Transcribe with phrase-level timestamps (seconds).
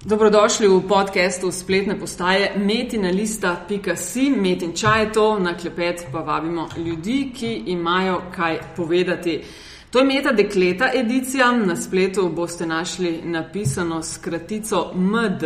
[0.00, 7.50] Dobrodošli v podkastu spletne postaje metinalista.si, metin čaj to, na klepet pa vabimo ljudi, ki
[7.66, 9.42] imajo kaj povedati.
[9.90, 15.42] To je meta dekleta edicija, na spletu boste našli napisano s kratico MD,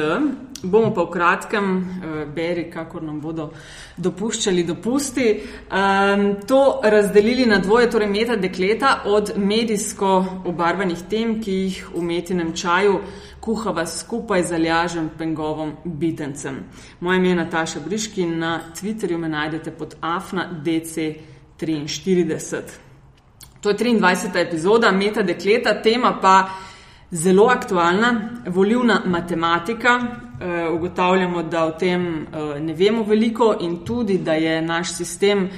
[0.63, 1.85] bomo pa v kratkem, uh,
[2.35, 3.51] beri, kako nam bodo
[3.97, 11.53] dopuščali dopusti, um, to razdelili na dvoje, torej meta dekleta od medijsko obarvanih tem, ki
[11.53, 13.01] jih v metinem čaju
[13.41, 16.65] kuhava skupaj z Aljažem Pengovom Bitencem.
[17.01, 22.84] Moje ime je Nataša Briški na Twitterju me najdete pod afna.dc43.
[23.65, 24.41] To je 23.
[24.41, 26.49] epizoda Meta Dekleta, tema pa
[27.11, 30.01] zelo aktualna, volivna matematika.
[30.41, 35.45] E, ugotavljamo, da o tem e, ne vemo veliko in tudi, da je naš sistem
[35.45, 35.51] e,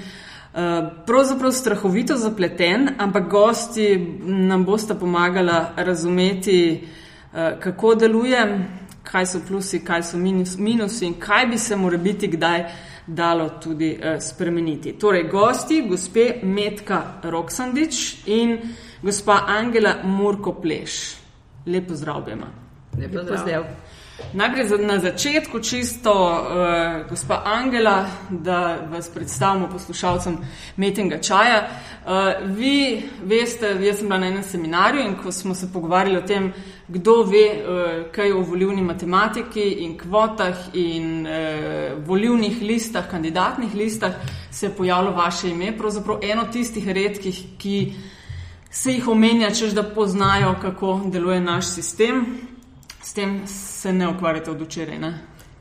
[1.07, 6.87] pravzaprav strahovito zapleten, ampak gosti nam bosta pomagala razumeti,
[7.37, 8.69] Eh, kako deluje,
[9.03, 12.65] kaj so plusi, kaj so minus, minusi in kaj bi se mora biti kdaj
[13.07, 14.97] dalo tudi uh, spremeniti.
[14.99, 18.59] Torej, gosti, gospe Metka Roksandič in
[19.03, 21.17] gospa Angela Murko Pleš.
[21.67, 22.47] Lepo zdrav, Bema.
[22.99, 23.65] Lepo zdrav.
[24.33, 30.39] Najprej za, na začetku čisto, uh, gospa Angela, da vas predstavimo poslušalcem
[30.77, 31.69] Metinga čaja.
[31.69, 32.11] Uh,
[32.57, 36.53] vi veste, jaz sem bila na enem seminarju in ko smo se pogovarjali o tem,
[36.89, 44.13] kdo ve uh, kaj o volivni matematiki in kvotah in uh, volivnih listah, kandidatnih listah,
[44.51, 47.95] se je pojavilo vaše ime, pravzaprav eno tistih redkih, ki
[48.71, 52.46] se jih omenja, čež da poznajo, kako deluje naš sistem.
[53.07, 54.99] S tem se ne ukvarjate od včeraj.
[54.99, 55.13] Ne,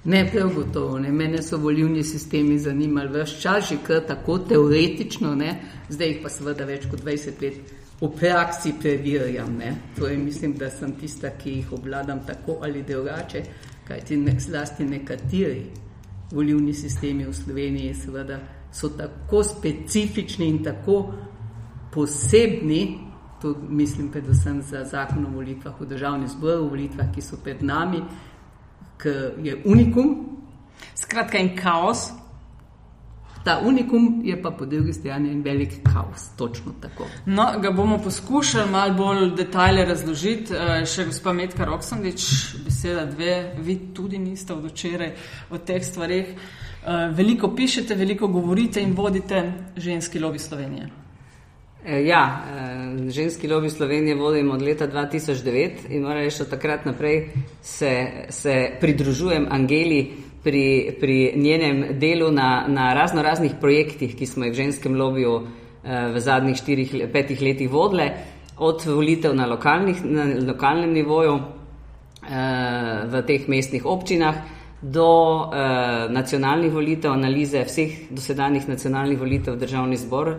[0.04, 1.00] ne prav gotovo.
[1.00, 1.12] Ne.
[1.12, 5.60] Mene so volivni sistemi zanimali vse čas, že kar tako teoretično, ne.
[5.90, 9.60] zdaj jih pa seveda več kot 20 let v praksi preverjam.
[9.96, 13.44] Torej, mislim, da sem tista, ki jih obladam tako ali drugače,
[13.88, 15.66] kajti ne, zlasti nekateri
[16.32, 18.40] volivni sistemi v Sloveniji seveda,
[18.74, 21.14] so tako specifični in tako
[21.94, 22.82] posebni,
[23.42, 27.64] to mislim predvsem za zakon o volitvah v državni zbor, o volitvah, ki so pred
[27.64, 28.04] nami,
[29.02, 30.16] ki je unikum.
[30.96, 32.12] Skratka, en kaos.
[33.46, 37.06] Ta unikum je pa po drugi strani en velik kaos, točno tako.
[37.26, 40.54] No, ga bomo poskušali malo bolj detajle razložiti.
[40.54, 42.26] Eh, še gospa Metka Roksandič,
[42.66, 45.14] beseda dve, vi tudi niste od včeraj
[45.52, 46.34] o teh stvarih.
[46.34, 51.05] Eh, veliko pišete, veliko govorite in vodite ženski lobi Slovenije.
[51.88, 56.86] Eh, ja, eh, ženski lobby Slovenije vodim od leta 2009 in moram reči, od takrat
[56.86, 57.30] naprej
[57.62, 60.12] se, se pridružujem Angeli
[60.44, 65.42] pri, pri njenem delu na, na razno raznih projektih, ki smo jih v ženskem lobiju
[65.42, 68.10] eh, v zadnjih štirih, petih letih vodile,
[68.58, 71.40] od volitev na, lokalnih, na lokalnem nivoju
[73.06, 74.36] v teh mestnih občinah
[74.82, 75.52] do
[76.10, 80.32] nacionalnih volitev, analize vseh dosedanjih nacionalnih volitev v državni zbor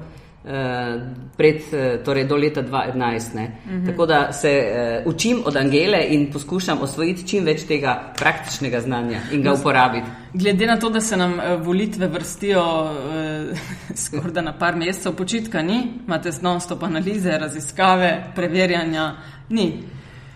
[1.36, 1.62] pred,
[2.04, 3.34] torej do leta 2011.
[3.34, 3.86] Uh -huh.
[3.86, 4.64] Tako da se
[5.04, 10.06] uh, učim od Angele in poskušam osvojiti čim več tega praktičnega znanja in ga uporabiti.
[10.32, 13.58] Glede na to, da se nam volitve vrstijo uh,
[13.94, 19.16] skoraj na par mesecev, počitka ni, imate non-stop analize, raziskave, preverjanja,
[19.48, 19.82] ni.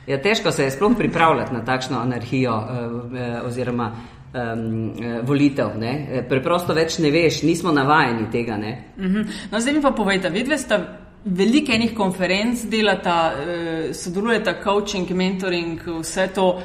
[0.06, 3.92] Ja, težko se je sploh pripravljati na takšno anarhijo uh, oziroma
[4.32, 4.92] um,
[5.22, 5.76] volitev.
[5.78, 6.08] Ne?
[6.10, 8.56] Eh, preprosto več ne veš, nismo navajeni tega.
[8.56, 9.16] Uh mhm.
[9.16, 9.26] -huh.
[9.52, 10.78] no, zdaj mi pa povejte, vidve ste
[11.24, 16.62] veliko enih konferenc, delata, uh, sodelujete, coaching, mentoring, vse to.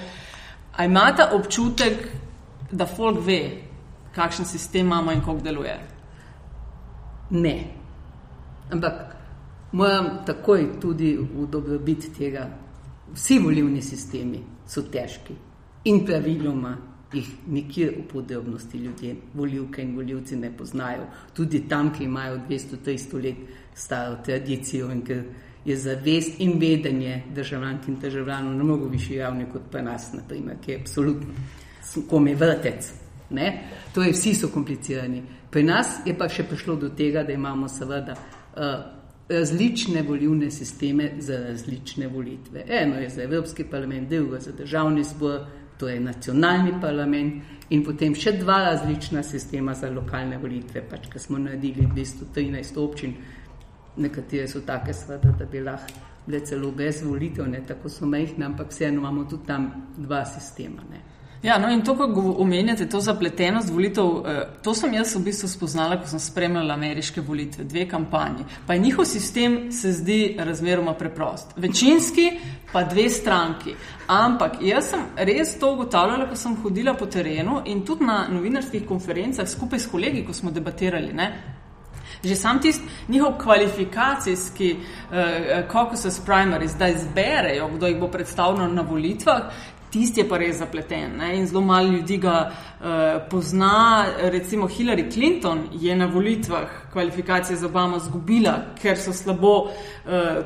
[0.78, 2.08] A imate občutek,
[2.72, 3.52] da folk ve,
[4.16, 5.80] kakšen sistem imamo in kako deluje?
[7.30, 7.64] Ne.
[8.72, 8.94] Ampak
[9.72, 12.50] moram takoj tudi v dobrobit tega.
[13.14, 15.36] Vsi volivni sistemi so težki
[15.84, 16.78] in praviloma
[17.14, 21.08] jih nikjer v podrobnosti ljudje, voljivke in voljivci ne poznajo.
[21.34, 23.36] Tudi tam, ki imajo 200-300 let
[23.74, 25.24] staro tradicijo in ker
[25.66, 30.58] je zavest in vedenje državljank in državljanov na mnogo višji ravni kot pa nas, naprimer,
[30.66, 31.34] ki je absolutno
[32.10, 32.92] kome vrtec.
[33.30, 33.64] Ne?
[33.94, 35.24] Torej, vsi so komplicirani.
[35.52, 38.96] Pri nas je pa še prišlo do tega, da imamo seveda uh,
[39.30, 42.66] različne volivne sisteme za različne volitve.
[42.68, 45.46] Eno je za Evropski parlament, drugo za državni zbor,
[45.78, 51.20] to je nacionalni parlament in potem še dva različna sistema za lokalne volitve, pač, ki
[51.20, 53.16] smo naredili 213 občin,
[53.98, 58.46] nekatere so take sveda, da bi lahko bile celo brez volitev, ne tako so mehne,
[58.46, 59.68] ampak vseeno imamo tudi tam
[59.98, 60.82] dva sistema.
[60.92, 61.15] Ne.
[61.46, 65.48] Ja, no in to, ko omenjate, to zapletenost volitev, eh, to sem jaz v bistvu
[65.48, 68.46] spoznala, ko sem spremljala ameriške volitve, dve kampanji.
[68.68, 71.54] Pa je njihov sistem se zdi razmeroma preprost.
[71.56, 72.32] Večinski,
[72.74, 73.76] pa dve stranki.
[74.08, 78.88] Ampak jaz sem res to ugotavljala, ko sem hodila po terenu in tudi na novinarskih
[78.88, 81.14] konferencah skupaj s kolegi, ko smo debatirali.
[81.14, 81.30] Ne?
[82.24, 88.82] Že sam tisti njihov kvalifikacijski uh, caucus primaries, da izberejo, kdo jih bo predstavljal na
[88.82, 89.42] volitvah,
[89.96, 91.16] tisti je pa res zapleten.
[91.20, 91.32] Ne?
[91.40, 92.88] In zelo malo ljudi ga uh,
[93.32, 94.06] pozna.
[94.32, 99.72] Recimo Hillary Clinton je na volitvah kvalifikacije za Obama zgubila, ker so slabo uh,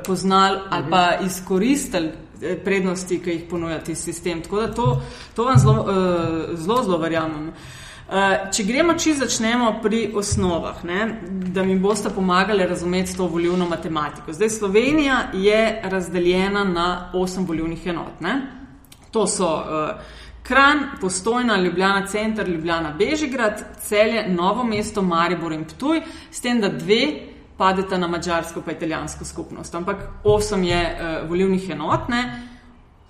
[0.06, 2.12] poznali ali pa izkoristili
[2.42, 4.42] eh, prednosti, ki jih ponuja ti sistem.
[4.42, 5.01] Tako da to,
[5.36, 7.50] to vam zelo, uh, zelo, zelo verjamem.
[7.50, 11.01] Uh, če gremo, če začnemo pri osnovah, ne,
[11.54, 14.34] da mi boste pomagali razumeti to volivno matematiko.
[14.34, 18.22] Zdaj, Slovenija je razdeljena na osem volivnih enot.
[18.25, 18.58] Ne.
[19.11, 20.01] To so uh,
[20.44, 26.01] Kran, Postojna, Ljubljana, Center, Ljubljana, Bežigrad, Celje, Novo mesto, Maribor in Ptuj,
[26.31, 27.06] s tem, da dve
[27.57, 29.75] padeta na mačarsko pa italijansko skupnost.
[29.75, 32.09] Ampak osem je uh, volivnih enot.
[32.09, 32.47] Ne.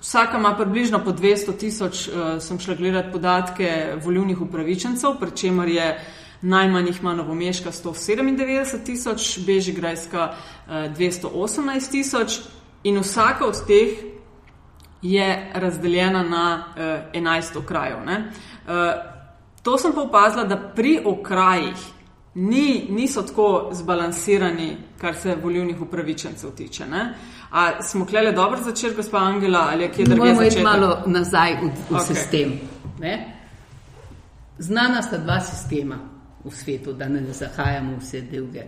[0.01, 5.69] Vsaka ima približno po 200 tisoč, uh, sem šla gledati podatke volivnih upravičencev, pri čemer
[5.69, 5.89] je
[6.41, 12.39] najmanj jih ima Novomeška 197 tisoč, Bežigrajska uh, 218 tisoč
[12.83, 14.18] in vsaka od teh
[15.01, 16.63] je razdeljena na
[17.13, 17.97] uh, 11 okrajev.
[17.97, 18.09] Uh,
[19.63, 21.77] to sem pa opazila, da pri okrajih
[22.35, 26.85] ni, niso tako zbalansirani, kar se volivnih upravičencev tiče.
[26.87, 27.13] Ne?
[27.51, 31.53] A smo klele dobro začeli, gospa Angela, ali je kje drugje Moramo iti malo nazaj
[31.53, 32.05] v, v okay.
[32.05, 32.59] sistem.
[32.99, 33.35] Ne?
[34.57, 35.97] Znana sta dva sistema
[36.43, 38.63] v svetu, da ne zahajamo vse druge.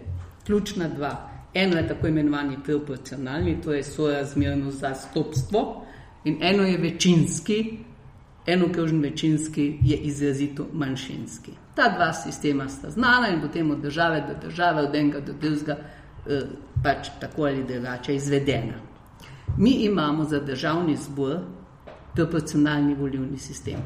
[0.45, 1.29] Ključna dva.
[1.53, 5.85] Eno je tako imenovani proporcionalni, to je sorazmerno zastopstvo,
[6.23, 7.77] in eno je večinski,
[8.45, 11.51] eno krožen večinski je izrazito manjšinski.
[11.75, 15.77] Ta dva sistema sta znana in potem od države do države, od enega do drugega,
[16.27, 16.41] eh,
[16.83, 18.91] pač tako ali drugače izvedena.
[19.57, 21.39] Mi imamo za državni zbor
[22.15, 23.79] proporcionalni volivni sistem.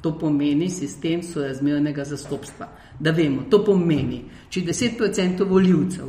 [0.00, 2.68] To pomeni sistem sorazmernega zastopstva.
[2.98, 6.06] Da vemo, to pomeni, če 10% voljivcev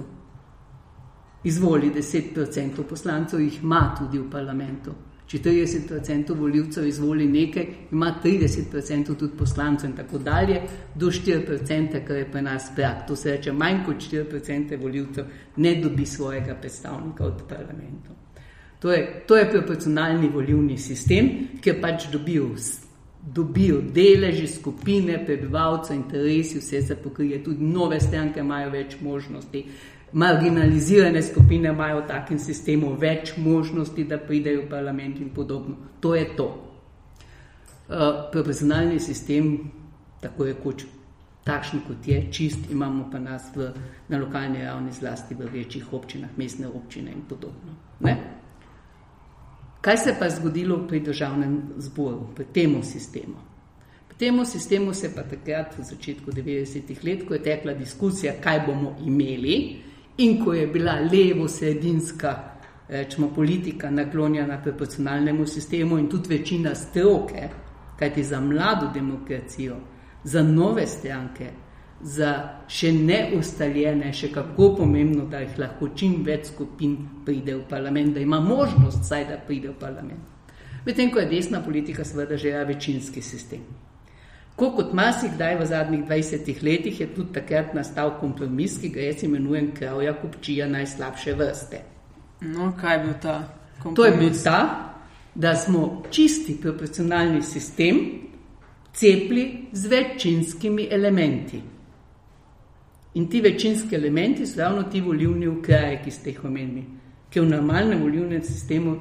[1.43, 4.91] izvoli 10% poslancev, jih ima tudi v parlamentu.
[5.33, 10.59] Če 30% voljivcev izvoli nekaj, ima 30% tudi poslancev in tako dalje,
[10.95, 13.07] do 4%, kar je pri nas prak.
[13.07, 15.25] To se reče, manj kot 4% voljivcev
[15.57, 18.13] ne dobi svojega predstavnika od parlamentu.
[18.79, 21.31] To je, to je proporcionalni volivni sistem,
[21.61, 22.83] kjer pač dobijo, vs-
[23.25, 29.65] dobijo deleži, skupine, prebivalcev, interesi, vse se pokrije, tudi nove stranke imajo več možnosti.
[30.13, 35.75] Marginalizirane skupine imajo v takem sistemu več možnosti, da pridejo v parlament in podobno.
[35.99, 36.49] To je to.
[37.83, 39.57] Uh, proporcionalni sistem,
[40.21, 40.83] tako je kot
[41.43, 43.71] takšen, kot je, čist, imamo pa nas v,
[44.09, 47.75] na lokalni ravni, zlasti v večjih občinah, mestne občine in podobno.
[47.99, 48.15] Ne?
[49.83, 53.35] Kaj se pa je zgodilo pri državnem zboru, pri tem sistemu?
[54.07, 58.37] Pri tem sistemu se je pa takrat, v začetku 90-ih let, ko je tekla diskusija,
[58.39, 59.81] kaj bomo imeli,
[60.17, 62.53] in ko je bila levo-sredinska
[62.89, 67.49] rečemo, politika naklonjena proporcionalnemu sistemu in tudi večina stroke,
[67.99, 69.75] kajti za mlado demokracijo,
[70.23, 71.49] za nove stranke,
[72.01, 78.13] za še neustaljene, še kako pomembno, da jih lahko čim več skupin pride v parlament,
[78.13, 80.19] da ima možnost vsaj, da pride v parlament.
[80.85, 83.63] Medtem ko je desna politika seveda želela večinski sistem.
[84.55, 89.23] Ko kot marsikdaj v zadnjih 20 letih je tudi takrat nastal kompromis, ki ga jaz
[89.23, 91.81] imenujem kravja kupčija najslabše vrste.
[92.41, 93.37] No, kaj je bil ta
[93.81, 93.95] kompromis?
[93.95, 94.59] To je bil ta,
[95.35, 98.01] da smo čisti proporcionalni sistem
[98.93, 101.61] cepli z večinskimi elementi.
[103.13, 106.85] In ti večinski elementi so ravno ti volivni okraji, ki ste jih omenili,
[107.29, 108.95] ki v normalnem volivnem sistemu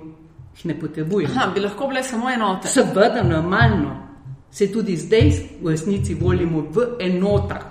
[0.55, 1.33] jih ne potrebujemo.
[1.37, 2.69] Aha, bi lahko bile samo enote.
[2.69, 4.02] Seveda, normalno.
[4.53, 5.33] Se tudi zdaj
[5.63, 7.65] v resnici volimo v enotah.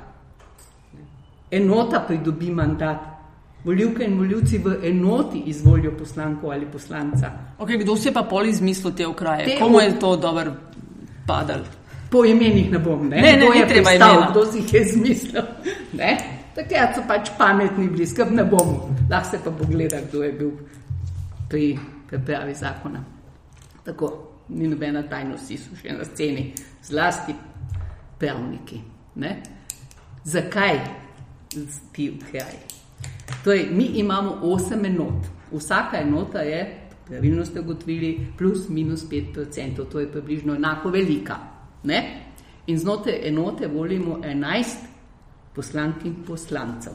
[1.52, 3.12] Enota pridobi mandat.
[3.64, 7.32] Volivke in voljivci v enoti izvolijo poslanko ali poslanca.
[7.60, 9.46] Okay, kdo se pa pol izmislil te okraje?
[9.46, 10.54] Te Komu je to dobro
[11.28, 11.64] padalo?
[12.10, 14.28] Po imenih ne bom, ne, Ne, ne, Kdo ni je treba imena.
[14.32, 15.44] Kdo si jih je izmislil?
[16.02, 16.18] Ne?
[16.56, 18.74] Takrat so pač pametni bili, skrb ne bom.
[19.10, 20.52] Lahko se pa pogleda, kdo je bil
[21.50, 21.78] pri
[22.10, 23.04] pripravi zakona.
[23.86, 24.12] Tako,
[24.50, 26.52] ni nobena tajnost, vsi so še na sceni,
[26.84, 27.36] zlasti
[28.20, 28.82] pravniki.
[29.16, 29.44] Ne?
[30.24, 30.80] Zakaj
[31.92, 32.58] ti okraji?
[33.44, 35.26] Torej, mi imamo osem enot.
[35.52, 41.38] Vsaka enota je, pravilno ste ugotovili, plus minus 5%, to je približno enako velika.
[41.84, 42.22] Ne?
[42.68, 44.66] In znotraj enote volimo 11
[45.56, 46.94] poslank in poslancev.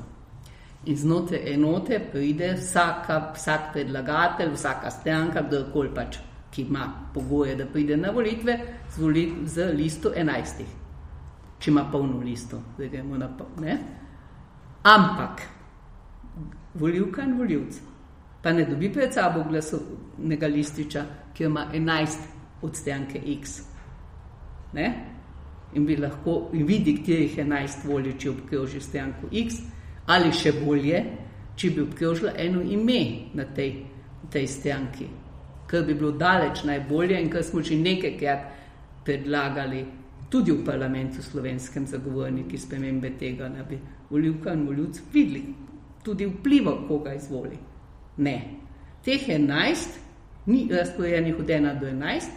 [0.84, 6.18] In znotraj enote pride vsaka, vsak predlagatelj, vsaka stranka, kdorkoli pač,
[6.56, 8.58] ki ima pogoje, da pride na volitve,
[8.90, 10.62] z, voli, z listo 11.
[11.58, 13.74] Če ima polno listo, da gremo na polno.
[14.82, 15.42] Ampak
[16.74, 17.80] volivka in voljivc
[18.42, 23.58] pa ne dobi pred sabo glasovnega lističa, ki ima 11 od stranke X.
[24.72, 24.86] Ne?
[25.74, 29.60] In bi lahko in vidi, katerih 11 voli, če obkroži stranko X,
[30.06, 31.02] ali še bolje,
[31.56, 33.00] če bi obkrožila eno ime
[33.34, 33.74] na tej,
[34.30, 35.08] tej stranki,
[35.66, 38.40] kar bi bilo daleč najbolje in kar smo že nekajkrat
[39.04, 39.84] predlagali
[40.30, 43.78] tudi v parlamentu slovenskem zagovorniki spremembe tega, da bi
[44.10, 45.54] volivka in voljivci videli
[46.02, 47.58] tudi vpliva, koga izvoli.
[48.16, 48.36] Ne.
[49.04, 49.98] Teh 11
[50.46, 52.30] ni razporejenih od 1 do 11,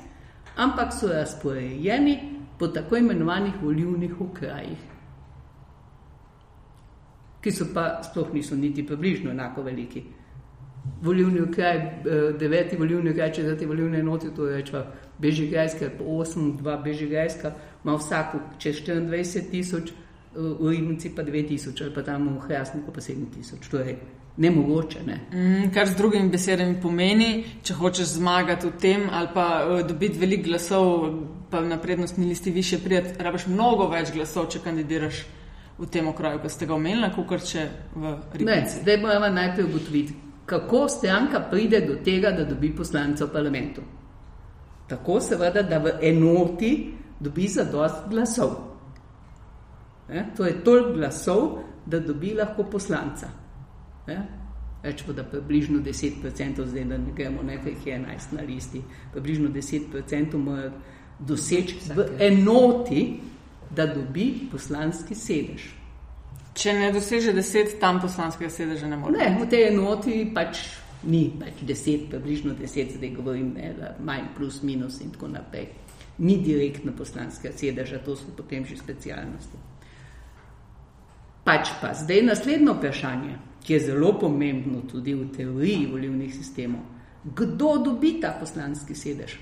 [0.57, 2.19] ampak so razporejeni
[2.59, 4.77] po tako imenovanih volivnih okrajih,
[7.41, 10.03] ki so pa sploh niso niti približno enako veliki.
[11.01, 14.85] Volivni okraj, eh, deveti volivni okraj, četrti volivni enoti, to je rečva
[15.19, 17.51] Bežigrajska, po 8, 2 Bežigrajska,
[17.83, 19.91] ima vsak čez 24 tisoč,
[20.35, 23.69] v Ribnici pa 9 tisoč, ali pa tam v Hrasniku pa 7 tisoč.
[24.37, 24.99] Nemogoče.
[25.03, 25.19] Ne?
[25.33, 30.19] Mm, kar z drugimi besedami pomeni, če hočeš zmagati v tem ali pa uh, dobiti
[30.19, 30.85] veliko glasov,
[31.51, 35.25] pa na prednostni listi više prijeti, rabiš mnogo več glasov, če kandidiraš
[35.79, 38.79] v tem okraju, kot ste ga omenili, kot če v Ribnici.
[38.79, 40.15] Ne, zdaj moramo najprej ugotoviti,
[40.49, 43.81] kako stranka pride do tega, da dobi poslance v parlamentu.
[44.89, 46.71] Tako seveda, da v enoti
[47.19, 48.55] dobi zadost glasov.
[50.09, 50.25] Ne?
[50.37, 53.29] To je toliko glasov, da dobi lahko poslanca.
[54.83, 58.81] Več kot približno 10%, zdaj da ne gremo nekaj, ki je 11 na listi,
[59.13, 60.71] približno 10% mora
[61.19, 63.03] doseči v enoti,
[63.75, 65.78] da dobi poslanski sedež.
[66.53, 69.17] Če ne doseže 10, tam poslanskega sedeža ne more.
[69.17, 70.63] Ne, v tej enoti pač
[71.03, 75.69] ni pač 10, približno 10, zdaj govorim, ne, manj plus minus in tako naprej.
[76.19, 79.55] Ni direktno poslanskega sedeža, to so potem že specialnosti.
[81.47, 86.81] Pač pa zdaj naslednjo vprašanje ki je zelo pomembno tudi v teoriji volivnih sistemov.
[87.23, 89.37] Kdo dobi ta poslanski sedež?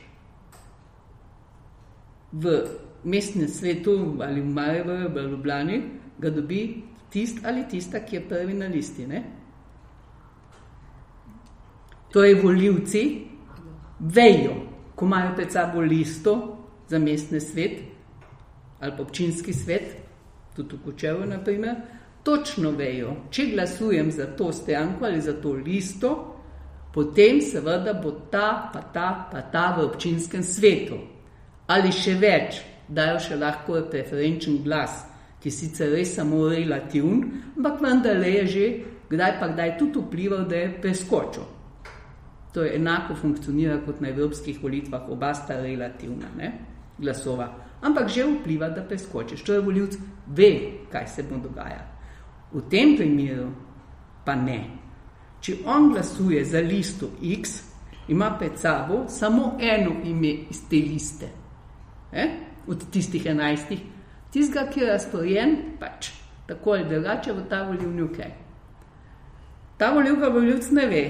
[2.33, 2.43] V
[3.05, 5.77] mestnem svetu ali v Mariboru ali v Ljubljani
[6.19, 9.07] ga dobi tist ali tista, ki je prvi na listi.
[9.07, 9.23] Ne?
[12.13, 13.03] Torej, volivci
[13.99, 14.55] vejo,
[14.95, 17.79] ko imajo pred sabo listo za mestni svet
[18.79, 19.95] ali občinski svet,
[20.55, 21.75] tudi v Kočevu, naprimer,
[22.23, 26.11] točno vejo, če glasujem za to stranko ali za to listo,
[26.93, 30.97] potem seveda bo ta, pa ta, pa ta v občinskem svetu.
[31.67, 35.03] Ali še več, dajo še lahko preferenčen glas,
[35.41, 37.21] ki sicer res samo relativen,
[37.57, 38.65] ampak vendar je že
[39.09, 41.43] kdaj pa kdaj tudi vplival, da je preskočil.
[42.53, 46.51] To je enako funkcionira kot na evropskih volitvah, oba sta relativna ne?
[46.97, 47.53] glasova.
[47.81, 49.43] Ampak že vpliva, da preskočiš.
[49.43, 50.49] To je voljivc, ve,
[50.91, 51.93] kaj se bo dogajalo.
[52.51, 53.51] V tem primeru
[54.25, 54.63] pa ne.
[55.41, 57.61] Če on glasuje za listo X,
[58.07, 61.29] ima pred sabo samo eno ime iz te liste,
[62.11, 62.29] eh?
[62.67, 63.79] od tistih enajstih,
[64.31, 66.11] tistega, ki je razporejen, pač
[66.47, 68.33] tako ali drugače v ta volivni ukrep.
[69.77, 71.03] Ta volivka voljivc ne ve,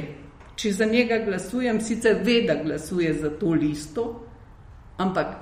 [0.56, 4.08] če za njega glasujem, sicer ve, da glasuje za to listo,
[4.98, 5.36] ampak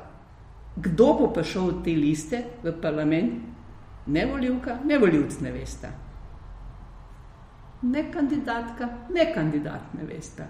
[0.75, 3.39] kdo bo prišel od te liste v parlament,
[4.07, 5.89] ne voljivka, ne voljivc ne veste.
[7.81, 10.45] Ne kandidatka, ne kandidat ne veste.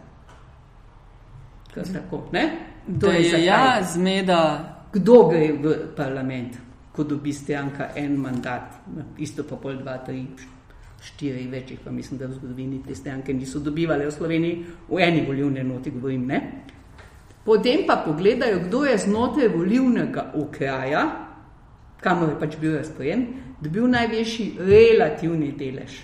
[1.75, 2.43] Tako, ne?
[2.87, 4.41] Kdo je, je ja, zmeda?
[4.93, 6.55] Kdo gre v parlament,
[6.95, 8.79] ko dobi stranka en mandat,
[9.17, 10.23] isto pa pol dva, tri,
[11.05, 15.25] štiri večjih, pa mislim, da v zgodovini te stranke niso dobivali v Sloveniji, v eni
[15.27, 16.41] volivni noti govorim, ne?
[17.45, 21.03] Potem pa pogledajo, kdo je znotraj volivnega okraja,
[22.01, 23.25] kamor je pač bil razpojen,
[23.61, 26.01] dobil največji relativni delež.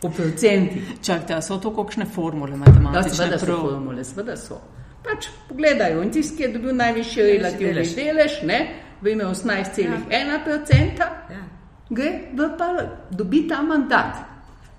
[0.00, 0.94] Po procentih.
[1.04, 3.02] Čakajte, so to kakšne formule matematične?
[3.02, 4.60] Da, seveda so formule, seveda so.
[5.04, 8.60] Pač pogledajo in tisti, ki je dobil najvišji relativni delež, delež ne,
[9.02, 11.42] v ime 18,1%, ja.
[11.90, 12.66] gre v pa
[13.10, 14.16] dobi ta mandat,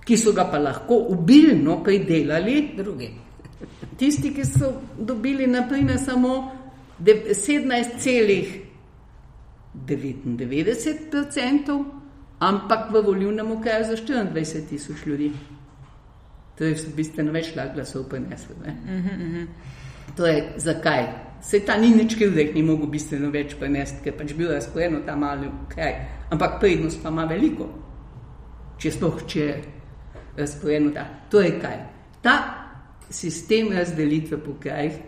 [0.06, 3.12] ki so ga pa lahko ubilno pridelali drugi.
[3.98, 6.52] Tisti, ki so dobili naprimer samo
[7.02, 8.62] 17,1%.
[9.72, 11.86] 99%,
[12.40, 15.32] ampak v volivnem okraju za 24 tisoč ljudi.
[16.58, 18.56] To je bistveno več glasov preneslo.
[18.60, 19.48] Uh -huh, uh -huh.
[20.16, 21.31] Torej, zakaj?
[21.42, 24.52] Se ta ni nič kriv, da jih ni mogel bistveno več prenesti, ker pač bil
[24.54, 25.96] razporejen ta mali kraj.
[26.32, 27.68] Ampak prednost pa ima veliko,
[28.78, 29.56] če sploh če je
[30.38, 31.08] razporejen ta.
[31.34, 31.80] To je kaj?
[32.22, 32.36] Ta
[33.10, 35.02] sistem razdelitve po krajih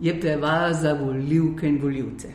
[0.00, 2.34] je prevara za volivke in voljivce.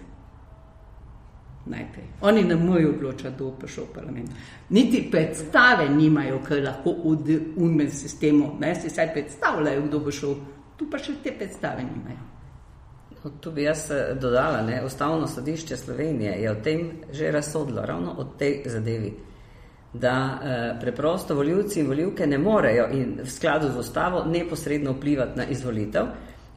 [1.65, 2.05] Najprej.
[2.22, 4.31] Oni ne morejo odločati, kdo bo prišel v parlament.
[4.69, 6.91] Niti predstave nimajo, ker lahko
[7.24, 10.36] v umen sistemu, ne si saj predstavljajo, kdo bo šel,
[10.75, 12.33] tu pa še te predstave nimajo.
[13.24, 17.86] No, tu bi jaz eh, dodala, da Ustavno sodišče Slovenije je o tem že razsodilo,
[17.86, 19.13] ravno o tej zadevi,
[19.94, 25.38] da eh, preprosto voljivci in voljivke ne morejo in v skladu z ustavo neposredno vplivati
[25.38, 26.06] na izvolitev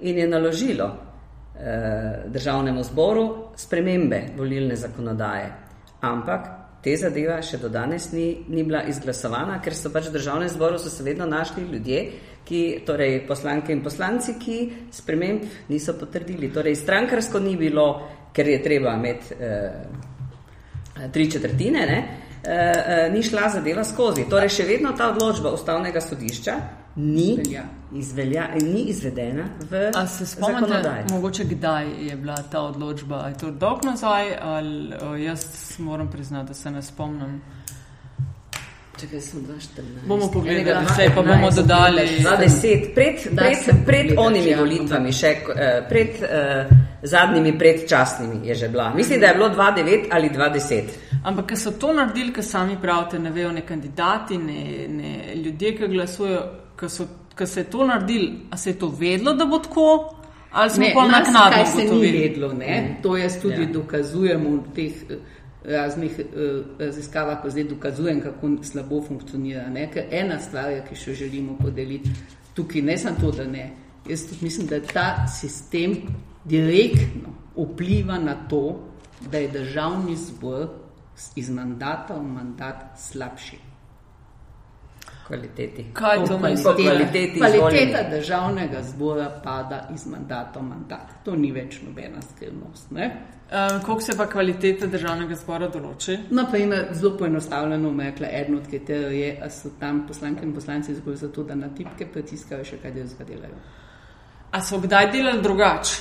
[0.00, 5.52] in je naložilo eh, državnemu zboru spremembe volilne zakonodaje.
[6.00, 6.49] Ampak
[6.82, 10.78] te zadeva še do danes ni, ni bila izglasovana, ker so pač v državnem zboru
[10.78, 12.11] so se vedno našli ljudje,
[12.46, 14.58] ki, torej poslanke in poslanci, ki
[14.92, 16.52] sprememb niso potrdili.
[16.52, 17.88] Torej, strankarsko ni bilo,
[18.32, 21.98] ker je treba imeti eh, tri četrtine, ne,
[22.44, 24.28] eh, eh, ni šla zadeva skozi.
[24.30, 26.56] Torej, še vedno ta odločba ustavnega sodišča
[26.96, 27.38] ni,
[27.92, 31.04] izvelja, ni izvedena v zakonodaji.
[31.10, 33.26] Mogoče kdaj je bila ta odločba?
[33.28, 35.44] Je to dolg nazaj ali o, jaz
[35.78, 37.40] moram priznati, da se ne spomnim.
[39.00, 40.06] Čekaj, sem 214.
[40.06, 42.02] Bomo pogledali, vse pa bomo dodali.
[42.22, 46.72] 20, pred, pred, pred onimi volitvami, še eh, pred uh,
[47.02, 48.94] zadnjimi predčasnimi je že bila.
[48.94, 50.82] Mislim, da je bilo 2-9 ali 2-10.
[51.24, 55.76] Ampak, ker so to naredili, ker sami pravite, ne vejo ne kandidati, ne, ne ljudje,
[55.76, 56.42] ki glasujejo,
[57.36, 60.16] ker se je to naredili, a se je to vedlo, da bo tako?
[60.56, 62.48] Ali smo pa naknadno to vedeli?
[62.54, 63.02] Mm.
[63.02, 63.72] To jaz tudi ja.
[63.72, 64.92] dokazujem v teh
[65.66, 69.68] raznih uh, raziskavah, ko zdaj dokazujem, kako slabo funkcionira.
[69.70, 69.88] Ne?
[69.92, 72.11] Ker ena stvar ki še želimo podeliti
[72.54, 73.70] tukaj, ne samo to, da ne.
[74.08, 75.96] Jaz tudi mislim, da ta sistem
[76.44, 78.80] direktno vpliva na to,
[79.30, 80.68] da je državni zbor
[81.37, 83.65] iz mandata v mandat slabši.
[85.26, 85.87] Kvaliteti.
[85.92, 86.62] Kaj to pomeni?
[86.62, 91.14] Kvaliteti Kvaliteta državnega zbora pada iz mandata v mandat.
[91.25, 92.92] To ni več nobena skrivnost.
[92.92, 96.18] Um, Kako se pa kvaliteta državnega zbora določi?
[96.30, 100.55] No, pa ima zelo poenostavljeno rekla, eden od kriterijev je, da so tam poslanke in
[100.55, 103.59] poslanci zgolj zato, da na tipke pritiskajo še kaj drugega delajo.
[104.50, 105.98] A so kdaj delali drugače?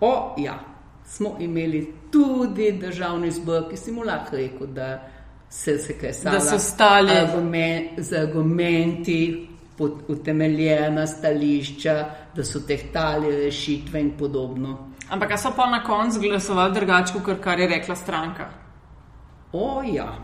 [0.00, 0.58] O, ja,
[1.06, 5.17] smo imeli tudi državni zbor, ki si mu lahko rekel, da je
[6.00, 6.38] kaj stalo.
[6.38, 9.48] Da so stali argument, z argumenti,
[10.08, 14.88] utemeljena stališča, da so tehtali rešitve in podobno.
[15.10, 18.48] Ampak so pa na koncu glasovali drugače, kot kar je rekla stranka.
[19.52, 20.18] O, ja.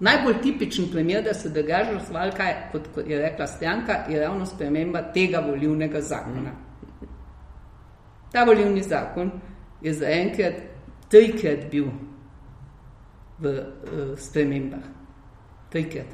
[0.00, 2.32] Najbolj tipičen primer, da se dogaja glasovali,
[2.72, 6.50] kot, kot je rekla stranka, je ravno sprememba tega volivnega zakona.
[8.32, 9.30] Ta volivni zakon
[9.82, 10.54] je zaenkrat
[11.08, 11.86] trikrat bil
[13.38, 14.84] v uh, spremembah.
[15.70, 16.06] Trikrat.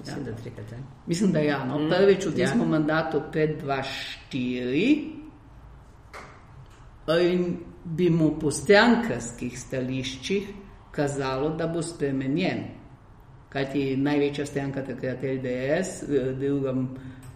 [0.00, 0.32] Mislim, ja.
[0.32, 0.66] da trikrat.
[1.06, 1.64] Mislim, da ja.
[1.64, 1.88] No.
[1.88, 2.54] Prvič v tem ja.
[2.64, 5.20] mandatu pred 2-4
[7.20, 10.48] in bi mu po strankarskih stališčih
[10.90, 12.79] kazalo, da bo spremenjen.
[13.50, 16.02] Kajti največja stranka takrat je LDS,
[16.38, 16.74] druga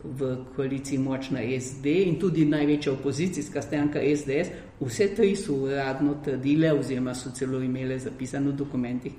[0.04, 6.72] v koaliciji močna SD in tudi največja opozicijska stranka SDS, vse tri so uradno trdile
[6.72, 9.12] oziroma so celo imele zapisano v dokumentih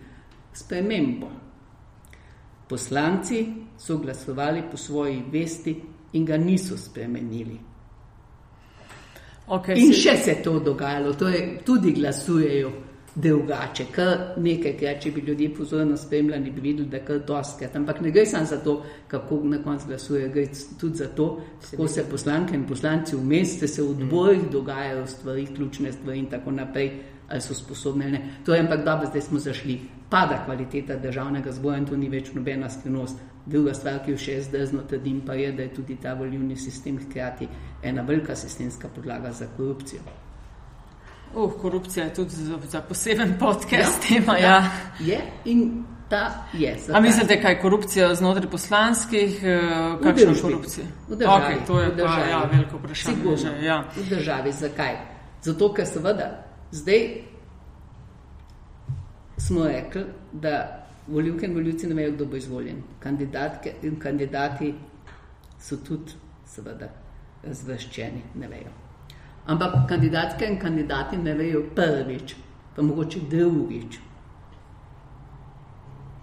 [0.53, 1.31] spremembo.
[2.69, 3.45] Poslanci
[3.77, 5.75] so glasovali po svoji vesti
[6.13, 7.59] in ga niso spremenili.
[9.47, 12.71] Okay, in še se je to dogajalo, to je, tudi glasujejo
[13.15, 13.85] drugače.
[13.95, 17.75] Kar nekaj, kar če bi ljudje pozorno spremljali, bi videli, da je kar doskrat.
[17.75, 20.47] Ampak ne gre samo za to, kako na koncu glasujejo, gre
[20.79, 21.29] tudi za to,
[21.71, 26.51] kako se poslanke in poslanci vmes, se v odborih dogajajo stvari, ključne stvari in tako
[26.51, 26.91] naprej,
[27.29, 28.21] ali so sposobni ali ne.
[28.45, 29.79] To je ampak dobro, zdaj smo zašli.
[30.09, 33.23] Pada kvaliteta državnega zboja in to ni več nobena skrivnost.
[33.45, 36.57] Druga stvar, ki jo še zdaj znamo trdim, pa je, da je tudi ta volivni
[36.57, 37.47] sistem hkrati
[37.83, 40.24] ena velika sistemska podlaga za korupcijo.
[41.35, 44.11] Uh, korupcija je tudi za, za poseben podcast.
[44.11, 44.47] Ja, tema, ja.
[44.47, 44.71] Ja.
[44.99, 46.77] Je in ta je.
[46.93, 49.39] A mislite, kaj je korupcija znotraj poslanskih?
[49.43, 50.87] Uh, kakšna je korupcija?
[51.07, 51.43] V državi.
[51.43, 53.17] Okay, to je pa ja, veliko vprašanje.
[53.17, 53.83] Sigurno, ja.
[53.95, 54.51] V državi.
[54.51, 54.97] Zakaj?
[55.41, 57.09] Zato, ker seveda zdaj
[59.37, 62.83] smo rekli, da volivke in voljivci ne vejo, kdo bo izvoljen.
[62.99, 64.73] Kandidatke in kandidati
[65.59, 66.11] so tudi,
[66.45, 66.89] seveda,
[67.43, 68.84] razvrščeni, ne vejo.
[69.47, 72.35] Ampak kandidatke in kandidati ne vejo prvič,
[72.75, 73.99] pa mogoče drugič.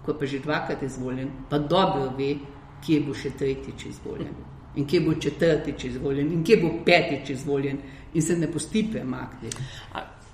[0.05, 2.35] Ko pa že dvakrat izvoljen, pa dobro ve,
[2.83, 4.33] kje bo še tretjič izvoljen.
[4.75, 7.77] in kje bo četrtič izvoljen, in kje bo petič izvoljen,
[8.13, 9.57] in se ne pusti premakniti.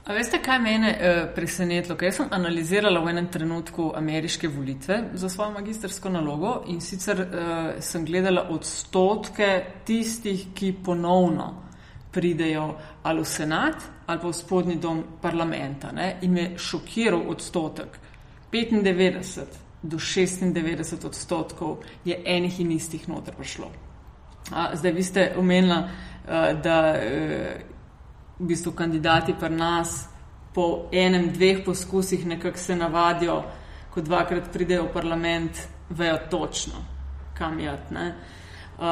[0.06, 1.98] A veste, kaj mene uh, presenetilo?
[1.98, 7.28] Ker sem analizirala v enem trenutku ameriške volitve za svojo magistrsko nalogo in sicer uh,
[7.80, 9.50] sem gledala odstotke
[9.86, 11.69] tistih, ki ponovno
[12.12, 15.92] pridejo ali v senat ali pa v spodnji dom parlamenta.
[15.92, 16.18] Ne?
[16.22, 18.00] In me šokiral odstotek.
[18.52, 19.46] 95
[19.82, 23.70] do 96 odstotkov je enih in istih noter prišlo.
[24.52, 25.84] A, zdaj, vi ste omenili,
[26.64, 26.96] da.
[26.98, 27.78] Uh,
[28.40, 30.08] v bistvu kandidati pri nas
[30.56, 33.44] po enem, dveh poskusih nekako se navadijo,
[33.94, 36.86] ko dvakrat pridejo v parlament, vejo točno,
[37.34, 37.78] kam je.
[38.80, 38.86] Uh,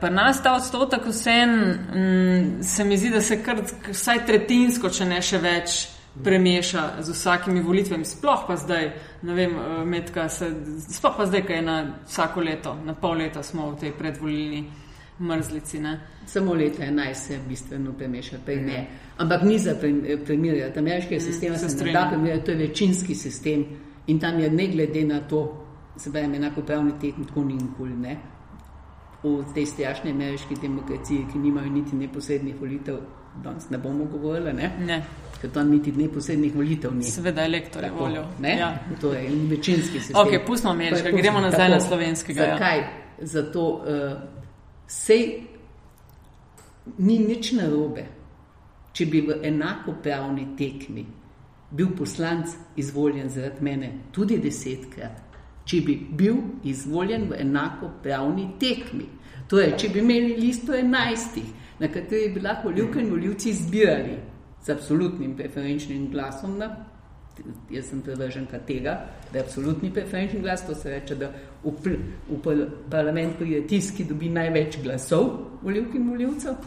[0.00, 5.06] pri nas ta odstotek vsem mm, se mi zdi, da se kar vsaj tretjinsko, če
[5.08, 5.76] ne še več,
[6.20, 8.90] premeša z vsakimi volitvami, sploh pa zdaj,
[9.24, 10.50] ne vem, uh, metka se,
[10.92, 14.60] sploh pa zdaj, kaj je na vsako leto, na pol leta smo v tej predvolilni
[15.24, 15.80] mrzlici.
[15.80, 15.94] Ne?
[16.28, 18.82] Samo leta 11 se bistveno premeša, pa ne.
[19.24, 19.72] Ampak ni za
[20.26, 20.78] primerjati.
[20.78, 23.64] Ameriški mm, sistem se ne da primerjati, to je večinski sistem
[24.06, 25.64] in tam je ne glede na to,
[25.96, 28.18] se pravi, enako pravni tehnik, tako ni nikoli ne.
[29.22, 32.96] V tej strašni ameriški demokraciji, ki nimajo niti neposrednih volitev,
[33.44, 34.70] danes ne bomo govorili, ne?
[34.86, 35.02] Ne.
[35.40, 37.04] Ker tam niti neposrednih volitev ni.
[37.04, 38.24] Seveda, elektor je voljo.
[38.42, 38.72] Ja.
[39.00, 40.16] To je večinski sistem.
[40.16, 42.42] Ok, pustimo ameriškega, gremo nazaj tako, na slovenskega.
[42.42, 42.54] Ja.
[42.54, 42.78] Zakaj?
[42.78, 42.88] Ja.
[43.20, 44.40] Zato, uh,
[44.90, 45.46] Sej
[46.98, 48.02] ni nič narobe,
[48.90, 51.04] če bi v enako pravni tekmi
[51.70, 52.50] bil poslanc
[52.82, 55.20] izvoljen zaradi mene tudi desetkrat,
[55.70, 59.06] če bi bil izvoljen v enako pravni tekmi.
[59.50, 61.46] Torej, če bi imeli listo enajstih,
[61.78, 64.16] na kateri bi lahko ljubke in voljivci zbirali
[64.62, 66.70] z absolutnim preferenčnim glasom na
[67.70, 68.96] jaz sem privrženka tega,
[69.32, 71.30] da je absolutni preferenčni glas, to se reče, da
[71.64, 71.94] v,
[72.28, 75.30] v parlament pride tisti, ki dobi največ glasov
[75.62, 76.58] voljivk in voljivcev.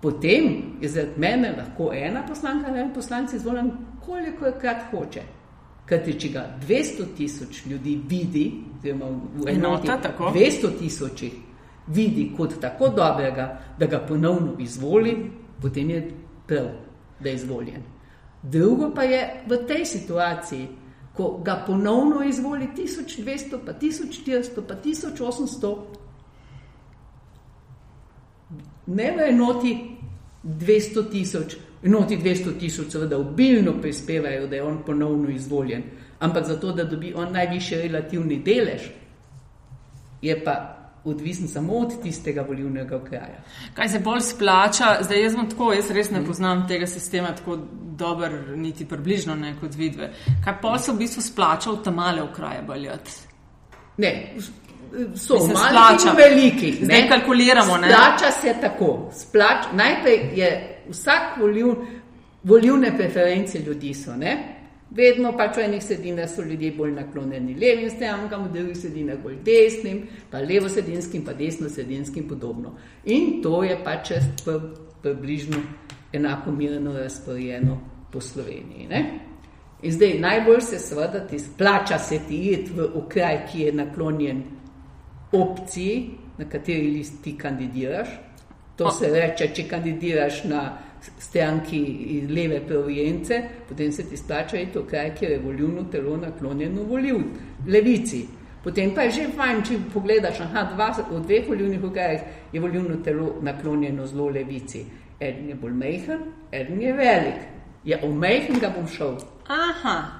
[0.00, 0.46] Potem
[0.80, 3.70] je za mene lahko ena poslanka ali en poslanec izvoljen,
[4.06, 5.22] koliko je krat hoče.
[5.90, 8.44] Ker če ga 200 tisoč ljudi vidi,
[8.78, 9.08] oziroma
[9.42, 11.32] v enoti 200 tisočih
[11.90, 13.46] vidi kot tako dobrega,
[13.78, 15.16] da ga ponovno izvoli,
[15.62, 16.02] potem je
[16.46, 16.68] prav,
[17.20, 17.82] da je izvoljen.
[18.42, 20.68] Drugo pa je v tej situaciji,
[21.14, 25.76] ko ga ponovno izvoli 1200, pa 1400, pa 1800,
[28.86, 29.74] ne v enoti
[30.44, 35.82] 200 tisoč, enoti 200 tisoč, seveda obilno prispevajo, da je on ponovno izvoljen,
[36.18, 38.90] ampak zato, da dobi on najvišji relativni delež,
[40.22, 43.40] je pa odvisen samo od tistega volivnega okraja.
[43.74, 44.96] Kaj se bolj splača?
[45.00, 47.56] Zdaj, jaz, tako, jaz res ne poznam tega sistema tako
[47.96, 50.12] dobro, niti približno ne kot vidve.
[50.44, 53.12] Kaj pa se v bistvu splača v tam male okraje baljati?
[53.96, 54.12] Ne.
[55.14, 56.72] So malo veliki.
[56.84, 57.08] Zdaj ne?
[57.08, 57.76] kalkuliramo.
[57.76, 57.88] Ne?
[57.88, 59.10] Splača se tako.
[59.12, 61.66] Splač, najprej je vsak voljiv,
[62.42, 64.16] volivne preference ljudi so.
[64.16, 64.56] Ne?
[64.90, 69.36] Vedno pač v enih sedinah so ljudje bolj naklonjeni levim strankam, v drugih sedinah bolj
[69.46, 72.74] desnim, pa levo sedinskim, pa desno sedinskim podobno.
[73.04, 74.12] In to je pač
[75.02, 75.62] približno
[76.12, 77.78] enako mirno razporejeno
[78.12, 78.88] po Sloveniji.
[78.90, 79.20] Ne?
[79.82, 84.42] In zdaj najbolj se seveda ti splača se ti iti v okraj, ki je naklonjen
[85.32, 88.08] opciji, na kateri list ti kandidiraš.
[88.76, 90.78] To se reče, če kandidiraš na
[91.18, 91.80] stranki
[92.16, 96.82] iz leve provijence, potem se ti splača iti v kraj, kjer je volilno telo naklonjeno
[96.82, 97.18] volil,
[97.66, 98.26] levici.
[98.64, 102.20] Potem pa je že fajn, če pogledaš, aha, dva, v dveh volilnih okrajih
[102.52, 104.84] je volilno telo naklonjeno zelo levici.
[105.20, 107.40] Eden je bolj mehen, eden je velik.
[107.84, 109.16] Ja, v mehen ga bom šel.
[109.48, 110.19] Aha.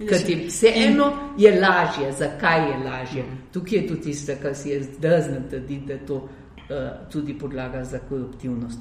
[0.00, 2.12] Vseeno je lažje.
[2.12, 3.24] Zakaj je lažje?
[3.52, 6.28] Tukaj je tudi tisto, kar si je zdrzno trditi, da je to uh,
[7.12, 8.80] tudi podlaga za koruptivnost.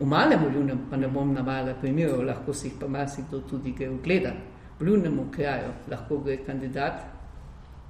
[0.00, 3.90] V malem volivnem, pa ne bom navajala primerov, lahko si jih pa marsikdo tudi gre
[3.90, 4.36] ogledati.
[4.78, 7.00] V volivnem kraju lahko gre kandidat,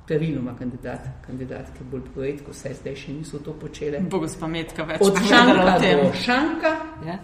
[0.06, 4.00] praviloma kandidat, kandidat, ki je bolj projekt, ko se zdaj še niso to počele.
[4.10, 5.00] Bogo spametka več.
[5.00, 6.72] Od šanka do šanka,
[7.06, 7.18] ja.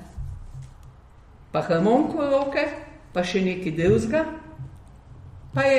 [1.53, 2.65] pa harmonko roke,
[3.13, 4.25] pa še neki druzga,
[5.59, 5.79] pa je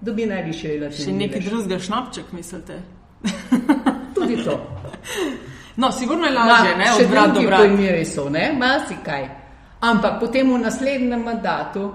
[0.00, 1.04] dobi najviše relativno.
[1.04, 2.80] Še neki druzga šnapček, mislite?
[4.16, 4.58] tudi to.
[5.76, 7.60] No, sigurno je lažje, ne, od brat do brat.
[7.64, 9.28] Primeri so, ne, marsikaj.
[9.80, 11.88] Ampak potem v naslednjem mandatu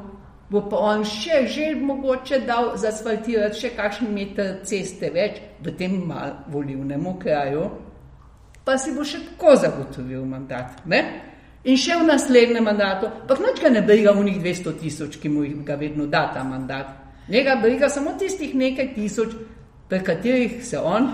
[0.50, 5.98] bo pa on še že mogoče dal zasfaltirati še kakšen meter ceste več v tem
[6.06, 7.70] mal volivnem kraju,
[8.66, 11.02] pa si bo še tako zagotovil mandat, ne?
[11.66, 15.30] In še v naslednjem mandatu, pa nič ga ne briga v njih 200 tisoč, ki
[15.34, 17.05] mu ga vedno da ta mandat.
[17.28, 19.30] Njega briga samo tistih nekaj tisoč,
[19.90, 21.10] pri katerih se on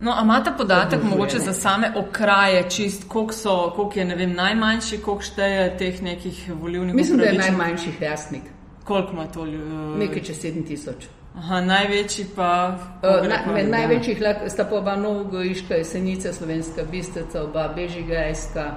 [0.00, 4.98] No, a imate podatek mogoče za same okraje, čist, koliko, so, koliko je vem, najmanjši,
[4.98, 8.42] koliko šteje teh nekih volivnih Mislim, da je najmanjši hrastnik,
[8.84, 9.98] Koliko ima to ljudi?
[9.98, 10.90] nekaj čez 7000.
[11.36, 12.78] Aha, največji pa.
[13.02, 18.72] Uh, na, med največjih sta pa oba Novogoriška, Jesenica, Slovenska Bistrica, oba Bežigrajska,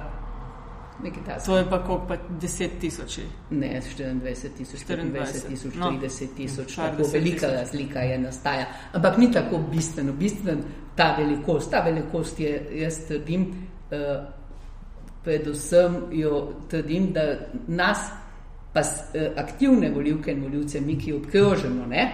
[1.02, 1.46] nekaj tasga.
[1.46, 3.18] To je pa koliko, pa 10 tisoč.
[3.50, 5.90] Ne, 24 tisoč, 25 tisoč, No.
[5.90, 7.58] 30 tisoč, Kar tako 10 velika tisoč.
[7.58, 8.66] razlika je nastaja.
[8.92, 10.62] Ampak ni tako bistveno, bistven
[10.96, 11.70] ta velikost.
[11.70, 14.24] Ta velikost je, jaz trdim, uh,
[15.24, 17.98] predvsem jo trdim, da nas,
[18.72, 22.10] pa uh, aktivne voljivke in voljivce, mi, ki obkrožimo, ne,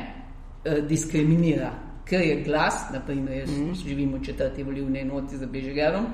[0.64, 1.72] uh, diskriminira.
[2.04, 3.74] Ker je glas, naprimer, jaz mm.
[3.74, 6.06] živim v četrti volivni enoti za Bežigradom,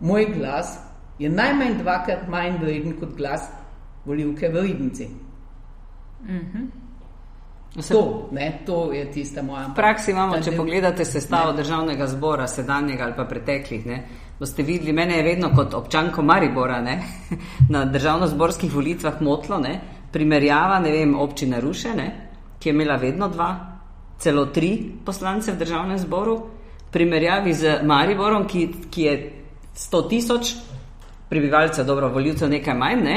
[0.00, 0.78] moj glas
[1.18, 3.48] je najmanj dvakrat manj vreden kot glas
[4.04, 5.08] volivke v Ribnici.
[7.88, 9.66] To, ne, to je tista moja.
[9.66, 13.98] V praksi imamo, če del- pogledate sestavo državnega zbora, sedanjega ali pa preteklih, ne,
[14.38, 17.00] boste videli, mene je vedno kot občanko Maribora ne,
[17.74, 19.80] na državno-zborskih volitvah motlo, ne,
[20.12, 22.08] primerjava, ne vem, občine Ruše, ne,
[22.58, 23.50] ki je imela vedno dva,
[24.18, 26.38] celo tri poslance v državnem zboru,
[26.94, 29.16] primerjavi z Mariborom, ki, ki je
[29.74, 30.54] 100 tisoč
[31.34, 33.16] prebivalcev, dobro, voljivcev nekaj manj, ne,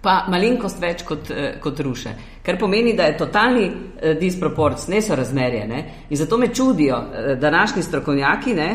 [0.00, 2.14] pa malenkost več kot, eh, kot ruše.
[2.42, 5.66] Kar pomeni, da je totalni eh, disproporc, nesorazmerje.
[5.68, 5.82] Ne?
[6.08, 8.70] In zato me čudijo eh, današnji strokovnjaki, ne,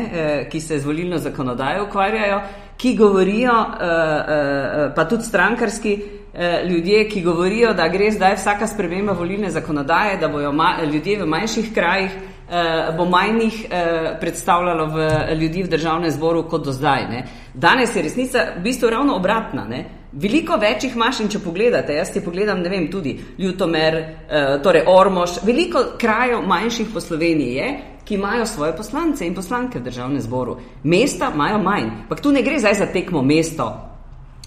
[0.50, 2.40] ki se z volilno zakonodajo ukvarjajo,
[2.76, 3.54] ki govorijo,
[4.94, 5.94] pa tudi strankarski
[6.68, 11.26] ljudje, ki govorijo, da gre zdaj vsaka sprememba volilne zakonodaje, da bojo ma, ljudje v
[11.26, 12.10] manjših krajih
[12.50, 15.08] eh, bo manj jih eh, predstavljalo v
[15.40, 17.08] ljudi v državnem zboru kot do zdaj.
[17.10, 17.24] Ne.
[17.54, 19.64] Danes je resnica v bistvu ravno obratna.
[19.64, 19.84] Ne.
[20.12, 25.42] Veliko večjih mašin, če pogledate, jaz ti pogledam, ne vem, tudi Ljutomer, eh, torej Ormož,
[25.44, 27.68] veliko krajev manjših po Sloveniji je,
[28.04, 30.56] ki imajo svoje poslance in poslanke v državnem zboru.
[30.82, 31.90] Mesta imajo manj.
[32.06, 33.95] Ampak tu ne gre zdaj za tekmo mesto.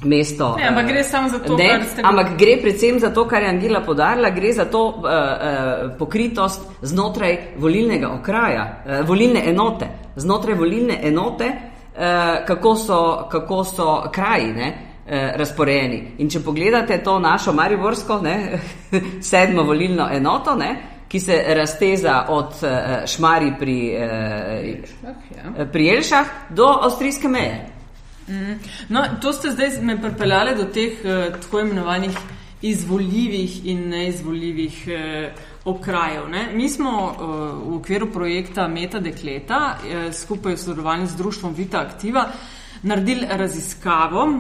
[0.04, 3.10] Mesto, Ne, ampak eh, gre samo za to, ne, kar ste Ampak gre predvsem za
[3.12, 9.08] to, kar je Angela podarila, gre za to uh, uh, pokritost znotraj volilnega okraja, uh,
[9.08, 9.90] volilne enote.
[10.16, 14.76] Znotraj volilne enote, uh, kako, so, kako so kraji ne,
[15.10, 16.04] razporejeni.
[16.22, 18.60] In če pogledate to našo Mariborsko, ne,
[19.32, 20.70] sedmo volilno enoto, ne,
[21.10, 22.62] ki se razteza od
[23.10, 25.66] Šmari pri, Ah, ja.
[25.66, 27.79] pri Jelšah do avstrijske meje.
[28.90, 32.18] No, to ste zdaj me pripeljali do teh uh, tako imenovanih
[32.62, 36.30] izvoljivih in neizvoljivih uh, okrajev.
[36.30, 36.50] Ne?
[36.54, 37.20] Mi smo uh,
[37.72, 42.28] v okviru projekta Meta Dekleta uh, skupaj v sodelovanju z društvom Vita Aktiva
[42.84, 44.34] naredili raziskavo, uh,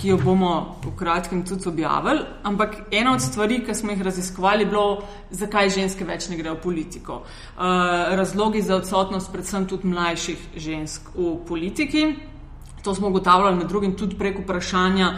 [0.00, 2.20] ki jo bomo v kratkem tudi objavili.
[2.42, 6.54] Ampak ena od stvari, ki smo jih raziskovali, je bilo, zakaj ženske več ne grejo
[6.54, 7.22] v politiko.
[7.22, 7.62] Uh,
[8.14, 12.06] razlogi za odsotnost, predvsem tudi mlajših žensk v politiki.
[12.82, 15.12] To smo ugotavljali med drugim tudi prek vprašanja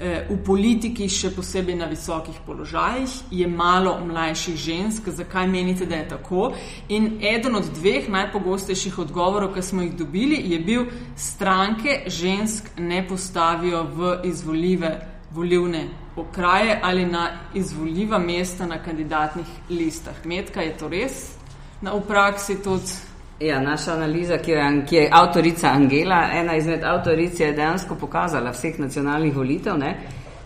[0.00, 5.08] eh, v politiki, še posebej na visokih položajih, je malo mlajših žensk.
[5.08, 6.52] Zakaj menite, da je tako?
[6.88, 13.04] In eden od dveh najpogostejših odgovorov, ki smo jih dobili, je bil, stranke žensk ne
[13.08, 14.96] postavijo v izvoljive
[15.34, 20.14] volivne okraje ali na izvoljiva mesta na kandidatnih listah.
[20.24, 21.34] Metka je to res?
[21.82, 23.13] V praksi tudi.
[23.44, 28.54] Ja, naša analiza, ki je, ki je avtorica Angela, ena izmed avtoric je dejansko pokazala
[28.54, 29.90] vseh nacionalnih volitev, ne,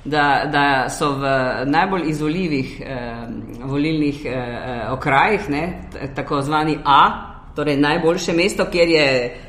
[0.04, 1.30] da, da so v
[1.70, 3.14] najbolj izvoljivih eh,
[3.62, 5.62] volilnih eh, okrajih, ne,
[6.14, 7.02] tako zvani A,
[7.54, 9.06] torej najboljše mesto, kjer je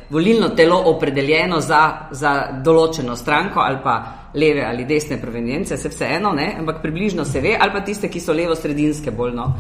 [0.10, 1.82] volilno telo opredeljeno za,
[2.12, 3.98] za določeno stranko ali pa
[4.34, 8.22] leve ali desne provenience, se vseeno, ne, ampak približno se ve, ali pa tiste, ki
[8.22, 9.34] so levo-sredinske bolj.
[9.34, 9.54] No.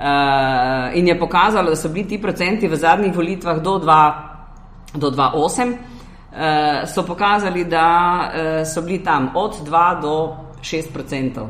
[0.00, 4.12] Uh, in je pokazalo, da so bili ti procenti v zadnjih volitvah do 2
[4.94, 11.48] do 2,8, uh, so pokazali, da uh, so bili tam od 2 do 6 procentov.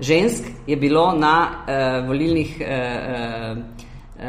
[0.00, 4.24] Žensk je bilo na uh, volilnih, uh, uh,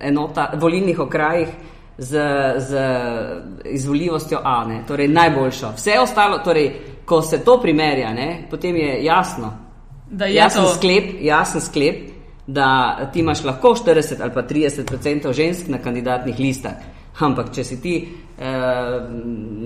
[0.00, 1.48] enota, volilnih okrajih
[1.98, 2.18] z,
[2.58, 2.78] z
[3.64, 5.72] izvoljivostjo A, ne, torej najboljšo.
[5.76, 6.72] Vse ostalo, torej,
[7.04, 9.52] ko se to primerja, ne, potem je jasno,
[10.12, 12.11] Da je jasen to sklep, jasen sklep,
[12.46, 16.72] da ti imaš lahko 40 ali pa 30 odstotkov žensk na kandidatnih listah.
[17.20, 17.96] Ampak, če si ti
[18.38, 18.44] eh,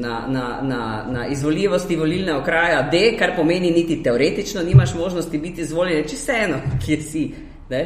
[0.02, 5.62] na, na, na, na izvoljivosti volilne okraja D, kar pomeni niti teoretično, nimaš možnosti biti
[5.62, 7.24] izvoljen, če vseeno, kje si.
[7.70, 7.82] Ne?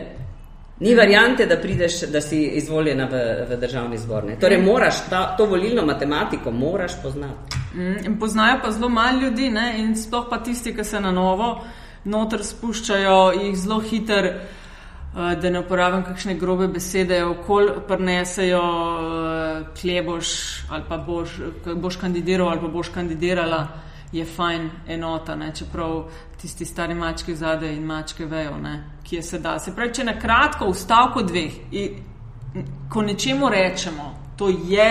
[0.81, 4.25] Ni variante, da prideš, da si izvoljena v, v državni zbor.
[4.25, 4.39] Ne?
[4.41, 7.61] Torej, moraš ta, to volilno matematiko moraš poznati.
[7.75, 9.75] Mm, Poznajo pa zelo malo ljudi ne?
[9.79, 11.59] in sploh pa tisti, ki se na novo
[12.05, 14.60] noter spuščajo, jih zelo hiter uh,
[15.15, 20.29] da ne uporabljam kakšne grobe besede, okol prenesejo, uh, kje boš
[20.71, 21.31] ali pa boš,
[21.75, 23.67] boš kandidiral ali pa boš kandidirala,
[24.13, 25.53] je fajn enota, ne?
[25.55, 26.05] čeprav
[26.41, 28.85] tisti stari mački zadaj in mačke vejo, ne?
[29.03, 29.59] kje se da.
[29.59, 32.01] Se pravi, če na kratko v stavku dveh, in,
[32.91, 34.91] ko nečemu rečemo, to je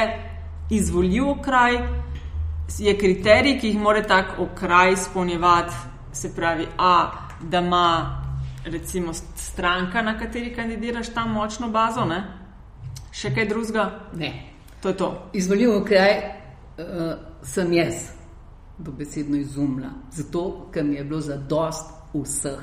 [0.70, 1.80] izvoljiv kraj,
[2.80, 5.76] je kriterij, ki jih mora tak okraj izpolnjevati,
[6.12, 8.29] se pravi, a, da ima
[8.70, 12.24] recimo stranka, na kateri kandidiraš tam močno bazo, ne?
[13.12, 13.86] še kaj drugega?
[14.18, 14.32] Ne.
[14.82, 15.10] To je to.
[15.34, 18.10] Izvoljiv okraj uh, sem jaz,
[18.78, 19.90] dobesedno izumila.
[20.12, 22.62] Zato, ker mi je bilo za dost vseh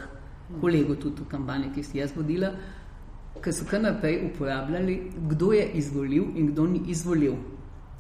[0.61, 2.53] kolegov tudi v kampanji, ki si jaz vodila,
[3.43, 4.97] ker so kar naprej uporabljali,
[5.33, 7.37] kdo je izvolil in kdo ni izvolil.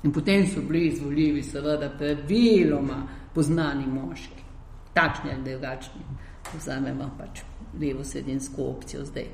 [0.05, 3.03] In potem so bili izvoljivi, seveda, praviloma
[3.35, 4.45] poznani moški,
[4.95, 6.07] takšni ali drugačni.
[6.55, 7.43] Vzamemo pač
[7.81, 9.27] levo-sredinsko opcijo zdaj.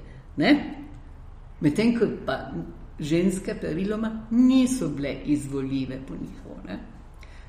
[1.61, 2.39] Medtem ko pa
[2.99, 6.79] ženske praviloma niso bile izvoljive po njihovo.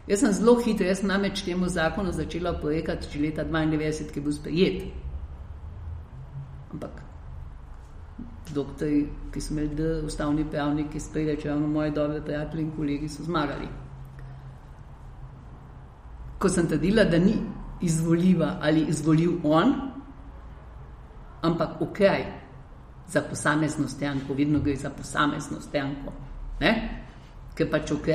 [0.08, 4.24] Jaz sem zelo hiter, jaz namreč temu zakonu začela oporekati že leta 92, ki je
[4.24, 4.84] bil sprejet.
[6.74, 7.02] Ampak
[8.54, 13.24] doktori, ki so imeli D, ustavni pravniki, sprejeli, ravno moji dobri prijatelji in kolegi so
[13.24, 13.68] zmagali.
[16.40, 17.34] Ko sem trdila, da ni
[17.82, 19.74] izvoljiva ali izvoljiv on,
[21.44, 22.00] ampak ok,
[23.08, 26.14] za posamezno stranko, vedno gre za posamezno stranko.
[26.60, 26.74] Ne?
[27.54, 28.08] Ker pač ok.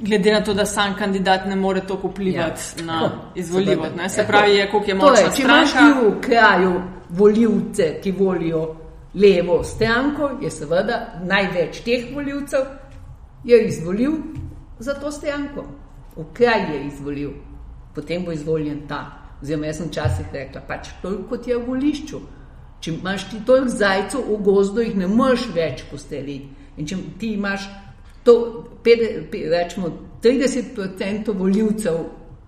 [0.00, 2.84] Glede na to, da sam kandidat ne more to vplivati ja.
[2.84, 4.08] na Tako, izvoljivost, ne?
[4.08, 6.00] se pravi, je, koliko je Torej, močna če imaš stranka.
[6.00, 6.72] ti v kraju
[7.10, 8.64] voljivce, ki volijo
[9.14, 12.66] levo stranko, je seveda največ teh voljivcev
[13.44, 14.12] je izvolil
[14.78, 15.64] za to stranko.
[16.16, 17.30] V kraj je izvolil,
[17.94, 19.04] potem bo izvoljen ta.
[19.42, 22.20] Oziroma, jaz sem včasih rekla, pač toliko kot je v volišču.
[22.80, 26.48] Če imaš ti toliko zajcev v gozdu, jih ne moreš več postreliti.
[26.80, 27.66] In če ti imaš
[28.24, 28.34] to,
[28.84, 29.90] pet, pet, rečemo,
[30.22, 32.00] 30% voljivcev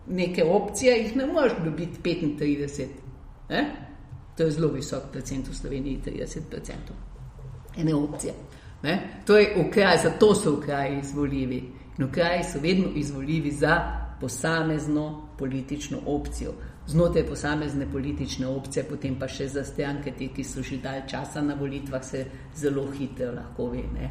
[0.09, 2.87] neke opcije, jih ne moreš dobiti 35%.
[3.51, 3.62] Ne?
[4.37, 6.97] To je zelo visok procent v Sloveniji, 30%.
[7.77, 8.33] Ene opcije.
[8.83, 8.97] Ne?
[9.27, 11.62] To je okraj, zato so okraji izvoljivi.
[11.99, 13.77] In okraji so vedno izvoljivi za
[14.21, 16.53] posamezno politično opcijo.
[16.92, 21.40] Znotraj posamezne politične opcije, potem pa še za stranke, te, ki so že dalj časa
[21.40, 22.26] na volitvah, se
[22.57, 23.87] zelo hitro lahko ve.
[23.94, 24.11] Ne?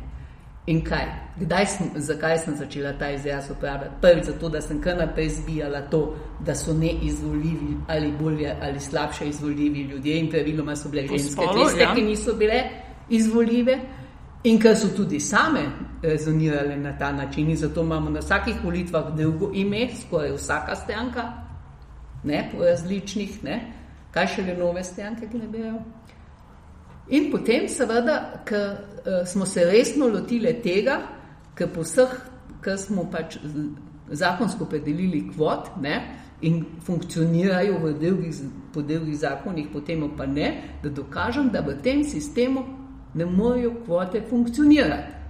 [0.70, 1.06] In kaj?
[1.40, 3.96] Kdaj sem, zakaj sem začela ta izraz uporabljati?
[4.02, 6.02] Prvič zato, da sem kar naprej zbijala to,
[6.46, 11.64] da so neizvoljivi ali bolje ali slabše izvoljivi ljudje in praviloma so bile ženske spolu,
[11.64, 11.96] tiste, ja.
[11.96, 12.64] ki niso bile
[13.10, 13.80] izvoljive.
[14.44, 15.68] In ker so tudi same
[16.02, 21.51] rezonirale na ta način, in zato imamo na vsakih volitvah drugo ime, skoraj vsaka stranka,
[22.24, 23.58] ne različnih, ne,
[24.12, 25.80] kaj še le nove stranke, bejo.
[27.12, 31.02] In potem, seveda, ker uh, smo se resno lotili tega,
[31.58, 32.14] ker po vseh,
[32.64, 33.38] ker smo pač
[34.12, 35.98] zakonsko predelili kvot ne,
[36.42, 38.38] in funkcionirajo v drugih,
[38.74, 42.64] po drugih zakonih, potem pa ne, da dokažem, da v tem sistemu
[43.14, 45.21] ne morejo kvote funkcionirati.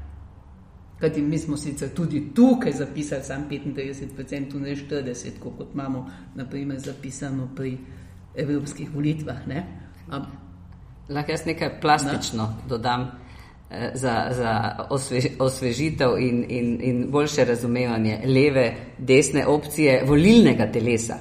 [1.01, 7.49] Kajti mi smo sicer tudi tukaj zapisali samo 35%, ne 40%, kot imamo naprimer zapisano
[7.55, 7.77] pri
[8.35, 9.47] evropskih volitvah.
[9.47, 9.65] Ne?
[10.09, 10.25] Am-
[11.09, 12.69] Lahko jaz nekaj plastično ne?
[12.69, 13.11] dodam
[13.71, 21.17] eh, za, za osvež, osvežitev in, in, in boljše razumevanje leve, desne opcije volilnega telesa.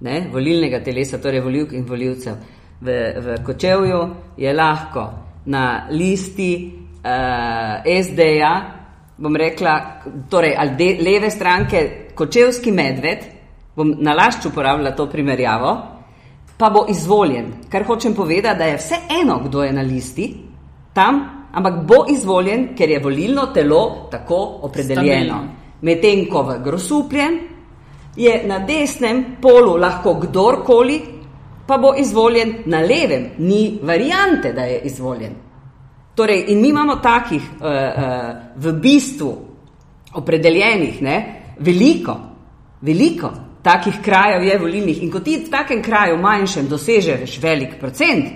[0.00, 0.28] Ne?
[0.32, 2.34] Volilnega telesa, torej volivk in voljivcev.
[2.80, 5.10] V, v Kočevju je lahko
[5.46, 6.72] na listi
[7.04, 8.81] uh, SD-ja,
[9.22, 13.18] bom rekla, torej ali de, leve stranke, Kočevski medved,
[13.76, 15.76] bom na lašč uporabljala to primerjavo,
[16.58, 17.52] pa bo izvoljen.
[17.70, 20.26] Kar hočem povedati, da je vse eno, kdo je na listi
[20.94, 25.38] tam, ampak bo izvoljen, ker je volilno telo tako opredeljeno.
[25.82, 27.38] Medtem ko v grosupljen
[28.16, 31.00] je na desnem polu lahko kdorkoli,
[31.66, 35.34] pa bo izvoljen na levem, ni variante, da je izvoljen.
[36.14, 39.30] Torej, in mi imamo takih uh, uh, v bistvu
[40.12, 41.16] opredeljenih ne,
[41.58, 42.16] veliko,
[42.80, 45.02] veliko takih krajev je volilnih.
[45.02, 48.26] In ko ti v takem kraju manjšem dosežeš velik procent,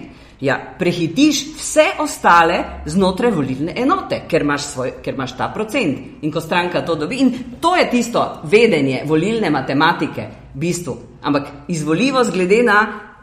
[0.40, 6.22] ja, prehitiš vse ostale znotraj volilne enote, ker imaš, svoj, ker imaš ta procent.
[6.22, 10.96] In ko stranka to dobi, in to je tisto vedenje volilne matematike, v bistvu.
[11.22, 12.80] Ampak izvoljivost glede na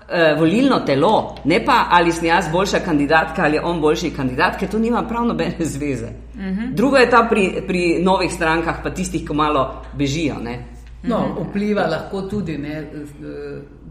[0.09, 4.69] uh, volilno telo, ne pa ali sem jaz boljša kandidatka ali on boljši kandidat, ker
[4.69, 6.07] to nima prav nobene zveze.
[6.33, 6.73] Uh -huh.
[6.73, 10.35] Drugo je ta pri, pri novih strankah, pa tistih, ki malo bežijo.
[10.43, 10.65] Ne?
[11.03, 12.87] No, vpliva lahko tudi ne,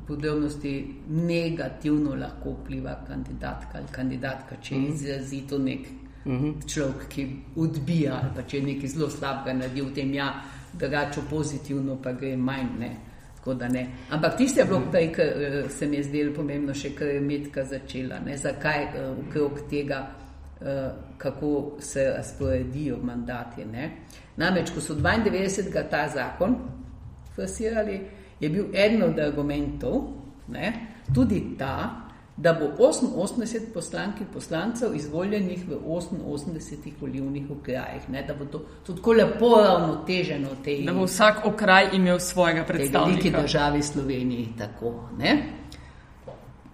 [0.07, 5.87] podobnosti negativno lahko vpliva kandidatka ali kandidatka, če je izrazito nek
[6.67, 10.33] človek, ki odbija ali pa če je nekaj zelo slabega naredil v tem, ja,
[10.73, 12.69] drugače pozitivno pa gre manj.
[12.79, 12.91] Ne.
[13.43, 13.87] Tako da ne.
[14.11, 17.21] Ampak tisti je bilo prej, kar eh, se mi je zdelo pomembno, še kar je
[17.21, 18.21] Medka začela.
[18.23, 18.37] Ne?
[18.39, 19.99] Zakaj uh, okrog tega,
[20.61, 20.69] uh,
[21.19, 21.51] kako
[21.83, 23.65] se razporedijo mandati.
[23.65, 23.91] Ne?
[24.39, 25.83] Namreč, ko so 92.
[25.91, 26.55] ta zakon
[27.35, 27.99] fasirali,
[28.41, 29.99] je bil eden od argumentov
[30.49, 30.73] ne?
[31.15, 32.02] tudi ta,
[32.43, 38.23] da bo 88 poslank in poslancev izvoljenih v 88 volivnih okrajih, ne?
[38.23, 40.49] da bo to tako lepo ravnoteženo.
[40.65, 43.09] Tej, da bo vsak okraj imel svojega predstavnika.
[43.09, 45.09] V veliki državi Sloveniji tako.
[45.19, 45.43] Ne?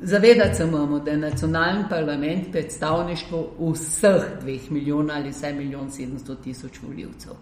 [0.00, 6.34] Zavedati se moramo, da je nacionalni parlament predstavništvo vseh dveh milijonov ali vsaj milijon sedemsto
[6.34, 7.32] tisoč voljivcev.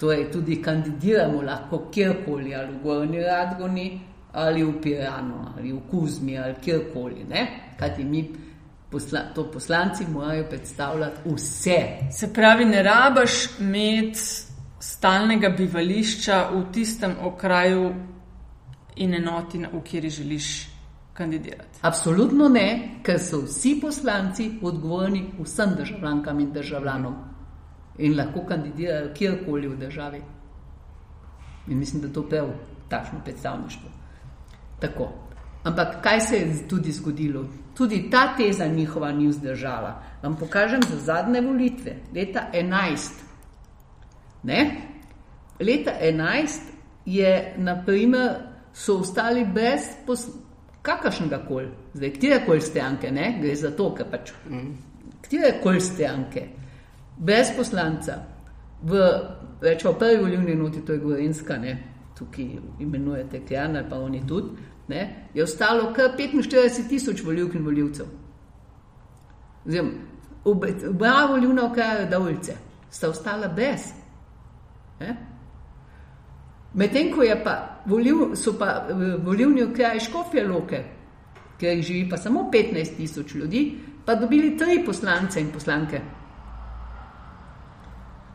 [0.00, 4.00] Torej, tudi kandidiramo lahko kjerkoli, ali v Gorni Radgoni,
[4.32, 7.26] ali v Piranu, ali v Kuzmi, ali kjerkoli.
[7.78, 8.30] Kajti mi,
[8.90, 11.78] posla, to poslanci, morajo predstavljati vse.
[12.12, 14.20] Se pravi, ne rabaš imeti
[14.80, 17.94] stalnega bivališča v tistem okraju
[18.96, 20.68] in enoti, v kateri želiš
[21.12, 21.78] kandidirati.
[21.82, 27.14] Absolutno ne, ker so vsi poslanci odgovorni vsem državljankam in državljanom
[27.98, 30.22] in lahko kandidirajo kjerkoli v državi.
[31.68, 32.48] In mislim, da to prav
[32.88, 33.89] takšno predstavništvo.
[34.80, 35.12] Tako.
[35.64, 37.44] Ampak kaj se je tudi zgodilo?
[37.76, 40.02] Tudi ta teza njihova ni vzdržala.
[40.22, 43.10] Vam pokažem za zadnje volitve, leta 11.
[44.42, 44.76] Ne?
[45.60, 46.60] Leta 11
[47.06, 48.30] je, naprimer,
[48.72, 49.80] so ostali brez
[50.82, 53.38] kakršnega koli, zdaj, kjer koli stranke, ne?
[53.40, 54.32] gre za to, ker pač,
[55.28, 56.46] kjer koli stranke,
[57.18, 58.16] brez poslanca,
[58.82, 59.00] v,
[59.60, 61.76] rečemo, prvi volilni noti, to je Gorenska, ne?
[62.20, 62.48] Tukaj
[62.78, 64.48] imenujete Kjan ali pa oni tudi,
[64.88, 68.06] ne, je ostalo kar 45 tisoč voljivk in voljivcev.
[70.44, 72.56] Oba volivna okraja Dovljice
[72.90, 73.80] sta ostala brez.
[76.74, 78.86] Medtem ko pa volil, so pa
[79.24, 80.84] volivni okraji Škofje Loke,
[81.58, 86.00] kjer živi pa samo 15 tisoč ljudi, pa dobili tri poslance in poslanke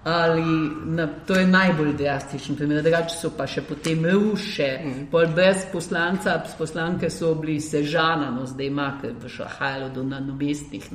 [0.06, 5.08] ali na, to je najbolj drastičen primer, drugače so pa še potem ruše, mm.
[5.34, 10.20] brez poslanca, poslanke so bili sežana, no zdaj ima, ker bo šlo hajalo do na
[10.22, 10.86] mestih,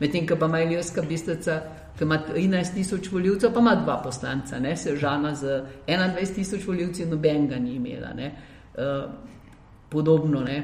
[0.00, 1.56] medtem ko pa ima Iljerska bistrica,
[1.96, 4.76] ki ima 13 tisoč voljivcev, pa ima dva poslanca, ne?
[4.76, 8.12] sežana z 21 tisoč voljivci, noben ga ni imela.
[8.12, 9.10] Uh,
[9.88, 10.60] podobno, ne?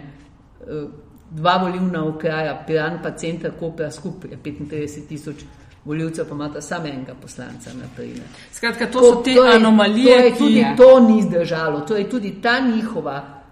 [0.61, 0.90] Uh,
[1.30, 5.48] dva volivna okraja, Piran pa center Kopra skupaj 35 tisoč
[5.85, 7.70] voljivcev voljivcev pa imata samo enega poslanca.
[8.53, 10.18] Skratka, to, to so te to je, anomalije.
[10.18, 10.74] To je, tudi je.
[10.76, 13.45] to ni zdržalo, to je tudi ta njihova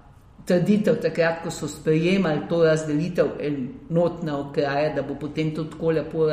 [0.44, 6.30] trditev, takrat, ko so sprejemali to razdelitev enotna okraja, da bo potem to tako lepo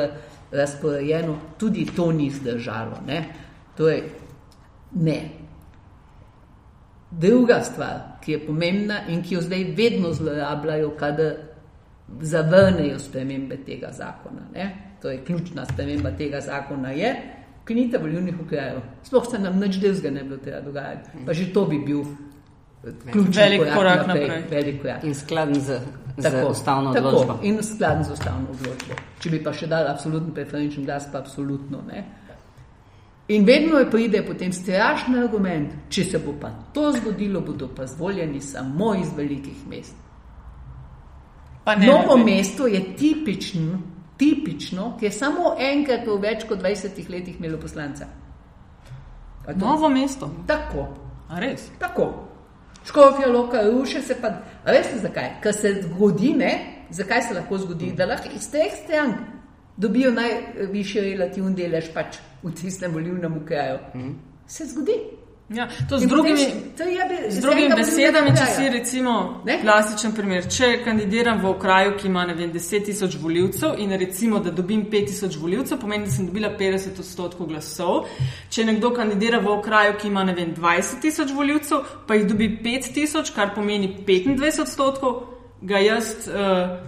[0.52, 3.02] razporejeno, tudi to ni zdržalo.
[3.06, 3.24] Ne?
[3.76, 4.02] Torej,
[4.92, 5.20] ne.
[7.10, 11.32] Druga stvar, ki je pomembna in ki jo zdaj vedno zlorabljajo, kadar
[12.20, 14.42] zavrnejo spremembe tega zakona.
[14.54, 14.89] Ne?
[15.02, 17.14] To je ključna sprememba tega zakona, je
[17.70, 18.80] ukinite volilnih okrajev.
[19.02, 21.10] Sploh se nam nič delzga ne bi treba dogajati.
[21.26, 22.02] Pa že to bi bil
[23.12, 24.28] ključni velik korak, korak naprej.
[24.28, 24.44] naprej.
[24.50, 25.04] Velik korak.
[25.04, 25.80] In skladen z,
[26.16, 27.38] z ustavno odločbo.
[27.42, 28.94] In skladen z ustavno odločbo.
[29.20, 32.04] Če bi pa še dal absolutno preferenčen glas, pa absolutno ne.
[33.30, 37.86] In vedno je pride potem strašen argument, če se bo pa to zgodilo, bodo pa
[37.86, 39.94] zvoljeni samo iz velikih mest.
[41.78, 43.78] Novo mesto je tipično
[44.20, 48.06] tipično, ki je samo enkrat v več kot 20 letih imelo poslanca.
[49.56, 50.28] Novo mesto.
[50.46, 50.88] Tako.
[51.30, 51.70] A res?
[51.80, 52.10] Tako.
[52.84, 54.28] Škofija, loka, ruše se pa.
[54.64, 55.34] A veste zakaj?
[55.42, 56.52] Ker se zgodi, ne?
[56.90, 57.92] Zakaj se lahko zgodi?
[57.96, 59.16] Da lahko iz teh strank
[59.80, 63.78] dobijo najvišji relativni delež pač v tistem volivnem kraju.
[63.94, 64.14] Mm.
[64.46, 64.96] Se zgodi.
[65.54, 66.46] Ja, to z drugimi,
[66.78, 69.56] bi, z drugimi besedami, če si recimo ne?
[69.58, 74.52] klasičen primer, če kandidiram v okraju, ki ima vem, 10 tisoč voljivcev in recimo, da
[74.54, 78.06] dobim 5 tisoč voljivcev, pomeni, da sem dobila 50 odstotkov glasov.
[78.46, 82.94] Če nekdo kandidira v okraju, ki ima vem, 20 tisoč voljivcev, pa jih dobi 5
[82.94, 85.20] tisoč, kar pomeni 25 odstotkov,
[85.66, 86.78] ga jaz uh,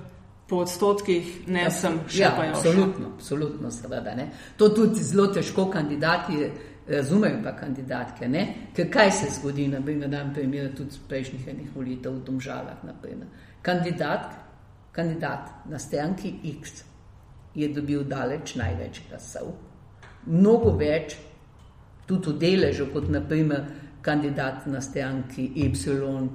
[0.47, 2.59] po odstotkih ne ja, sem še ja, pa jo.
[2.61, 4.15] Absolutno, absolutno, seveda.
[4.15, 4.31] Ne?
[4.61, 6.47] To tudi zelo težko kandidati
[6.89, 8.29] razumejo pa kandidatke.
[8.29, 8.47] Ne?
[8.77, 12.81] Ker kaj se zgodi, na primer, da imam primer tudi prejšnjih enih volitev v Domžalah.
[13.63, 14.33] Kandidat,
[14.93, 16.83] kandidat na stranki X
[17.55, 19.53] je dobil daleč največ glasov,
[20.27, 21.17] mnogo več,
[22.07, 23.67] tudi v deležu, kot naprimer
[24.03, 25.71] kandidat na stranki Y,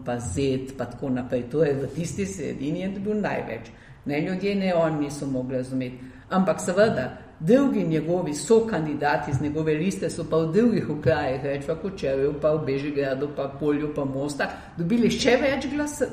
[0.06, 1.50] pa Z, pa tako naprej.
[1.52, 3.72] To je v tisti sredini je bil največ.
[4.06, 6.00] Ne ljudje, ne oni niso mogli razumeti.
[6.30, 11.66] Ampak seveda, drugi njegovi so kandidati z njegove liste, so pa v drugih okrajih, več
[11.68, 16.08] pa Kočevju, pa v Bežigradu, pa Polju, pa Mosta, dobili še več glasov.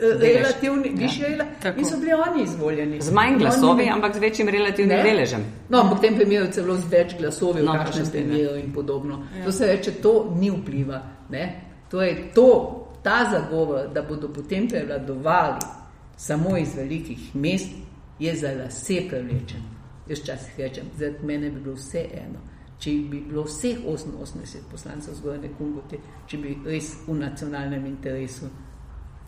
[0.00, 1.72] Relativni, višji ja.
[1.76, 3.00] in so bili oni izvoljeni.
[3.00, 5.02] Z manj glasovi, oni, ampak z večjim relativnim ne?
[5.02, 5.42] deležem.
[5.68, 9.18] No, ampak v tem primeru celo z več glasovi, no, kakšne ste imeli in podobno.
[9.36, 9.44] Ja.
[9.44, 11.02] To se reče, to ni vpliva.
[11.28, 11.44] Ne?
[11.92, 12.48] To je to,
[13.04, 15.68] ta zagovor, da bodo potem prevladovali
[16.16, 17.76] samo iz velikih mest,
[18.18, 19.79] je za lase prevlečen.
[20.10, 22.40] Jaz včasih rečem, da meni bi bilo vse eno.
[22.80, 28.48] Če bi bilo vseh 88 poslancev zgoraj nekoga, če bi res v nacionalnem interesu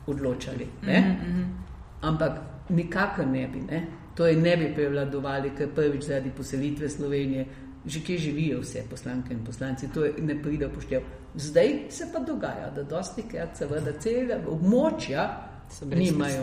[0.06, 0.66] odločali.
[0.82, 1.44] Mm -hmm.
[2.00, 3.86] Ampak nikakor ne bi, ne?
[4.14, 7.46] to je ne bi prevladovali, ker prvič zaradi poselitve Slovenije,
[7.86, 11.02] že kje živijo vse poslanke in poslanci, to je, ne pride poštev.
[11.34, 16.34] Zdaj se pa dogaja, da dosti krat seveda celega območja nimajo.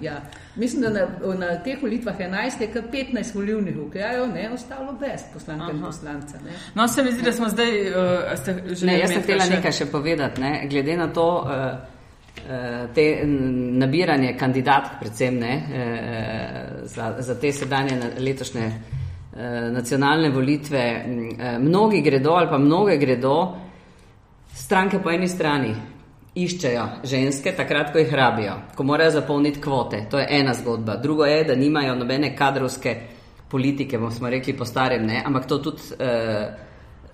[0.00, 0.20] Ja.
[0.56, 5.20] Mislim, da na, na teh volitvah 11 je kar 15 volivnih okrajev, ne ostalo brez
[5.32, 6.38] poslanke in poslanca.
[6.44, 6.50] Ne.
[6.74, 7.96] No, se mi zdi, da smo zdaj uh,
[8.72, 8.86] že.
[8.86, 9.56] Ne, jaz sem htela še...
[9.56, 11.28] nekaj še povedati, ne, glede na to.
[11.44, 11.96] Uh,
[12.94, 13.24] te
[13.80, 22.00] nabiranje kandidatk, predvsem ne, eh, za, za te sedanje letošnje eh, nacionalne volitve, eh, mnogi
[22.00, 23.56] gredo ali pa mnoge gredo,
[24.54, 25.74] stranke po eni strani
[26.36, 30.04] iščejo ženske, takrat, ko jih rabijo, ko morajo zapolniti kvote.
[30.10, 30.96] To je ena zgodba.
[30.96, 32.96] Drugo je, da nimajo nobene kadrovske
[33.48, 35.82] politike, bomo smo rekli po starem, ne, ampak to tudi.
[35.98, 36.66] Uh,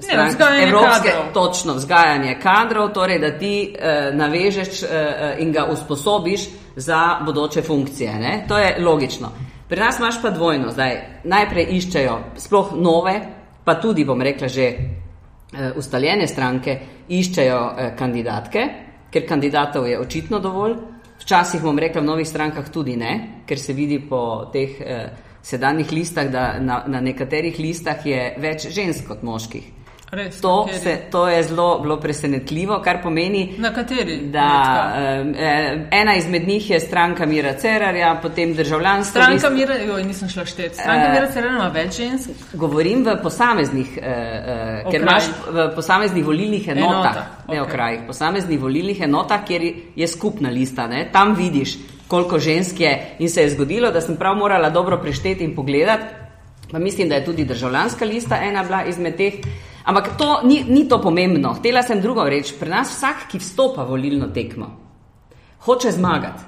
[0.03, 1.33] strank, ne, evropske, kadrov.
[1.35, 8.15] točno vzgajanje kadrov, torej da ti eh, navežeš eh, in ga usposobiš za bodoče funkcije.
[8.19, 8.45] Ne?
[8.49, 9.31] To je logično.
[9.69, 10.71] Pri nas imaš pa dvojno.
[10.71, 13.21] Zdaj, najprej iščejo sploh nove,
[13.65, 18.67] pa tudi, bom rekla, že eh, ustaljene stranke iščejo eh, kandidatke,
[19.13, 20.79] ker kandidatov je očitno dovolj.
[21.23, 25.93] Včasih, bom rekla, v novih strankah tudi ne, ker se vidi po teh eh, sedanjih
[25.93, 29.82] listah, da na, na nekaterih listah je več žensk kot moških.
[30.13, 34.19] Res, to, se, to je zelo bilo presenetljivo, kar pomeni, na kateri.
[34.29, 34.49] Da,
[34.97, 39.23] eh, ena izmed njih je stranka Mira Cerarja, potem državljanstvo.
[39.23, 39.57] Stranka list...
[39.57, 40.75] Mira, jo, nisem šla šteti.
[40.75, 42.45] Stranka eh, Mira Cerarja ima več žensk.
[42.53, 47.25] Govorim v posameznih, eh, eh, ker imaš v posameznih volilnih enotah, Enota.
[47.49, 47.65] ne okay.
[47.65, 50.91] okrajih, posameznih volilnih enotah, kjer je skupna lista.
[50.93, 51.07] Ne?
[51.13, 55.45] Tam vidiš, koliko žensk je in se je zgodilo, da sem prav morala dobro prešteti
[55.45, 56.21] in pogledati.
[56.71, 59.41] Pa mislim, da je tudi državljanska lista ena bila izmed teh.
[59.85, 61.55] Ampak to ni, ni to pomembno.
[61.59, 62.55] Htela sem drugo reči.
[62.59, 64.71] Pri nas vsak, ki vstopa v volilno tekmo,
[65.67, 66.45] hoče zmagati.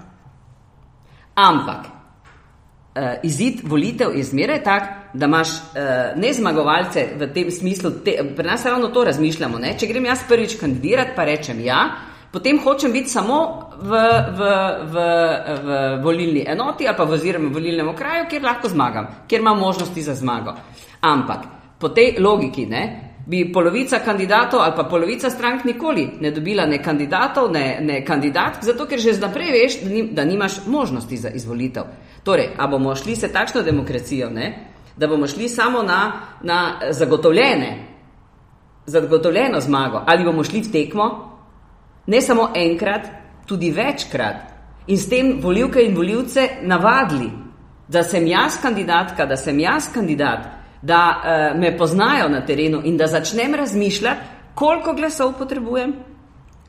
[1.35, 7.91] Ampak uh, izid volitev je zmeraj tak, da imaš uh, ne zmagovalce v tem smislu.
[8.07, 9.59] Te, pri nas ravno to razmišljamo.
[9.59, 9.75] Ne?
[9.79, 11.85] Če grem jaz prvič kandidirati, pa rečem ja.
[12.35, 13.99] Potem hočem biti samo v,
[14.35, 14.47] v,
[14.91, 15.03] v,
[15.63, 15.69] v
[16.03, 20.15] volilni enoti ali pa v oziroma volilnem okraju, kjer lahko zmagam, kjer imam možnosti za
[20.19, 20.55] zmago.
[21.01, 21.47] Ampak
[21.79, 26.83] po tej logiki, ne, bi polovica kandidatov ali pa polovica strank nikoli ne dobila ne
[26.83, 31.29] kandidatov, ne, ne kandidatk, zato ker že zdaprej veš, da, ni, da nimaš možnosti za
[31.29, 31.85] izvolitev.
[32.25, 34.71] Torej, a bomo šli se takšno demokracijo, ne?
[34.97, 37.87] da bomo šli samo na, na zagotovljene,
[38.87, 41.39] zagotovljeno zmago, ali bomo šli v tekmo,
[42.07, 43.09] ne samo enkrat,
[43.47, 44.37] tudi večkrat
[44.87, 47.31] in s tem volivke in voljivce navadili,
[47.89, 50.47] da sem jaz kandidatka, da sem jaz kandidat,
[50.85, 54.21] da uh, me poznajo na terenu in da začnem razmišljati,
[54.55, 55.95] koliko glasov potrebujem.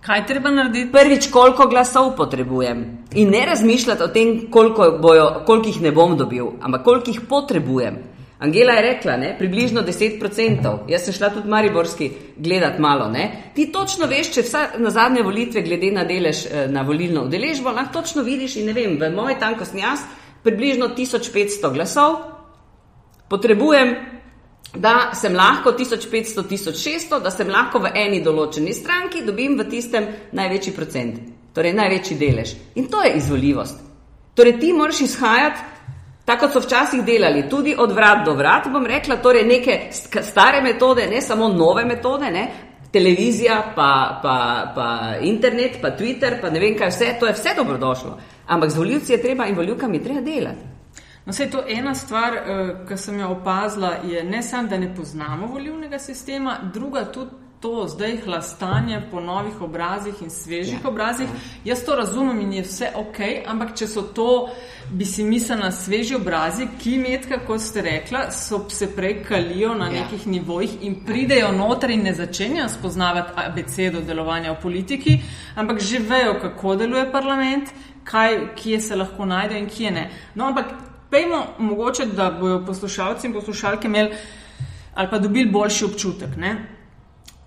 [0.06, 0.92] Kaj treba narediti?
[0.92, 2.86] Prvič, koliko glasov potrebujem.
[3.16, 7.22] In ne razmišljati o tem, koliko, bojo, koliko jih ne bom dobil, ampak koliko jih
[7.30, 7.98] potrebujem.
[8.40, 10.78] Angela je rekla, ne, približno 10%.
[10.90, 13.08] Jaz sem šla tudi Mariborski gledati malo.
[13.10, 13.52] Ne.
[13.56, 17.72] Ti točno veš, če vsa na zadnje volitve, glede na delež eh, na volilno udeležbo,
[17.72, 20.04] lahko točno vidiš in ne vem, v moj tankostni jaz
[20.44, 22.20] približno 1500 glasov,
[23.30, 23.96] potrebujem,
[24.76, 30.74] da sem lahko 1500-1600, da sem lahko v eni določeni stranki, dobim v tistem največji
[30.76, 31.22] procent,
[31.56, 32.56] torej največji delež.
[32.76, 33.80] In to je izvoljivost.
[34.36, 35.72] Torej, ti moraš izhajati.
[36.26, 41.06] Tako so včasih delali, tudi od vrat do vrat, bom rekla, torej neke stare metode,
[41.06, 42.46] ne samo nove metode, ne?
[42.96, 44.38] televizija, pa, pa,
[44.76, 44.88] pa
[45.22, 48.14] internet, pa Twitter, pa ne vem kaj vse, to je vse dobrodošlo.
[48.48, 50.75] Ampak z voljivci je treba in voljivkami treba delati.
[51.26, 54.96] No, sej to ena stvar, uh, ki sem jo opazila, je ne samo, da ne
[54.96, 60.90] poznamo volivnega sistema, druga tudi to zdaj hlastanje po novih obrazih in svežih Ja.
[60.90, 61.28] obrazih.
[61.66, 63.18] Jaz to razumem in je vse ok,
[63.48, 64.50] ampak če so to,
[64.92, 69.86] bi si mislila, sveži obrazi, ki metka, kot ste rekla, so se prej kalijo na
[69.86, 69.92] Ja.
[69.92, 75.20] nekih nivojih in pridejo noter in ne začenjajo spoznavati abecedo delovanja v politiki,
[75.56, 77.70] ampak že vejo, kako deluje parlament,
[78.04, 80.10] kaj, kje se lahko najdejo in kje ne.
[80.36, 80.66] No, ampak
[81.10, 84.16] pejmo mogoče, da bojo poslušalci in poslušalke imeli
[84.94, 86.36] ali pa dobili boljši občutek.
[86.38, 86.68] Ne?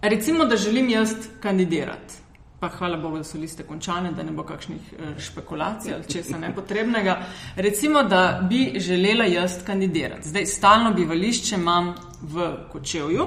[0.03, 2.15] Recimo, da želim jaz kandidirati.
[2.61, 6.39] Pa hvala Bogu, da so liste končane, da ne bo kakšnih eh, špekulacij ali česa
[6.39, 7.21] nepotrebnega.
[7.57, 10.29] Recimo, da bi želela jaz kandidirati.
[10.29, 13.27] Zdaj, stalno bivališče imam v Kočevju.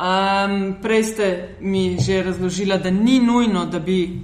[0.00, 4.20] Um, prej ste mi že razložila, da ni nujno, da bi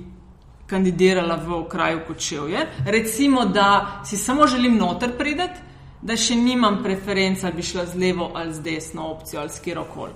[0.66, 2.66] kandidirala v okraju Kočevje.
[2.86, 5.60] Recimo, da si samo želim noter prideti,
[6.02, 9.60] da še nimam preferenc, ali bi šla z levo ali z desno opcijo ali s
[9.60, 10.12] kjerokoli.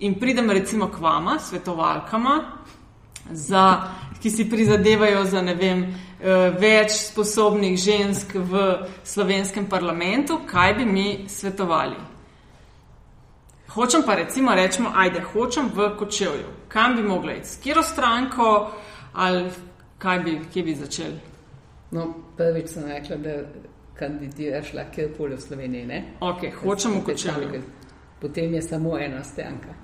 [0.00, 2.42] In pridem recimo k vama, svetovalkama,
[3.30, 3.82] za,
[4.22, 5.82] ki si prizadevajo za vem,
[6.20, 11.96] eh, več sposobnih žensk v slovenskem parlamentu, kaj bi mi svetovali.
[13.68, 16.68] Hočem pa recimo rečemo, ajde, hočem v Kočevju.
[16.68, 17.48] Kam bi mogla iti?
[17.48, 18.70] S kjero stranko
[19.12, 19.50] ali
[19.98, 21.20] kaj bi, kje bi začeli?
[21.90, 23.30] No, prvič sem rekla, da
[23.94, 25.86] kandidiraš lahko kjerkoli v Sloveniji.
[25.86, 26.04] Ne?
[26.20, 27.62] Ok, hočem v Kočevju.
[28.20, 29.74] Potem je samo ena stranka,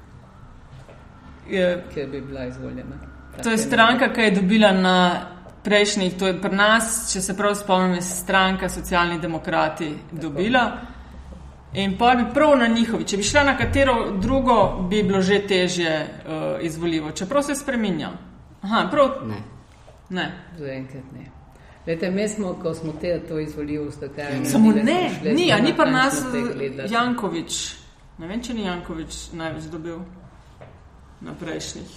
[1.51, 2.97] Je- ki bi bila izvoljena.
[3.43, 5.27] To je stranka, ki je dobila na
[5.65, 10.73] prejšnjih, to je pri nas, če se prav spomnim, je stranka Socialni demokrati dobila.
[11.75, 15.47] In pa bi prav na njihovi, če bi šla na katero drugo, bi bilo že
[15.47, 18.11] težje uh, izvoljivo, čeprav se spreminja.
[18.63, 19.54] Aha, prav Ne.
[20.11, 20.33] Ne.
[20.59, 21.31] Zaenkrat ne.
[21.87, 24.45] Lete, mi smo, ko smo te to izvolili, stakali.
[24.45, 26.23] Samo ne, ni, a ni pa nas
[26.91, 27.75] Jankovič.
[28.19, 29.99] Ne vem, če ni Jankovič največ dobil
[31.21, 31.91] na prejšnjih.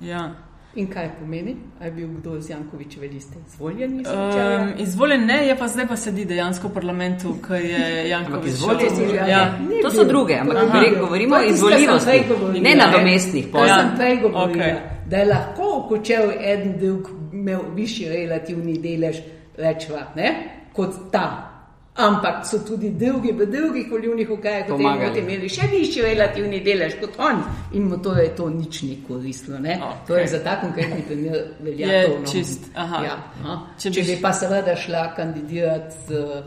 [0.00, 0.30] Ja.
[0.74, 4.00] In kaj pomeni, ali je bil kdo iz Jankovičeve liste izvoljen?
[4.00, 8.46] iz Um, izvoljen ne, je pa zdaj pa sedi dejansko v parlamentu, ker je Jankovič.
[8.46, 9.58] izvoljen Ja.
[9.58, 10.82] Ni To so druge, ampak Aha.
[11.00, 12.24] govorimo To o izvoljivosti,
[12.60, 13.78] ne nadomestnih To Ja.
[13.78, 14.95] sem prej govorila, okay.
[15.10, 19.20] Da je lahko v Kočevu en drug imel višji relativni delež,
[19.58, 20.32] rečva, ne,
[20.72, 21.52] kot ta.
[21.96, 25.08] Ampak so tudi drugi v drugih volivnih okrajih Pomagali.
[25.08, 27.40] potem imeli še višji relativni delež kot on
[27.72, 29.58] in mu torej to nič ni koristilo.
[29.58, 29.78] Ne?
[29.80, 30.04] Okej.
[30.06, 32.18] Torej za ta konkretni primer velja Je to.
[32.18, 32.26] No.
[32.26, 33.00] čist, aha.
[33.04, 33.56] ja, no.
[33.78, 36.44] Če Če, bi Če š- bi pa seveda šla kandidirati z uh,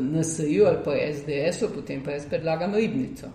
[0.00, 3.26] NSI-ju ali pa SDS-u, potem pa jaz predlagam ribnico.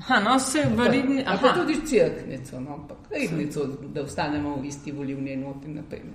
[0.00, 1.24] Aha, no, se v Ribni.
[1.26, 1.60] Ali pa Aha.
[1.60, 5.68] tudi crknico, no, ampak ribnico, da ostanemo v isti volivni enoti.
[5.68, 6.14] naprimer.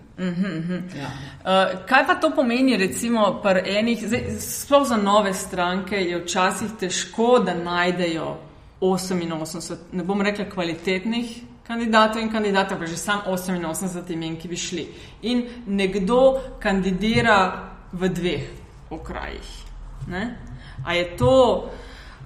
[0.97, 1.09] Ja.
[1.43, 6.71] Uh, kaj pa to pomeni, recimo, pri enih, zdaj, sploh za nove stranke je včasih
[6.79, 8.37] težko, da najdejo
[8.81, 14.57] 88, ne bom rekla kvalitetnih kandidatov in kandidatov, pa že sam 88 imen, ki bi
[14.57, 14.87] šli.
[15.21, 18.43] In nekdo kandidira v dveh
[18.89, 19.49] okrajih.
[20.07, 20.37] Ne?
[20.85, 21.69] A je to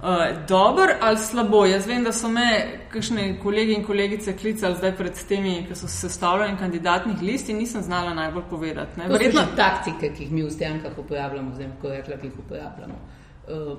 [0.02, 1.64] uh, dobro ali slabo?
[1.66, 2.48] Jaz vem, da so me
[2.92, 7.82] kakšne kolegi in kolegice klicali zdaj pred temi, ki so sestavljali kandidatnih list in nisem
[7.82, 9.00] znala najbolj povedati.
[9.00, 9.06] Ne?
[9.06, 12.26] To so Verjetno, že taktike, ki jih mi v strankah uporabljamo, zdaj ko rekla, ki
[12.26, 13.00] jih uporabljamo.
[13.48, 13.78] Uh,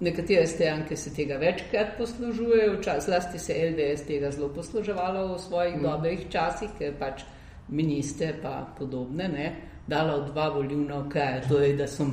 [0.00, 5.76] nekatere stranke se tega večkrat poslužujejo, čas, zlasti se LDS tega zelo posluževalo v svojih
[5.76, 5.82] mm.
[5.82, 7.24] dobrih časih, ker pač
[7.68, 9.48] ministre pa podobne, ne,
[9.86, 12.06] dala v dva volivna okraja, torej da so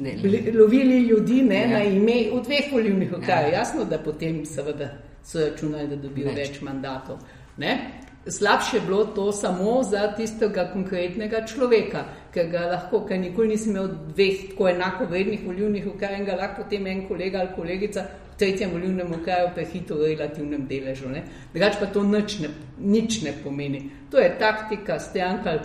[0.00, 1.60] Ne, bili- lovili ljudi ne, Ja.
[1.62, 1.68] ja.
[1.68, 3.52] na ime v dveh volivnih okrajih.
[3.52, 3.58] Ja.
[3.58, 4.88] Jasno, da potem seveda
[5.24, 6.36] so računali, da dobijo Več.
[6.38, 7.18] več, mandatov.
[7.56, 7.78] Ne?
[8.28, 12.00] Slabše je bilo to samo za tistega konkretnega človeka,
[12.32, 16.34] ker ga lahko, ker nikoli nisem imel dveh tako enako vrednih volivnih okrajev in ga
[16.34, 21.08] lahko potem en kolega ali kolegica v tretjem volivnem okraju prehitro v relativnem deležu.
[21.08, 21.22] ne.
[21.52, 22.48] Drugače pa to nič ne,
[22.80, 23.80] nič ne pomeni.
[24.10, 25.58] To je taktika stranka,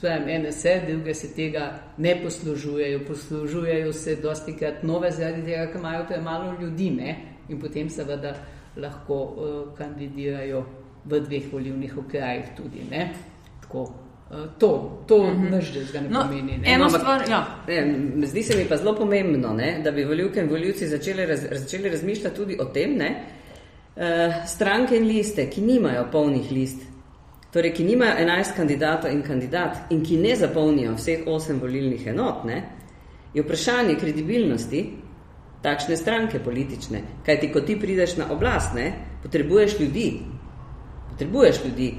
[0.00, 5.80] Pravim, NSE, druge se tega ne poslužujejo, poslužujejo se dosti krat nove, zaradi tega, ker
[5.80, 7.16] imajo premalo ljudi ne?
[7.48, 8.34] in potem seveda
[8.76, 10.64] lahko uh, kandidirajo
[11.04, 12.86] v dveh volivnih okrajih tudi.
[12.90, 13.10] Ne?
[13.62, 15.56] Tako, uh, to to uh -huh.
[15.56, 16.58] nič drugega ne no, pomeni.
[16.58, 16.74] Ne?
[16.74, 17.46] eno ampak- stvar, ja.
[17.68, 21.40] Ne, zdi se mi pa zelo pomembno, ne, da bi voljivke in voljivci začeli, raz,
[21.50, 23.24] začeli razmišljati tudi o tem, ne,
[23.96, 24.02] uh,
[24.46, 26.93] stranke in liste, ki nimajo polnih list,
[27.54, 32.44] torej ki nimajo 11 kandidatov in kandidat in ki ne zapolnijo vseh 8 volilnih enot,
[32.44, 32.62] ne,
[33.34, 34.80] je vprašanje kredibilnosti
[35.62, 37.02] takšne stranke politične.
[37.26, 38.92] Kaj ti, ko ti prideš na oblast, ne,
[39.22, 40.08] potrebuješ ljudi.
[41.12, 41.94] Potrebuješ ljudi.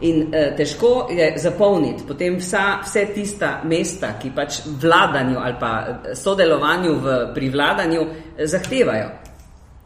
[0.00, 5.72] In eh, težko je zapolniti potem vsa, vse tista mesta, ki pač vladanju ali pa
[5.80, 9.08] eh, sodelovanju v, pri vladanju eh, zahtevajo.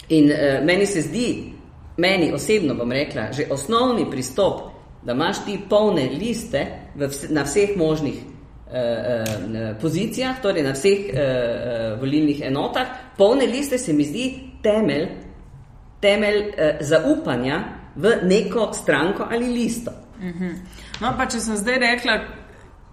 [0.09, 1.53] In uh, meni se zdi,
[1.97, 4.61] meni osebno bom rekla, že osnovni pristop,
[5.03, 10.99] da imaš ti polne liste vse, na vseh možnih uh, uh, pozicijah, torej na vseh
[10.99, 12.87] uh, uh, volilnih enotah,
[13.19, 15.09] polne liste se mi zdi temelj,
[16.01, 17.65] temelj uh, zaupanja
[17.97, 19.91] v neko stranko ali listo.
[20.21, 20.49] Mhm.
[21.01, 22.19] No, pa če sem zdaj rekla,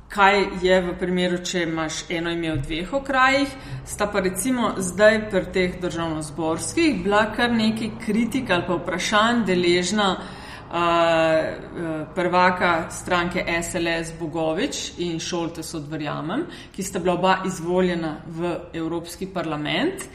[0.09, 3.51] kaj je v primeru, če imaš eno ime v dveh okrajih,
[3.85, 10.09] sta pa recimo zdaj pri teh državno-zborskih bila kar neki kritik ali pa vprašanj deležna
[10.17, 10.25] uh,
[12.15, 20.09] prvaka stranke SLS Bogovič in Šoltes odverjamem, ki sta bila oba izvoljena v Evropski parlament.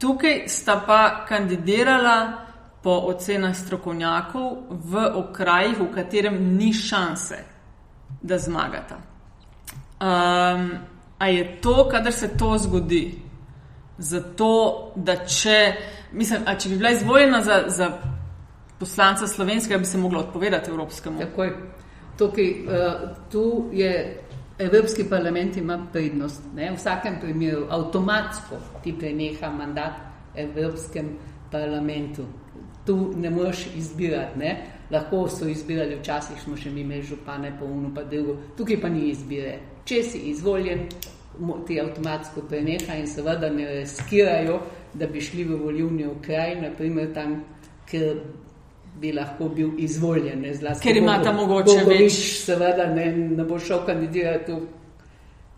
[0.00, 2.18] Tukaj sta pa kandidirala
[2.82, 7.44] po ocenah strokovnjakov v okrajih, v katerem ni šanse,
[8.20, 9.13] da zmagata.
[10.04, 10.70] Um,
[11.18, 13.14] a je to, kadar se to zgodi?
[13.98, 15.72] Zato, da če,
[16.12, 17.88] mislim, če bi bila izvoljena za, za
[18.78, 21.20] poslanca slovenskega, bi se mogla odpovedati Evropskemu.
[21.20, 21.52] Takoj.
[22.18, 24.20] Tukaj, uh, tu je
[24.58, 26.42] Evropski parlament ima prednost.
[26.54, 26.70] Ne?
[26.70, 29.92] V vsakem primeru avtomatsko ti preneha mandat
[30.36, 31.16] Evropskem
[31.50, 32.26] parlamentu.
[32.86, 34.38] Tu ne moreš izbirati.
[34.38, 34.56] Ne?
[34.90, 38.36] Lahko so izbirali, včasih smo še mi imeli župane, pa uno, pa drugo.
[38.56, 39.58] Tukaj pa ni izbire.
[39.84, 40.86] Če si izvoljen,
[41.66, 44.60] ti avtomatsko preneha in seveda ne riskirajo,
[44.94, 47.36] da bi šli v volivni okraj, naprimer tam,
[47.90, 48.22] ker
[49.00, 50.46] bi lahko bil izvoljen.
[50.54, 52.16] Zlasti, Ker ima ta mogoče več.
[52.46, 54.62] Seveda ne, ne bo šel kandidirati v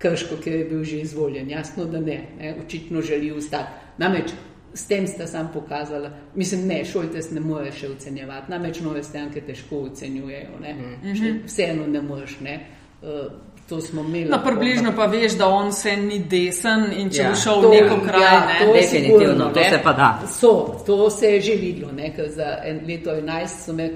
[0.01, 1.51] Krško, ker je bil že izvoljen.
[1.51, 2.19] Jasno, da ne.
[2.39, 2.55] ne.
[2.65, 3.85] Očitno želi ustati.
[3.99, 4.33] Namreč
[4.77, 8.51] s tem sta sam pokazala, mislim, ne, šoltes ne more še ocenjevati.
[8.53, 10.59] Namreč nove stranke težko ocenjujejo.
[10.61, 10.75] Ne.
[10.75, 11.45] Mm -hmm.
[11.47, 12.41] Vseeno ne moreš.
[12.41, 12.67] Ne.
[13.03, 13.33] Uh,
[13.69, 14.31] To smo imeli.
[14.31, 17.71] No, približno pa veš, da on se ni desen in če ja, bo šel v
[17.71, 20.11] neko kraj, ja, ne, definitivno, to se pa da.
[20.31, 20.53] So,
[20.87, 23.91] to se je že videlo, ne, za en leto 11 so me,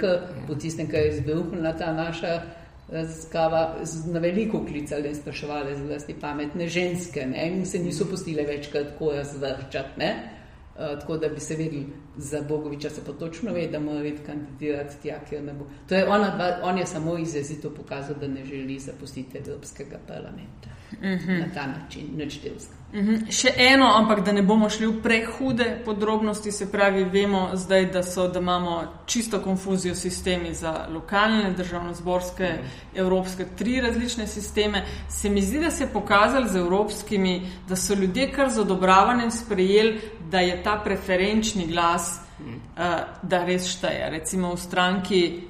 [0.47, 2.41] po tistem, kar je izbruhnila ta naša
[2.91, 3.77] raziskava,
[4.13, 9.13] na veliko klicali in spraševali zlasti pametne ženske, ne, in se niso pustile večkrat tako
[9.13, 10.40] razvrčati, ne.
[10.71, 14.23] Uh, tako da bi se vedeli, za Bogoviča se pa točno ve, da mora biti
[14.27, 15.67] kandidirati tja, kjer ne bo.
[15.89, 20.99] To je ona, on je samo izrazito pokazal, da ne želi zapustiti Evropskega parlamenta uh
[20.99, 21.31] mhm.
[21.31, 21.39] -huh.
[21.39, 22.75] na ta način, nečdelska.
[22.75, 23.31] Uh mhm.
[23.31, 28.03] Še eno, ampak da ne bomo šli v prehude podrobnosti, se pravi, vemo zdaj, da,
[28.03, 33.01] so, da imamo čisto konfuzijo sistemi za lokalne, državno-zborske, -huh.
[33.01, 34.85] evropske, tri različne sisteme.
[35.09, 39.31] Se mi zdi, da se je pokazalo z evropskimi, da so ljudje kar z odobravanjem
[39.31, 42.85] sprejeli, da je ta preferenčni glas, uh,
[43.23, 44.11] da res šteje.
[44.11, 45.41] Recimo v stranki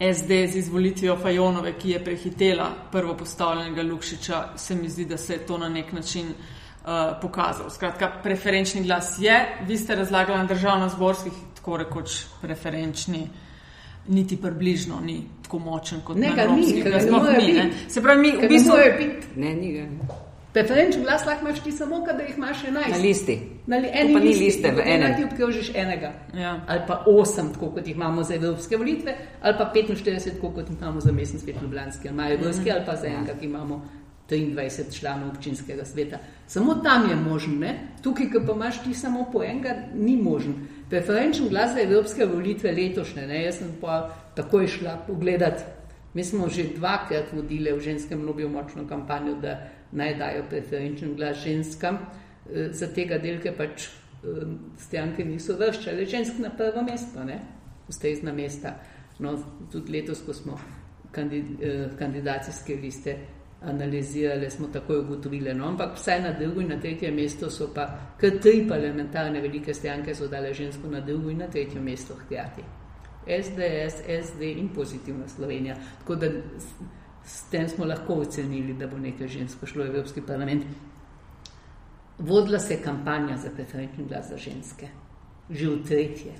[0.00, 5.32] SD z izvolitvijo Fajonove, ki je prehitela prvo postavljenega Lukšiča, se mi zdi, da se
[5.32, 6.88] je to na nek način uh,
[7.22, 7.70] pokazalo.
[7.70, 13.28] Skratka, preferenčni glas je, vi ste razlagali na državno-zborskih, tako rekoč preferenčni.
[14.08, 17.00] Niti približno ni tako močen kot nekaj drugega.
[17.88, 20.29] Se pravi, mi v bistvu ne moremo biti.
[20.52, 22.90] Preferenčni glas lahko imaš ti samo, kadar jih imaš 11.
[22.90, 23.38] Na listi.
[23.66, 25.14] Na li, eni pa ni liste v enem.
[25.16, 26.12] Ti obkrožiš enega.
[26.34, 26.60] Ja.
[26.66, 30.70] Ali pa 8, tako kot jih imamo za evropske volitve, ali pa 45, tako kot
[30.70, 32.76] jih imamo za mestni svet Ljubljanski, ali imajo evropski, mm -hmm.
[32.76, 33.82] ali pa za enega, ki imamo
[34.30, 36.18] 23 članov občinskega sveta.
[36.46, 37.78] Samo tam je možen, ne?
[38.02, 40.54] tukaj, ki pa imaš ti samo po enega, ni možen.
[40.90, 43.44] Preferenčni glas za evropske volitve letošnje, ne?
[43.44, 45.64] jaz sem pa takoj šla pogledat.
[46.14, 49.58] Mi smo že dvakrat vodili v ženskem lobiju močno kampanjo, da
[49.92, 54.28] naj dajo preferenčen glas ženskam, eh, za tega delke pač eh,
[54.78, 57.40] stranke niso vrščale žensk na prvo mesto, ne,
[57.88, 58.76] ustrezna mesta.
[59.18, 59.36] No,
[59.72, 60.58] tudi letos, ko smo
[61.16, 63.16] eh, kandidacijske liste
[63.60, 67.88] analizirali, smo takoj ugotovili, no, ampak vsaj na drugo in na tretje mesto so pa
[68.20, 72.62] kar tri parlamentarne velike stranke so dale žensko na drugo in na tretje mesto hkrati.
[73.26, 75.76] SDS, SD in pozitivna Slovenija.
[75.98, 76.26] Tako da
[77.24, 80.64] S tem smo lahko ocenili, da bo nekaj žensko šlo v Evropski parlament.
[82.18, 84.88] Vodila se je kampanja za preferenčni glas za ženske,
[85.50, 86.32] že v tretje.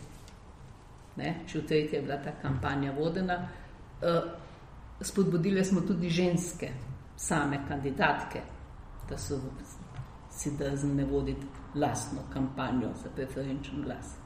[1.16, 1.34] Ne?
[1.46, 3.48] Že v tretje je bila ta kampanja vodena.
[4.00, 4.30] Uh,
[5.00, 6.70] spodbudile smo tudi ženske,
[7.16, 8.40] same kandidatke,
[9.08, 9.40] da so
[10.30, 14.16] si drzni voditi lastno kampanjo za preferenčni glas.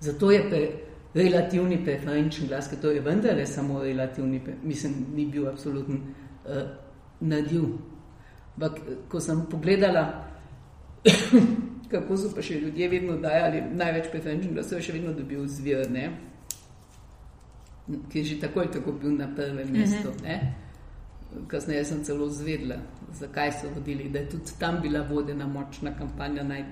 [0.00, 0.70] Zato je pre,
[1.14, 6.62] relativni preferenčni glas, ki to je vendarle samo relativni, mislim, ni bil absoluten uh,
[7.20, 7.64] nadiv.
[8.56, 10.04] Ampak, ko sem pogledala,
[11.92, 16.08] kako so pa še ljudje vedno dajali največ preferenčnih glasov, še vedno dobil zvir, ne?
[18.12, 20.08] ki je že takoj tako bil na prvem mestu.
[20.08, 21.46] Uh -huh.
[21.46, 22.76] Kasneje sem celo zvedla,
[23.12, 26.64] zakaj so vodili, da je tudi tam bila vodena močna kampanja, naj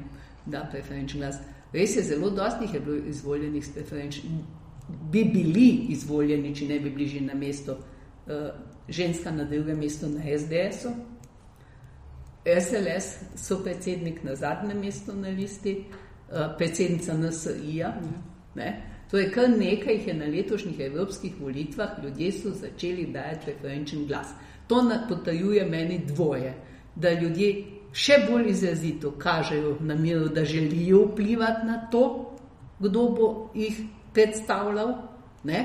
[0.47, 1.37] da preferenčni glas
[1.77, 4.39] Res je, zelo dostih je bilo izvoljenih s preferenčnim.
[5.13, 8.49] Bi bili izvoljeni, če ne bi bili že na mestu, uh,
[8.89, 10.95] ženska na drugem mestu na SDS-u.
[12.47, 17.93] SLS so predsednik na zadnjem mestu na listi, uh, predsednica NSI-ja.
[19.11, 24.33] To je kar nekaj, jih je na letošnjih evropskih volitvah, ljudje začeli dajati preferenčen glas.
[24.67, 26.55] To potrjuje meni dvoje,
[26.95, 32.03] da ljudje še bolj izrazito kažejo namero, da želijo vplivati na to,
[32.79, 33.81] kdo bo jih
[34.13, 34.95] predstavljal,
[35.45, 35.65] ne?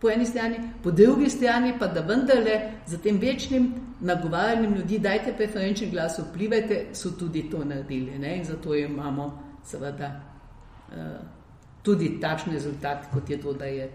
[0.00, 3.70] po eni strani, po drugi strani pa da vendarle za tem večnim
[4.00, 8.36] nagovarjanjem ljudi, dajte preferenčni glas, vplivajte, so tudi to naredili ne?
[8.36, 9.30] in zato imamo
[9.64, 10.10] seveda
[10.88, 11.04] uh,
[11.82, 13.88] tudi takšen rezultat, kot je to, da je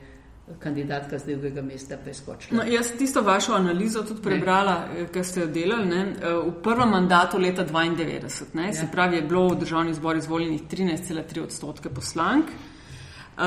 [0.59, 2.57] kandidatka z drugega mesta preskočila.
[2.57, 4.87] No, jaz tisto vašo analizo tudi prebrala.
[4.97, 8.45] Eh, kar ste jo delali ne, eh, v prvem mandatu leta 92.
[8.53, 8.73] Ne, ja.
[8.73, 13.43] Se pravi, je bilo v državni zbor izvoljenih 13,3 odstotke poslank, uh,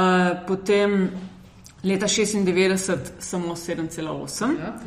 [0.49, 1.11] potem
[1.85, 4.79] leta 96 samo 7,8, ja.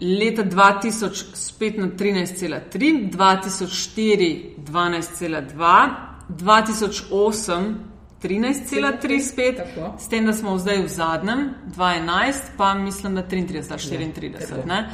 [0.00, 5.88] Leta 2000 spet na 13,3, 2004 12,2,
[6.28, 7.91] 2008
[8.22, 14.68] 13,35, s tem, da smo zdaj v zadnjem, 2011, pa mislim, da 33, 34.
[14.68, 14.84] Ja,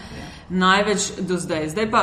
[0.49, 1.69] Največ do zdaj.
[1.69, 2.03] Zdaj pa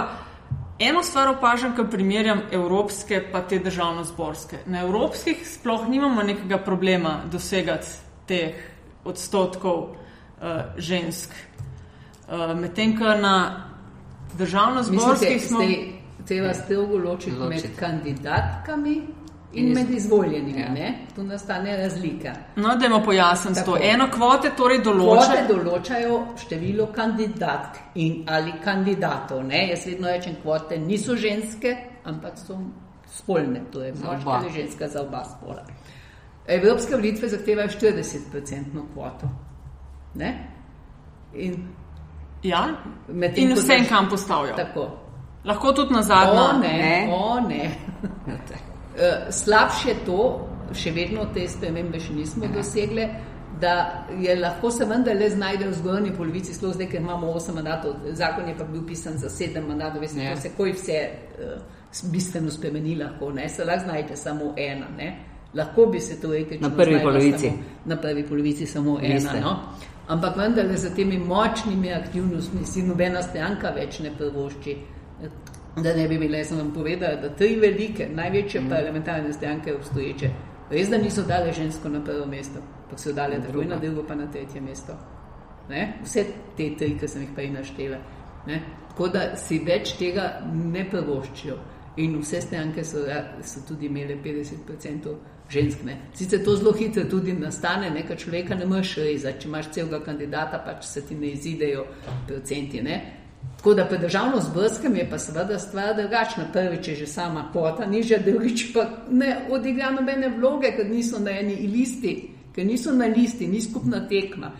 [0.79, 4.57] eno stvar opažam, ko primerjam evropske pa te državno-zborske.
[4.65, 7.87] Na evropskih sploh nimamo nekega problema dosegati
[8.27, 8.55] teh
[9.05, 10.47] odstotkov uh,
[10.77, 11.29] žensk.
[12.27, 13.65] Uh, Medtem, ko na
[14.37, 15.59] državno-zborskih smo.
[16.25, 19.01] Treba strogo ločiti med kandidatkami
[19.55, 20.91] In med izvoljenimi, ja.
[21.15, 22.33] tu nastane razlika.
[22.55, 23.77] No, da imamo pojasniti to.
[23.81, 25.21] Eno kvote torej določajo.
[25.21, 29.45] Kvote določajo število kandidatk in ali kandidatov.
[29.47, 29.69] Ne?
[29.69, 32.59] Jaz vedno rečem, kvote niso ženske, ampak so
[33.15, 35.63] spolne, to je moška ali ženska za oba spola.
[36.47, 39.31] Evropske volitve zahtevajo 40-odstotno kvoto.
[40.19, 40.35] Ne?
[41.33, 41.57] In,
[42.43, 42.67] ja,
[43.35, 44.55] in vsem, kam postavijo.
[45.45, 46.39] Lahko tudi na zadnje.
[46.39, 47.07] O ne, ne.
[47.13, 47.71] O, ne.
[48.95, 50.19] Uh, slabše je to,
[50.73, 53.07] še vedno te spremembe še nismo dosegli,
[53.59, 57.95] da je lahko se vendarle znajde v zgornji polovici, sploh zdaj, ker imamo osem mandatov,
[58.15, 60.35] zakon je pa bil pisan za sedem mandatov, veste, ja.
[60.39, 65.09] se koj vse uh, bistveno spremeni lahko, ne, se lahko znajde samo ena, ne.
[65.55, 67.51] Lahko bi se to rekel, na prvi polovici.
[67.51, 69.35] Samo, na prvi polovici samo ena.
[69.41, 69.53] No?
[70.07, 74.75] Ampak vendarle za temi močnimi aktivnostmi si nobena stranka več ne prvošči
[75.83, 78.69] da ne bi bile, sem vam povedala, da tri velike, največje mm.
[78.69, 80.29] parlamentarne stranke obstoječe,
[80.71, 82.59] res da niso dale žensko na prvo mesto,
[82.89, 84.95] pa so dale takoj na drugo, pa na tretje mesto.
[85.69, 85.93] Ne?
[86.03, 86.25] Vse
[86.57, 87.97] te tri, ki sem jih prej naštela.
[88.47, 88.61] Ne?
[88.89, 91.57] Tako da si več tega ne prvoščijo.
[91.97, 95.15] In vse stranke so, ja, so tudi imele 50%
[95.49, 95.83] žensk.
[95.83, 95.97] Ne?
[96.13, 99.41] Sicer to zelo hitro tudi nastane, nekaj človeka ne moreš rezati.
[99.43, 101.85] Če imaš celega kandidata, pač se ti ne izidejo
[102.27, 102.83] procenti.
[102.83, 102.99] Ne?
[103.57, 106.45] Tako da pri državno zbrskem je pa seveda stvar drugačna.
[106.53, 111.31] Prvič je že sama kvota nižja, drugič pa ne odigra nobene vloge, ker niso na
[111.31, 114.51] eni listi, ker niso na listi, ni skupna tekma.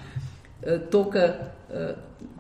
[0.64, 1.94] E, to, kar e,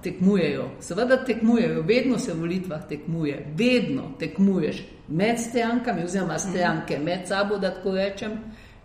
[0.04, 0.70] tekmujejo.
[0.80, 7.58] Seveda tekmujejo, vedno se v volitvah tekmuje, vedno tekmuješ med strankami oziroma stranke med sabo,
[7.58, 8.39] da tako rečem,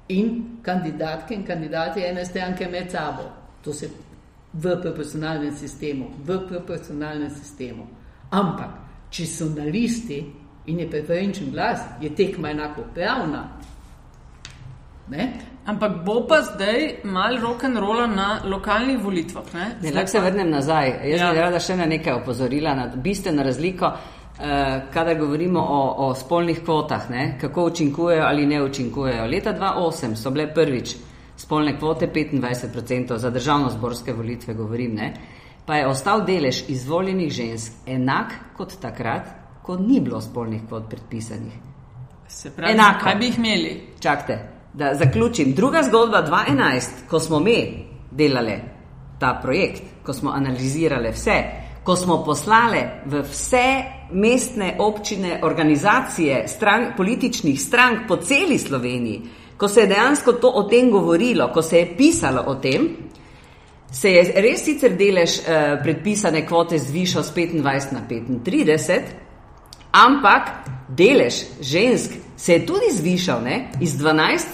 [0.09, 3.31] in kandidatke in kandidati ene stranke med sabo.
[3.65, 3.89] To se
[4.53, 7.87] v proporcionalnem sistemu, v proporcionalnem sistemu.
[8.31, 8.71] Ampak,
[9.11, 10.21] če so na listi
[10.67, 13.45] in je preferenčen glas, je tekma enako pravna.
[15.11, 15.33] Ne?
[15.67, 19.43] Ampak bo pa zdaj malo rock and rolla na lokalnih volitvah.
[19.83, 20.89] Lahko se vrnem nazaj.
[21.11, 21.33] Jaz ja.
[21.33, 23.91] bi rada še na nekaj opozorila, na bistveno razliko,
[24.39, 27.37] eh, kadar govorimo o, o spolnih kvotah, ne?
[27.41, 29.27] kako učinkujejo ali ne učinkujejo.
[29.27, 30.97] Leta 2008 so bile prvič
[31.41, 35.15] spolne kvote 25%, za državno zborske volitve govorim, ne,
[35.67, 39.27] pa je ostal delež izvoljenih žensk enak kot takrat,
[39.63, 41.53] ko ni bilo spolnih kvot predpisanih.
[42.29, 43.05] Se pravi, Enako.
[43.05, 43.81] kaj bi jih imeli?
[44.01, 44.39] Čakajte,
[44.75, 45.55] da zaključim.
[45.55, 48.61] Druga zgodba 2011, ko smo mi delali
[49.19, 51.43] ta projekt, ko smo analizirali vse,
[51.85, 53.83] ko smo poslali v vse
[54.13, 59.23] mestne občine, organizacije, strank, političnih strank po celi Sloveniji,
[59.61, 62.89] ko se je dejansko to o tem govorilo, ko se je pisalo o tem,
[63.93, 69.03] se je res sicer delež eh, predpisane kvote zvišal z 25 na 35,
[69.93, 70.49] ampak
[70.89, 74.47] delež žensk se je tudi zvišal ne, iz 12,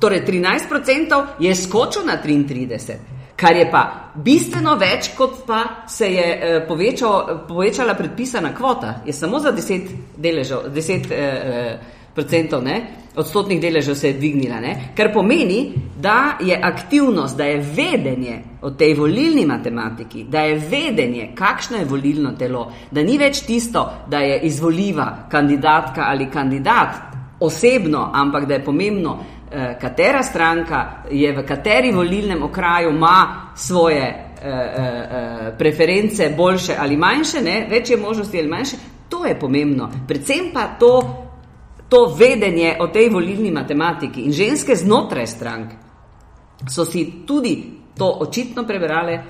[0.00, 2.98] torej 13 odstotkov, je skočil na 33.
[3.36, 9.12] Kar je pa bistveno več, kot pa se je eh, povečal, povečala predpisana kvota, je
[9.12, 15.12] samo za 10 deležev, 10 eh, procentov, ne, odstotnih deležev se je dvignila, ne, kar
[15.12, 21.76] pomeni, da je aktivnost, da je vedenje o tej volilni matematiki, da je vedenje, kakšno
[21.76, 26.96] je volilno telo, da ni več tisto, da je izvoljiva kandidatka ali kandidat
[27.40, 29.18] osebno, ampak da je pomembno,
[29.50, 36.96] eh, katera stranka je v kateri volilnem okraju ima svoje eh, eh, preference boljše ali
[36.96, 38.76] manjše, ne, več je možnosti ali manjše,
[39.08, 39.90] to je pomembno.
[40.08, 41.21] Predvsem pa to
[41.92, 45.74] to vedenje o tej volilni matematiki in ženske znotraj strank
[46.64, 49.20] so si tudi to očitno prebrale.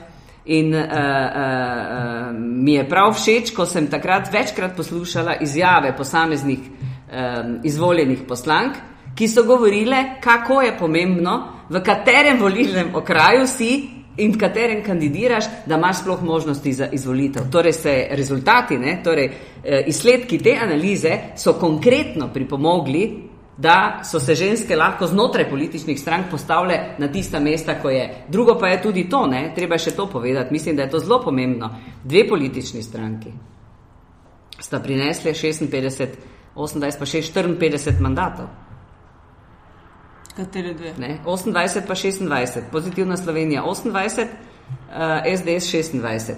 [0.44, 6.58] In uh, uh, uh, mi je prav všeč, ko sem takrat večkrat poslušala izjave posameznih
[6.58, 8.74] um, izvoljenih poslank,
[9.14, 11.36] ki so govorile, kako je pomembno,
[11.70, 17.50] v katerem volilnem okraju si in v katerem kandidiraš, da imaš sploh možnosti za izvolitev.
[17.50, 19.30] Torej, se rezultati, ne, torej,
[19.64, 26.30] eh, izsledki te analize so konkretno pripomogli, da so se ženske lahko znotraj političnih strank
[26.30, 28.24] postavile na tista mesta, ko je.
[28.28, 31.20] Drugo pa je tudi to, ne, treba še to povedati, mislim, da je to zelo
[31.22, 31.70] pomembno.
[32.04, 33.32] Dve politični stranki
[34.58, 36.06] sta prinesli 56,
[36.56, 38.46] 28 pa 54 mandatov.
[40.36, 40.94] Katere dve?
[40.98, 41.18] Ne?
[41.26, 46.32] 28 pa 26, pozitivna Slovenija 28, uh, SDS 26.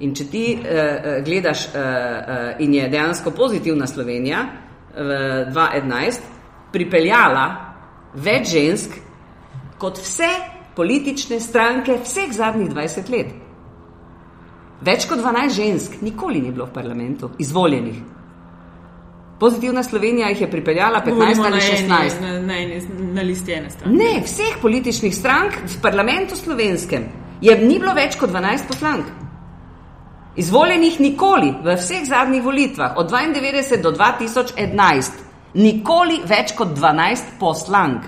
[0.00, 4.44] In če ti uh, gledaš uh, uh, in je dejansko pozitivna Slovenija
[4.96, 5.18] v
[5.54, 6.20] 2011
[6.72, 7.44] pripeljala
[8.14, 8.96] več žensk
[9.78, 10.30] kot vse
[10.76, 13.34] politične stranke vseh zadnjih 20 let.
[14.80, 18.00] Več kot 12 žensk nikoli ni bilo v parlamentu izvoljenih.
[19.40, 22.20] Pozitivna Slovenija jih je pripeljala 15 ali 16.
[22.20, 22.54] Na, na, na,
[23.12, 23.96] na listi ene strani.
[23.96, 27.04] Ne, vseh političnih strank v parlamentu slovenskem
[27.40, 29.06] je ni bilo več kot 12 poslank.
[30.36, 35.10] Izvoljenih nikoli v vseh zadnjih volitvah od 92 do 2011,
[35.54, 38.04] nikoli več kot 12 poslank.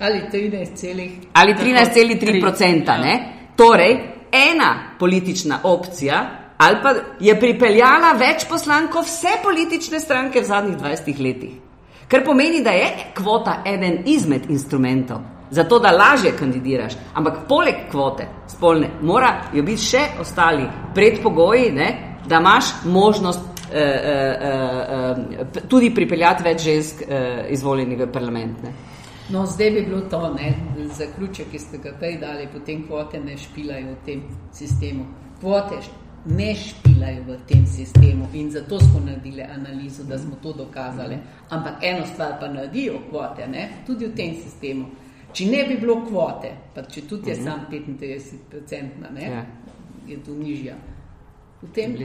[0.00, 3.18] Ali 13,3 ali 13,3 odstotka.
[3.56, 3.98] Torej,
[4.32, 11.20] ena politična opcija ali pa je pripeljala več poslankov vse politične stranke v zadnjih 20
[11.24, 11.52] letih.
[12.08, 16.98] Kar pomeni, da je kvota eden izmed instrumentov, zato da lažje kandidiraš.
[17.14, 21.88] Ampak poleg kvote spolne, morajo biti še ostali predpogoji, ne,
[22.28, 24.36] da imaš možnost eh, eh,
[25.40, 28.62] eh, tudi pripeljati več žensk eh, izvoljenih v parlament.
[28.66, 28.74] Ne.
[29.30, 30.52] No, zdaj bi bilo to, ne,
[30.98, 35.06] zaključek, ki ste ga prej dali, potem kvote ne špilajo v tem sistemu.
[35.40, 35.78] Kvote
[36.24, 41.18] ne špilajo v tem sistemu in zato smo naredili analizo, da smo to dokazali.
[41.48, 43.68] Ampak eno stvar pa naredijo kvote, ne?
[43.86, 44.86] tudi v tem sistemu.
[45.32, 47.44] Če ne bi bilo kvote, pa če tudi je mhm.
[47.44, 49.44] sam 35-odstotna, ja.
[50.08, 50.74] je tu nižja,
[51.60, 51.96] potem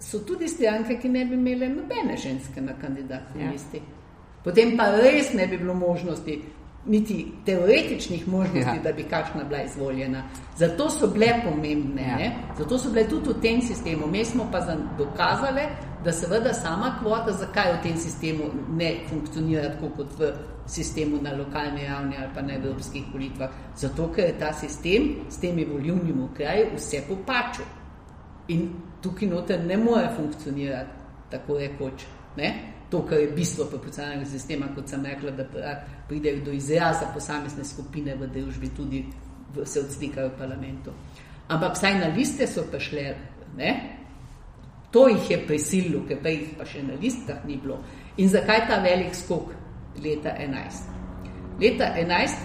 [0.00, 3.50] so tudi stranke, ki ne bi imele nobene ženske na kandidatni ja.
[3.50, 3.80] listi.
[4.44, 6.42] Potem pa res ne bi bilo možnosti,
[6.86, 8.82] niti teoretičnih možnosti, ja.
[8.82, 10.22] da bi kakšna bila izvoljena.
[10.56, 12.30] Zato so bile pomembne, ja.
[12.58, 14.06] zato so bile tudi v tem sistemu.
[14.06, 14.60] Mi smo pa
[14.98, 15.62] dokazali,
[16.04, 18.44] da seveda sama kvota, zakaj v tem sistemu
[18.76, 20.32] ne funkcionira tako kot v
[20.66, 23.50] sistemu na lokalni ravni ali pa na evropskih volitvah.
[23.76, 27.64] Zato, ker je ta sistem s temi volivnimi okraji vse popačil.
[28.48, 28.68] In
[29.02, 30.90] tukaj noter ne more funkcionirati
[31.30, 32.04] tako rekoč.
[32.36, 32.73] Ne?
[32.94, 35.44] To, kar je bistvo proporcionalnega sistema, kot sem rekla, da
[36.08, 39.00] pridejo do izraza posamezne skupine v družbi, tudi
[39.54, 40.94] v, se odslikajo v parlamentu.
[41.48, 43.08] Ampak vsaj na liste so prišle,
[43.58, 43.72] ne?
[44.94, 47.80] to jih je prisililo, ker pa jih pa še na listah ni bilo.
[48.22, 49.50] In zakaj ta velik skok
[49.98, 50.84] leta 11?
[51.58, 52.44] Leta 11,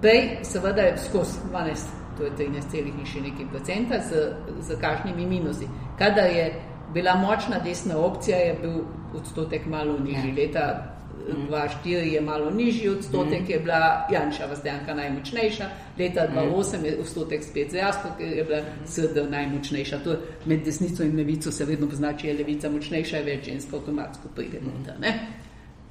[0.00, 4.24] prej seveda je skozi 12, to je 13, in še nekaj procenta, z,
[4.64, 5.68] z kažnimi minusi.
[6.00, 6.48] Kadar je
[6.94, 8.78] bila močna desna opcija, je bil
[9.14, 10.28] odstotek malo nižji.
[10.28, 10.34] Ja.
[10.36, 10.94] Leta
[11.28, 13.50] 2004 je malo nižji odstotek, mm.
[13.50, 15.68] je bila Janša Vazdanka najmočnejša,
[15.98, 19.98] leta 2008 je odstotek spet zrastel, ker je bila SD najmočnejša.
[20.04, 23.74] To med desnico in levico se vedno pozna, če je levica močnejša, je več žensk
[23.74, 24.96] avtomatsko pride noter.
[25.00, 25.14] Ne?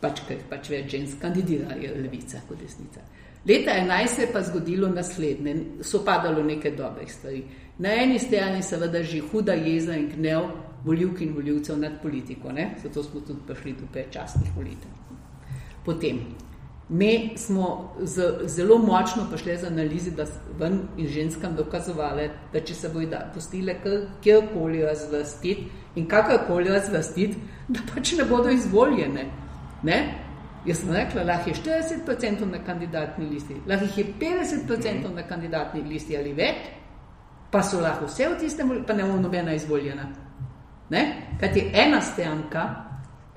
[0.02, 3.02] Pač, ker pač več žensk kandidira, je levica kot desnica.
[3.48, 7.44] Leta 11 se je pa zgodilo naslednje, so padalo neke dobre stvari.
[7.80, 10.50] Na eni strani seveda že huda jeza in gnev
[10.88, 12.52] voljivk in voljivcev nad politiko.
[12.52, 12.72] Ne?
[12.84, 14.92] Zato smo tudi prišli do predčasnih volitev.
[15.86, 16.20] Potem,
[16.90, 20.26] mi smo z, zelo močno prišli z analizi, da
[20.60, 23.76] ven in ženskam dokazovali, da če se bojo pustile
[24.24, 27.36] kjerkoli razvrstiti in kakorkoli razvrstiti,
[27.68, 29.26] da pač ne bodo izvoljene.
[29.84, 29.98] Ne?
[30.66, 36.18] Jaz sem rekla, lahko je 40% na kandidatni listi, lahko je 50% na kandidatni listi
[36.18, 36.72] ali več,
[37.52, 40.08] pa so lahko vse v tistem, pa ne bo nobena izvoljena.
[41.40, 42.64] Kaj ti ena stranka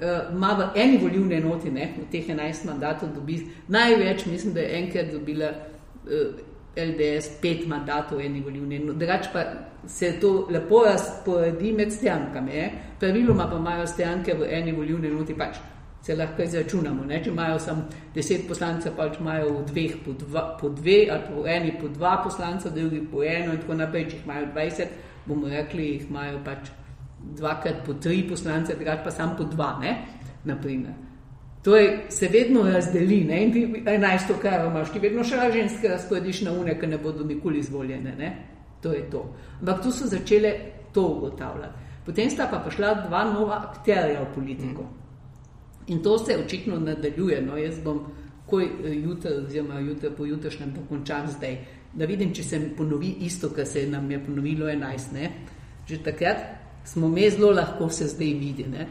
[0.01, 4.61] uh, ima v eni volilni enoti, ne, v teh 11 mandatov, dobi največ, mislim, da
[4.61, 6.47] je enkrat dobila uh,
[6.77, 8.99] LDS pet mandatov v eni volilni enoti.
[8.99, 9.45] Drugač pa
[9.87, 12.71] se to lepo razporedi med strankami.
[13.01, 15.59] Praviloma pa imajo stranke v eni volilni enoti pač.
[16.03, 17.19] Se lahko izračunamo, ne?
[17.25, 17.83] če imajo samo
[18.15, 21.91] deset poslancev, pa če imajo v dveh po, dva, po dve, ali po eni po
[21.93, 24.07] dva poslanca, drugi po eno, in tako naprej.
[24.09, 24.95] Če jih imajo 20,
[25.27, 26.71] bomo rekli, jih imajo pač
[27.37, 29.79] dvakrat po tri poslance, drugače pa samo po dva.
[29.81, 29.97] Ne?
[30.45, 30.93] Naprimer.
[31.63, 33.43] Torej, se vedno razdeli, ne?
[33.45, 37.25] in ti enajsto, kar imaš, ti vedno še ženske razporediš na une, ki ne bodo
[37.25, 38.15] nikoli izvoljene.
[38.19, 38.31] Ne?
[38.81, 39.27] To je to.
[39.61, 40.55] Ampak tu so začele
[40.93, 41.89] to ugotavljati.
[42.05, 44.87] Potem sta pa prišla dva nova akterja v politiko.
[45.93, 47.43] In to se očitno nadaljuje.
[47.43, 48.07] No, jaz bom,
[48.47, 51.59] ko jutri, oziroma jutri po jutrišnjem, pa končam zdaj,
[51.93, 55.13] da vidim, če se mi ponovi isto, kar se nam je ponovilo 11.
[55.13, 55.31] Ne?
[55.87, 58.87] Že takrat smo me zelo lahko se zdaj videli.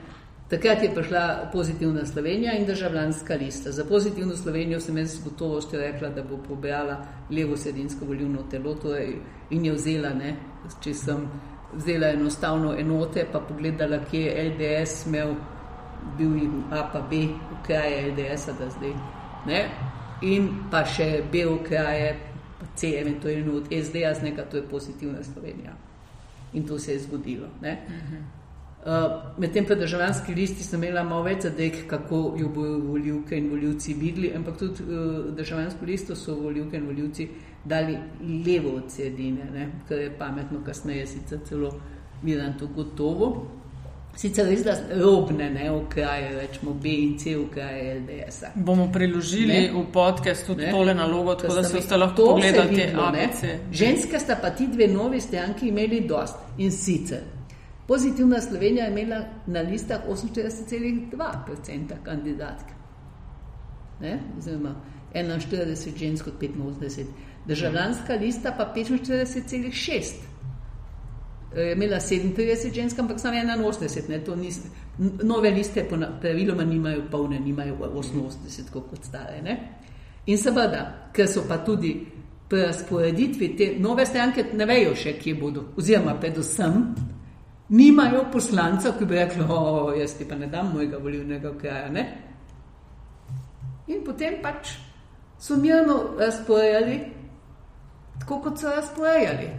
[0.50, 3.72] Takrat je prišla pozitivna Slovenija in državljanska lista.
[3.72, 8.74] Za pozitivno Slovenijo sem jaz gotovo ste rekla, da bo pobrala levo sredinsko volivno telo
[8.76, 9.16] torej
[9.50, 10.36] in je vzela, ne?
[10.82, 11.28] če sem
[11.74, 15.36] vzela enostavno enote, pa pogledala, kje je LDS imel,
[16.18, 17.28] bil jim A pa B,
[17.68, 18.96] kraje LDS-a da zdaj.
[19.46, 19.60] Ne?
[20.22, 22.18] In pa še B kraje,
[22.60, 25.78] pa C eventualno od SD-a z nekaj, to je pozitivna Slovenija.
[26.54, 27.48] In to se je zgodilo.
[27.62, 27.86] Ne?
[27.88, 28.40] Uh -huh.
[28.86, 33.50] Uh, Medtem pa državljanski listi sem imela malo več zadek, kako jo bodo voljivke in
[33.50, 37.28] voljivci videli, ampak tudi uh, državljansko listo so voljivke in voljivci
[37.66, 37.98] dali
[38.46, 41.74] levo od sredine, kar je pametno, kasneje sicer celo
[42.24, 43.48] vidim to gotovo.
[44.20, 48.52] Sicer res da robne, ne, v kraje, rečemo B in C v kraje LDS-a.
[48.56, 49.72] Bomo priložili ne?
[49.72, 50.72] v podcast tudi ne?
[50.72, 53.46] tole nalogo, tako da, da se boste lahko pogledali te ABC.
[53.72, 57.24] Ženske sta pa ti dve novi stranki imeli dost in sicer
[57.90, 62.66] Pozitivna Slovenija je imela na listah 48,2% kandidatk.
[64.38, 64.76] Oziroma
[65.14, 67.06] 41 žensk od 85.
[67.46, 70.29] Državljanska lista pa 45,6.
[71.56, 74.58] Je imela 37 žensk, ampak samo 81.
[75.24, 75.86] Nove liste
[76.22, 79.42] praviloma nimajo polne, nimajo 88 kot stare.
[79.42, 79.58] Ne?
[80.26, 81.96] In seveda, ker so pa tudi
[82.50, 86.78] pri razporeditvi te nove stranke, ne vejo še, kje bodo, oziroma predvsem
[87.70, 91.90] nimajo poslanca, ki bi rekli, o, jaz ti pa ne dam mojega volivnega kraja.
[91.94, 92.06] Ne?
[93.90, 94.76] In potem pač
[95.40, 97.00] so mirno razporejali,
[98.20, 99.50] tako kot so razporejali.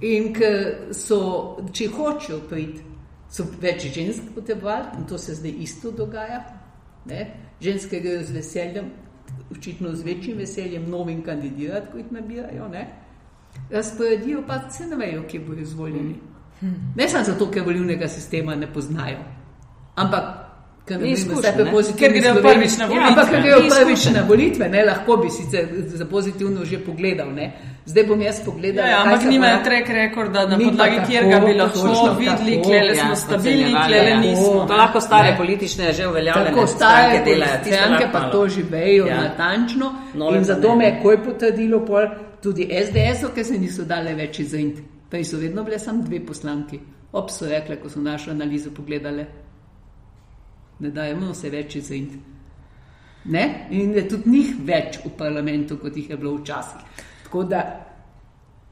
[0.00, 2.84] In ker so, če hočejo priti,
[3.30, 6.44] so več žensk potrebovali, in to se zdaj isto dogaja.
[7.08, 7.26] Ne?
[7.60, 8.92] Ženske grejo z veseljem,
[9.52, 12.68] očitno z večjim veseljem, novim kandidirati, ko jih nabirajo.
[12.68, 12.86] Ne?
[13.70, 16.14] razporedijo, pa se ne vejo, kje bodo izvoljeni.
[16.96, 19.18] Ne samo zato, ker volilnega sistema ne poznajo,
[19.94, 20.24] ampak
[20.86, 22.96] ker ne grejo prvič na volitve.
[22.96, 27.32] Ja, ampak ker grejo prvič na volitve, ne, lahko bi sicer za pozitivno že pogledal.
[27.34, 27.52] Ne.
[27.88, 28.86] Zdaj bom jaz pogledal.
[28.86, 33.72] Ja, ja, ampak nimajo trek rekorda, na podlagi kjer bi lahko videli, kje smo stabilni,
[33.88, 34.66] kje nismo.
[34.68, 35.36] To lahko stare ne.
[35.36, 36.50] politične že uveljavljene.
[36.50, 39.22] Tako stare delajo, stranke pa to živejo ja.
[39.22, 39.92] natančno.
[40.36, 42.06] In zato me je koj potrdilo pol
[42.42, 46.80] tudi SDS, ki se niso dale več izint, pa so vedno bile samo dve poslanki.
[47.12, 49.24] Ob so rekle, ko so našo analizo pogledali,
[50.78, 52.12] da dajemo se več izint.
[53.24, 53.66] Ne?
[53.70, 57.07] In je tudi njih več v parlamentu, kot jih je bilo včasih.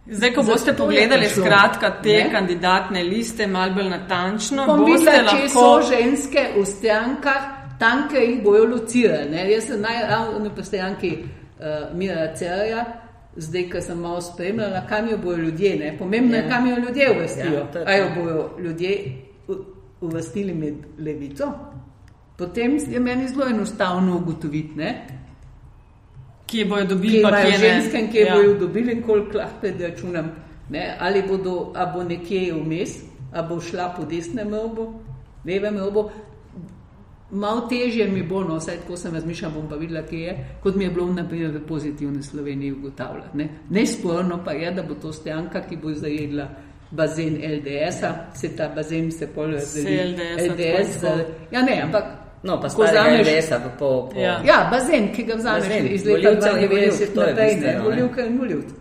[0.07, 2.31] Zdaj, ko boste pogledali skratka te ne?
[2.31, 5.41] kandidatne liste, malo bolj natančno, boste videla, lahko...
[5.43, 7.49] če so ženske v strankah,
[7.81, 9.49] tanke jih bojo locirane.
[9.51, 12.85] Jaz sem najravno na stranki uh, Mira Cerja,
[13.37, 15.97] zdaj, ko sem malo spremljala, kam jo bojo ljudje, ne?
[15.99, 16.49] pomembno je, ja.
[16.49, 17.53] kam jo ljudje uvrstijo.
[17.53, 18.99] Ja, Ali jo bojo ljudje
[20.01, 21.53] uvrstili med levico?
[22.37, 25.07] Potem je meni zelo enostavno ugotoviti, ne?
[26.47, 28.35] Kje bojo dobili pa kje ženske, kje ja.
[28.35, 30.31] bojo dobili in koliko lahko računam.
[30.71, 30.97] Ne?
[31.01, 32.99] Ali bodo, a bo nekje vmes,
[33.33, 34.93] a bo šla po desnem robu,
[35.45, 36.11] levem robu,
[37.31, 40.77] Malo težje mi bo, no, vsaj tako sem razmišljal, bom pa videla, kje je, kot
[40.77, 43.37] mi je bilo naprimer v pozitivni Sloveniji ugotavljati.
[43.37, 43.49] Ne?
[43.71, 46.47] Nesporno pa je, da bo to stranka, ki bo zajedla
[46.91, 50.15] bazen LDS-a, se ta bazen se pol razdeli.
[50.39, 51.03] LDS,
[51.51, 52.26] ja ne, ampak.
[52.43, 54.21] No, pa ko vzameš LDS-a po, po...
[54.21, 54.41] Ja.
[54.47, 58.75] ja, bazen, ki ga vzameš iz leta 92 naprej, ne, voljivka in voljivc.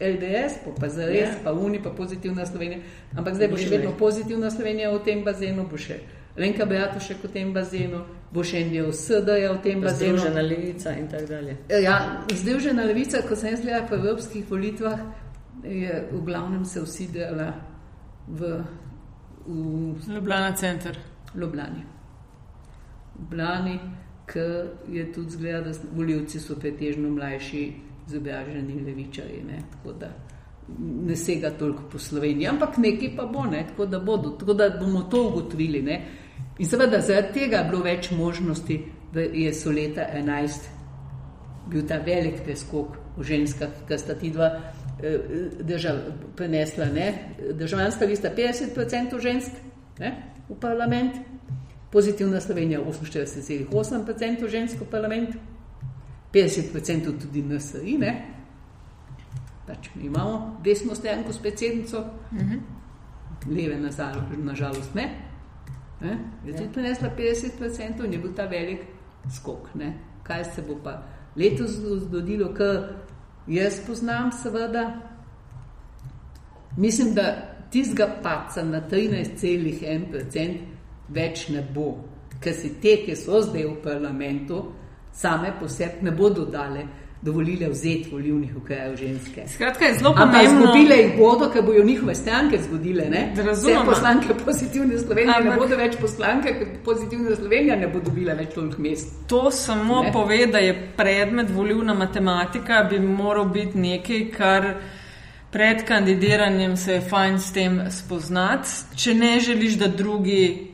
[0.00, 1.36] LDS, pa, pa za res, ja.
[1.44, 2.80] pa Uni, pa pozitivna Slovenija.
[3.16, 6.00] Ampak zdaj bo še vedno pozitivna Slovenija v tem bazenu, bo še.
[6.38, 8.00] Lenka Beato še v tem bazenu,
[8.32, 10.16] bo še en del SD-ja v tem bazenu.
[10.16, 11.56] Združena levica in tako dalje.
[11.82, 11.96] Ja,
[12.30, 15.02] združena levica, ko sem jaz gledala po evropskih volitvah,
[15.62, 17.52] je v glavnem se usidela
[18.26, 18.62] v
[19.46, 20.98] v Ljubljana center.
[21.34, 21.82] Ljubljani.
[23.18, 23.78] Ljubljani,
[24.26, 27.72] ker je tudi zgleda, da voljivci so pretežno mlajši,
[28.08, 29.42] izobraženi levičari.
[29.46, 29.62] Ne?
[29.72, 30.10] Tako da
[31.08, 33.64] ne sega toliko po Sloveniji, ampak nekaj pa bo, ne?
[33.68, 35.82] tako, da bodo, tako da bomo to ugotovili.
[35.82, 36.02] Ne?
[36.58, 38.78] In seveda zaradi tega je bilo več možnosti,
[39.12, 40.68] da je so leta 11
[41.70, 44.48] bil ta velik preskok v ženskah, ki sta ti dva
[45.02, 45.18] eh,
[45.60, 45.98] držav
[46.36, 46.88] prenesla.
[46.94, 47.08] Ne?
[47.58, 49.60] Državljanska lista 50% žensk
[50.00, 50.14] ne?
[50.48, 51.18] v parlament,
[51.92, 55.36] pozitivna Slovenija 48,8% žensk v parlament,
[56.32, 57.98] 50% tudi NSI.
[57.98, 58.12] Ne?
[59.66, 62.60] Pač mi imamo desno stranko s predsednico, uh -huh.
[63.46, 63.90] leve
[64.38, 65.10] nažalost ne.
[66.00, 66.18] ne?
[66.46, 68.80] Je tudi prenesla 50% in je bil ta velik
[69.36, 69.74] skok.
[69.74, 69.98] Ne?
[70.22, 71.02] Kaj se bo pa
[71.36, 71.70] letos
[72.00, 72.88] zgodilo, ker
[73.46, 75.00] jaz poznam, seveda,
[76.76, 80.71] mislim, da tistega paca na 13,1%
[81.14, 81.94] več ne bo,
[82.40, 84.64] ker si te, ki so zdaj v parlamentu,
[85.12, 86.86] same po sebi ne bodo dale
[87.22, 89.42] dovolile vzeti volivnih okrajev ženske.
[89.48, 90.60] Skratka, je zelo Ampak pomembno.
[90.60, 93.04] izgubile jih bodo, ker bojo njihove stranke zgodile.
[93.10, 93.34] Ne?
[93.36, 93.76] Razumem.
[93.76, 95.52] Vse poslanke pozitivne Slovenije Ampak...
[95.52, 99.14] ne bodo več poslanke, ker pozitivna Slovenija ne bo dobila več toliko mest.
[99.26, 100.12] To samo ne.
[100.12, 104.74] pove, da je predmet volivna matematika, bi moral biti nekaj, kar
[105.50, 110.71] pred kandidiranjem se je fajn s tem spoznati, če ne želiš, da drugi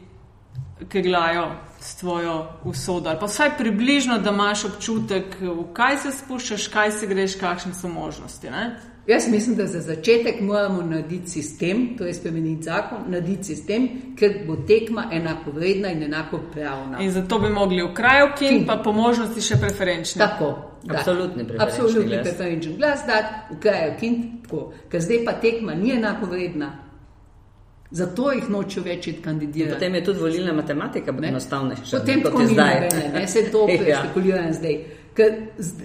[0.88, 1.50] keglajo
[1.80, 3.08] s tvojo usodo.
[3.10, 7.74] Ali pa vsaj približno, da imaš občutek, v kaj se spuščaš, kaj se greš, kakšne
[7.74, 8.50] so možnosti.
[8.50, 8.80] Ne?
[9.08, 13.88] Jaz mislim, da za začetek moramo narediti sistem, to je spremeniti zakon, narediti sistem,
[14.18, 16.98] ker bo tekma enako vredna in enako pravna.
[17.00, 18.66] In zato bi mogli v kraju kin, Kin.
[18.66, 20.18] pa po možnosti še preferenčne.
[20.18, 20.54] Tako.
[20.84, 20.98] da.
[20.98, 22.28] Absolutni preferenčni Absolutni glas.
[22.28, 24.72] preferenčni glas dati, v kraju kin, tako.
[24.90, 26.87] Ker zdaj pa tekma ni enako vredna.
[27.90, 29.74] Zato jih nočejo več kandidirati.
[29.74, 31.28] Potem je tudi volilna matematika Ne.
[31.28, 31.98] enostavnejša.
[31.98, 32.74] Potem kot je zdaj.
[32.80, 34.02] nobene, ne, se to Ja.
[34.02, 34.74] špekuliram zdaj.
[35.14, 35.32] Ker,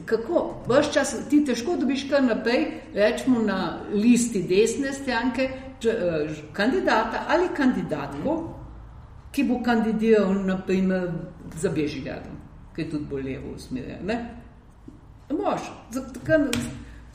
[0.06, 3.60] kako, vaš čas ti težko dobiš kar naprej, rečemo na
[3.94, 5.48] listi desne stranke,
[5.86, 5.90] eh,
[6.54, 8.36] kandidata ali kandidatko,
[9.32, 11.08] ki bo kandidiral naprimer
[11.56, 12.36] za Bežigradom,
[12.76, 14.06] ki je tudi bolj levo usmerjen.
[14.06, 14.20] Ne?
[15.32, 15.62] Mož,
[15.92, 16.50] zato, ker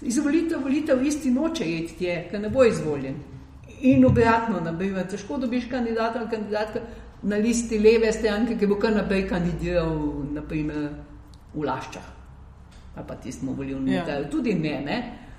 [0.02, 3.14] izvolitev, volitev isti noče iti tje, ker ne bo izvoljen.
[3.80, 6.80] In obratno, naprimer, težko dobiš kandidata ali kandidatka
[7.22, 9.92] na listi leve stranke, ki bo kar naprej kandidiral
[10.34, 10.88] naprimer,
[11.54, 12.08] v Laščah.
[12.96, 14.04] Ali pa tistemu volilnemu Ja.
[14.08, 14.24] ja.
[14.30, 14.98] Tudi ne, ne.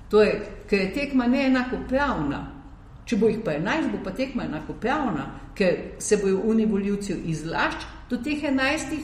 [0.10, 2.40] To je, ker je tekma neenakopravna.
[3.06, 5.26] Če bo jih pa 11, bo pa tekma enakopravna,
[5.56, 9.00] ker se bojo uni voljivci iz Lašč do teh 11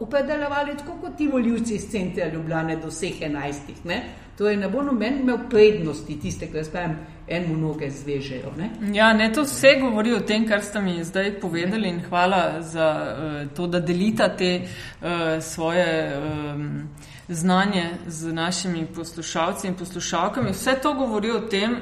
[0.00, 3.84] opredeljevali tako kot ti voljivci iz centra Ljubljane do vseh 11.
[3.84, 4.02] Ne?
[4.38, 6.96] Torej ne bo noben imel prednosti tiste, ki jaz pravim,
[7.28, 8.52] enemu noge zvežejo.
[8.56, 8.70] Ne?
[8.92, 12.88] Ja, ne, to vse govori o tem, kar ste mi zdaj povedali in hvala za
[13.00, 16.88] uh, to, da delite te uh, svoje um,
[17.28, 20.52] znanje z našimi poslušalci in poslušalkami.
[20.52, 21.76] Vse to govori o tem,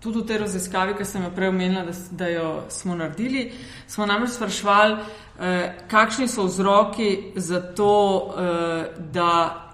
[0.00, 3.52] tudi v tej raziskavi, ki sem jo prej omenila, da, da jo smo naredili,
[3.86, 5.44] smo namreč sprašvali, uh,
[5.88, 7.94] kakšni so vzroki za to,
[8.28, 9.68] uh, da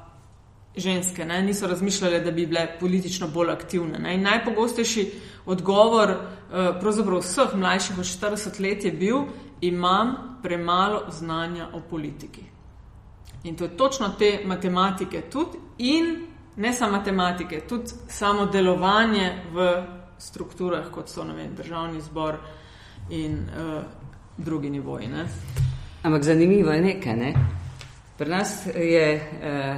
[0.78, 3.98] ženske ne, niso razmišljale, da bi bile politično bolj aktivne.
[3.98, 4.14] Ne.
[4.14, 5.10] In najpogostejši
[5.46, 6.18] odgovor eh,
[6.80, 9.16] pravzaprav vseh mlajših od 40 let je bil,
[9.60, 12.42] imam premalo znanja o politiki.
[13.44, 16.26] In to je točno te matematike tudi in
[16.56, 19.84] ne samo matematike, tudi samo delovanje v
[20.18, 22.36] strukturah, kot so vem, državni zbor
[23.10, 23.82] in uh,
[24.38, 25.06] drugi nivoji.
[25.08, 25.26] Ne.
[26.02, 27.16] Ampak zanimivo je nekaj.
[27.16, 27.34] Ne?
[28.18, 29.76] Pri nas je uh,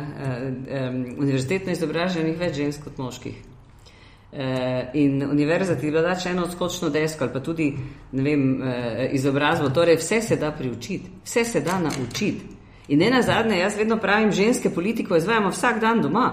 [0.89, 3.35] um, univerzitetno izobraženih več žensk kot moških.
[4.33, 4.39] Uh,
[4.95, 7.67] in univerza ti da če eno odskočno desko ali pa tudi
[8.13, 9.69] vem, uh, izobrazbo.
[9.69, 12.57] Torej, vse se da priučiti, vse se da naučiti.
[12.89, 16.27] In ne na zadnje, jaz vedno pravim, ženske politiko izvajamo vsak dan doma.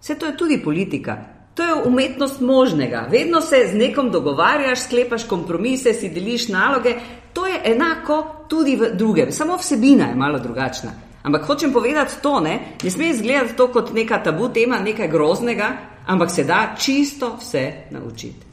[0.00, 1.16] Vse to je tudi politika.
[1.54, 3.06] To je umetnost možnega.
[3.10, 6.98] Vedno se z nekom dogovarjaš, sklepaš kompromise, si deliš naloge.
[7.32, 11.05] To je enako tudi v drugem, samo vsebina je malo drugačna.
[11.26, 15.68] Ampak hočem povedati to, ne, ne sme izgledati to kot neka tabu tema, nekaj groznega,
[16.06, 18.46] ampak se da čisto vse naučiti.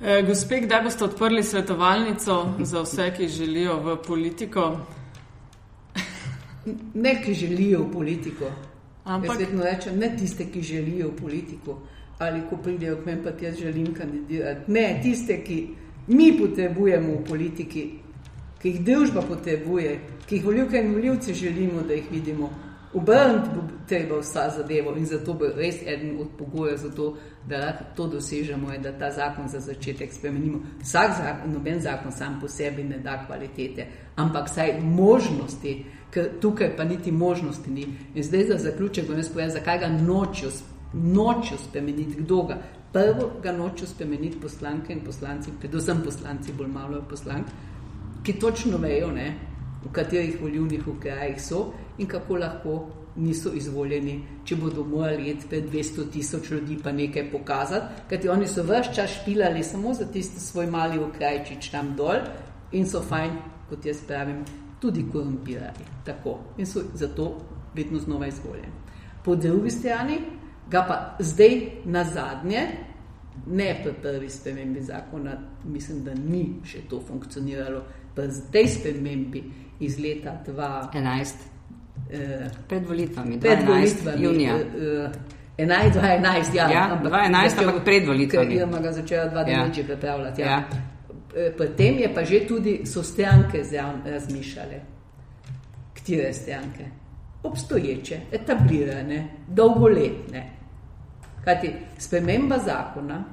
[0.00, 4.72] E, gospe, kdaj boste odprli svetovalnico za vse, ki želijo v politiko?
[6.94, 8.50] Ne, ki želijo v politiko.
[9.04, 11.78] Ampak- Jaz vedno rečem, ne tiste, ki želijo v politiko.
[12.18, 14.70] Ali ko pridejo k meni, pa jaz želim kandidirati.
[14.72, 15.68] Ne, tiste, ki
[16.06, 17.84] mi potrebujemo v politiki,
[18.62, 22.50] ki jih družba potrebuje, ki jih volivke in volivci želimo, da jih vidimo
[22.94, 27.16] Obrniti bo treba vsa zadevo in zato bo res eden od pogojev to,
[27.48, 30.60] da lahko to dosežemo in da ta zakon za začetek spremenimo.
[30.80, 33.86] Vsak zakon, noben zakon sam po sebi ne da kvalitete,
[34.16, 37.84] ampak saj možnosti, ker tukaj pa niti možnosti ni.
[38.14, 40.50] In zdaj za zaključek bom jaz povedal, zakaj ga nočijo,
[40.92, 42.58] nočijo spremeniti, kdo ga.
[42.92, 47.46] Prvo ga nočijo spremeniti poslanke in poslanci, predvsem poslanci, bolj malo poslank,
[48.22, 49.34] ki točno vejo, ne,
[49.84, 52.78] v katerih volivnih okrajih so in kako lahko
[53.18, 58.46] niso izvoljeni, če bodo morali iti pred 200 tisoč ljudi pa nekaj pokazati, kajti oni
[58.46, 62.22] so vse čas špilali samo za tisti svoj mali okrajčič tam dol
[62.72, 63.38] in so fajn,
[63.68, 64.44] kot jaz pravim,
[64.80, 65.86] tudi korumpirali.
[66.04, 66.38] Tako.
[66.58, 67.32] In so zato
[67.74, 68.72] vedno znova izvoljeni.
[69.24, 70.18] Po drugi strani
[70.70, 72.66] ga pa zdaj na zadnje,
[73.46, 77.82] ne pri prvi spremembi zakona, mislim, da ni še to funkcioniralo,
[78.14, 79.44] pa zdaj spremembi
[79.80, 81.34] iz leta 2011.
[82.10, 84.54] Eh, pred volitvami, pred volitvami, junija.
[84.54, 85.10] Eh,
[85.58, 88.54] 11, 2011, ja, ja, ampak 2011, ampak pred volitvami.
[88.54, 89.84] Ja, ga začela 2009 ja.
[89.86, 90.42] pripravljati.
[90.42, 90.48] Ja.
[90.48, 90.64] Ja.
[91.58, 93.62] Potem je pa že tudi so stranke
[94.04, 94.80] razmišljale,
[95.94, 96.84] katere stranke,
[97.42, 100.50] obstoječe, etablirane, dolgoletne.
[101.44, 103.24] Kajti sprememba zakona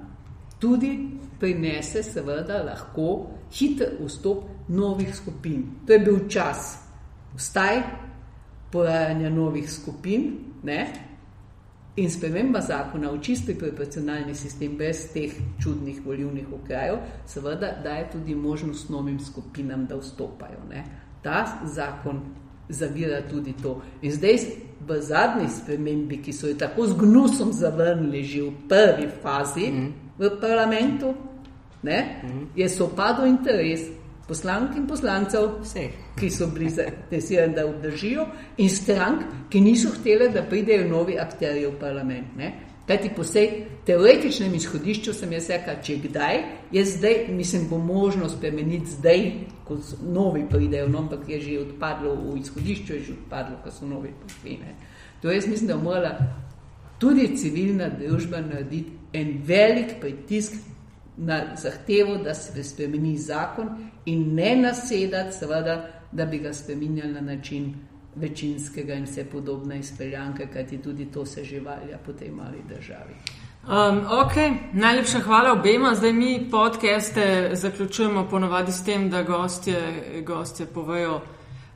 [0.60, 1.10] tudi
[1.40, 5.66] prinese, seveda, lahko hiter vstop novih skupin.
[5.88, 6.78] To je bil čas
[7.36, 7.82] vstaj
[8.72, 10.32] porajanja novih skupin
[10.64, 10.88] ne?
[11.96, 15.32] in sprememba zakona v čisti proporcionalni sistem brez teh
[15.64, 20.60] čudnih volivnih okrajev, seveda daje tudi možnost novim skupinam, da vstopajo.
[20.70, 20.84] Ne?
[21.24, 22.20] Ta zakon
[22.70, 23.82] zavira tudi to.
[24.02, 24.40] In zdaj
[24.88, 30.05] v zadnji spremembi, ki so jo tako z gnusom zavrnili že v prvi fazi mm.
[30.18, 31.14] V parlamentu,
[31.84, 32.48] ne, mm.
[32.56, 33.82] je sopadal interes
[34.28, 35.92] poslank in poslancev, Vseh.
[36.18, 38.26] ki so bili zainteresirani, da obdržijo,
[38.58, 42.38] in strank, ki niso hteli, da pridejo novi akteri v parlament.
[42.38, 42.54] Ne?
[42.88, 43.48] Kajti po vsej
[43.86, 49.24] teoretičnem izhodišču sem jaz rekel, če kdaj, je zdaj, mislim, bo možno spremeniti zdaj,
[49.66, 53.90] ko novi pridejo, no, ampak je že odpadlo v izhodišču, je že odpadlo, ko so
[53.90, 54.76] novi prišli.
[55.22, 56.14] To jaz mislim, da mora
[57.00, 60.54] tudi civilna družba narediti en velik pritisk
[61.18, 63.70] na zahtevo, da se spremeni zakon
[64.06, 65.76] in ne nasedati, seveda,
[66.12, 67.74] da bi ga spremenjali na način
[68.16, 73.16] večinskega in vse podobne izpeljanke, kajti tudi to se živalja po tej mali državi.
[73.66, 74.34] Um, ok,
[74.74, 75.96] najlepša hvala obema.
[75.96, 79.82] Zdaj mi podcaste zaključujemo ponovadi s tem, da gostje,
[80.26, 81.22] gostje povejo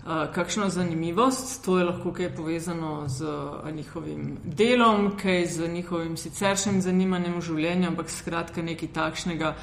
[0.09, 3.25] kakšno zanimivost, to je lahko kaj povezano z
[3.71, 9.53] njihovim delom, kaj z njihovim siceršnjim zanimanjem v življenju, ampak skratka nekaj takšnega.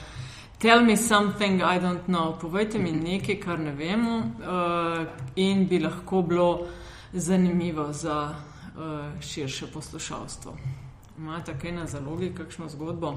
[0.58, 5.06] Tell me something I don't know, povejte mi nekaj, kar ne vemo uh,
[5.36, 6.66] in bi lahko bilo
[7.12, 10.56] zanimivo za uh, širše poslušalstvo.
[11.18, 13.16] Imate kaj na zalogi, kakšno zgodbo?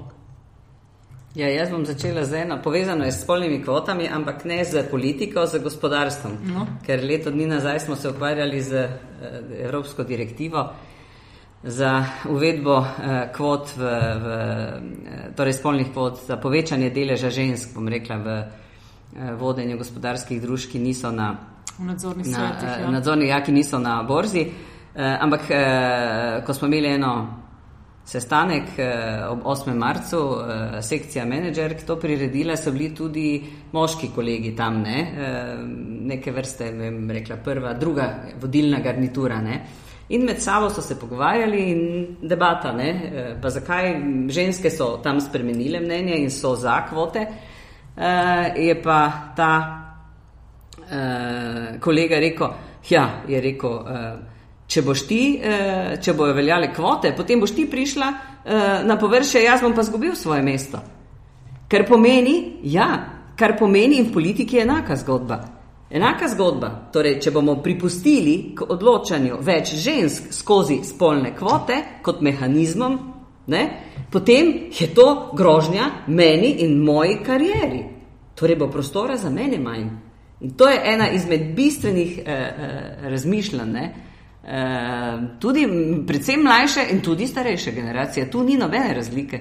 [1.35, 5.45] Ja, jaz bom začela z eno, povezano je s spolnimi kvotami, ampak ne z politiko,
[5.45, 6.31] z gospodarstvom.
[6.49, 6.65] No.
[6.85, 10.73] Ker leto dni nazaj smo se ukvarjali z uh, Evropsko direktivo
[11.63, 12.87] za uvedbo uh,
[13.35, 18.43] kvot, v, v, uh, torej spolnih kvot, za povečanje deleža žensk, bom rekla, v
[19.37, 21.35] vodenju gospodarskih družb, ki niso na
[21.79, 22.73] nadzornih svetih.
[22.81, 22.89] Ja.
[22.91, 24.47] Nadzorni, ja, ki niso na borzi.
[24.95, 25.45] Ampak,
[26.45, 27.13] ko smo imeli eno
[28.09, 29.73] sestanek eh, ob 8.
[29.77, 33.27] marcu, eh, sekcija menedžer, ki to priredila, so bili tudi
[33.73, 35.01] moški kolegi tam, ne?
[35.01, 35.51] Eh,
[36.09, 38.07] neke vrste, vem, rekla prva, druga
[38.41, 39.37] vodilna garnitura.
[39.45, 39.59] Ne?
[40.09, 41.81] In med sabo so se pogovarjali in
[42.21, 43.37] debata, ne?
[43.41, 43.91] pa zakaj
[44.33, 47.27] ženske so tam spremenile mnenje in so za kvote,
[48.57, 48.97] je pa
[49.37, 49.51] ta
[51.79, 52.55] kolega rekel,
[52.89, 53.77] ja, je rekel,
[54.69, 59.61] če ti, eh, če bojo veljale kvote, potem boš ti prišla eh, na površje, jaz
[59.61, 60.79] bom pa zgubil svoje mesto.
[61.69, 62.89] Kar pomeni, ja,
[63.37, 65.39] kar pomeni in v politiki je enaka zgodba.
[65.89, 72.97] Enaka zgodba, torej, če bomo pripustili k odločanju več žensk skozi spolne kvote kot mehanizmom,
[73.49, 73.63] ne,
[74.13, 77.81] potem je to grožnja meni in moji karieri.
[78.37, 79.89] Torej bo prostora za mene manj.
[80.45, 83.75] In to je ena izmed bistvenih eh, eh, razmišljanj.
[83.75, 84.08] Ehm,
[85.39, 85.67] tudi
[86.07, 89.39] predvsem mlajše in tudi starejše generacije, tu ni nobene razlike.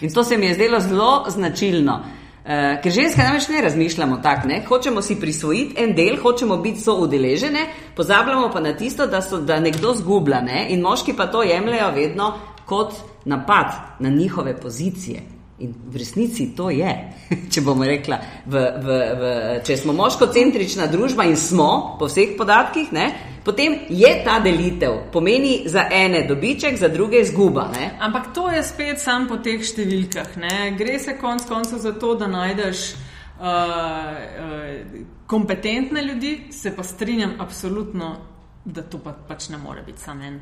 [0.00, 2.00] In to se mi je zdelo zelo značilno.
[2.40, 4.62] Uh, ker ženske namreč ne razmišljamo tako, ne?
[4.68, 7.66] hočemo si prisvojiti en del, hočemo biti soudeležene,
[7.96, 10.66] pozabljamo pa na tisto, da, so, da nekdo zgublja ne?
[10.70, 12.32] in moški pa to jemljajo vedno
[12.64, 12.94] kot
[13.24, 13.66] napad
[13.98, 15.20] na njihove pozicije.
[15.58, 16.94] In v resnici to je,
[17.52, 19.32] če bomo rekla, v, v, v,
[19.66, 23.10] če smo moško-centrična družba in smo, po vseh podatkih, ne,
[23.44, 27.68] potem je ta delitev, pomeni za ene dobiček, za druge izguba.
[27.72, 27.90] Ne?
[28.00, 30.36] Ampak to je spet sam po teh številkah.
[30.36, 30.74] Ne?
[30.78, 37.36] Gre se konec koncev za to, da najdeš uh, uh, kompetentne ljudi, se pa strinjam
[37.40, 38.16] absolutno,
[38.64, 40.40] da to pa, pač ne more biti samo en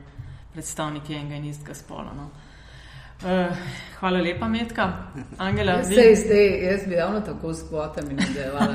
[0.52, 2.12] predstavnik enega in istega spola.
[2.16, 2.30] No?
[2.32, 2.47] Uh,
[4.00, 4.92] hvala lepa, Metka.
[5.38, 8.74] Angela, jaz, sej, sej, jaz bi ravno tako s kvotami nadaljevala.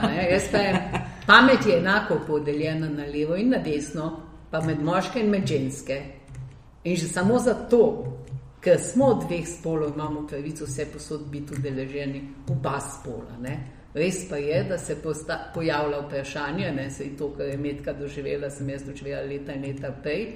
[1.28, 4.20] Pamet je enako podeljena na levo in na desno,
[4.52, 6.02] pa med moške in med ženske.
[6.84, 8.04] In že samo zato,
[8.62, 13.38] ker smo dveh spolov, imamo pravico vse posod biti udeleženi, oba spola.
[13.42, 13.58] Ne?
[13.94, 18.50] Res pa je, da se posta, pojavlja vprašanje, ne se to, kar je Metka doživela,
[18.50, 20.28] sem jaz doživela leta in leta prej,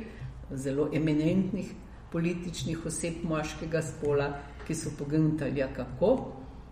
[0.56, 1.68] zelo eminentnih
[2.12, 4.32] političnih oseb moškega spola,
[4.68, 6.12] ki so pogledali, ja, kako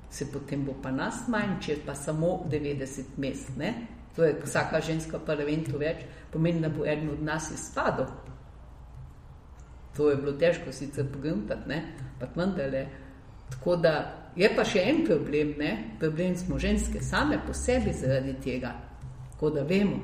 [0.10, 3.56] se potem bo pa nas manj, če pa samo 90 mest.
[3.58, 3.74] Ne?
[4.16, 8.08] To je vsaka ženska parlamentu več, pomeni, da bo eden od nas izpadel.
[9.96, 11.82] To je bilo težko sicer pogledati,
[12.14, 12.86] ampak vendarle.
[13.52, 13.96] Tako da
[14.36, 15.72] je pa še en problem, ne?
[16.00, 18.74] problem smo ženske same po sebi zaradi tega,
[19.34, 20.00] tako da vemo.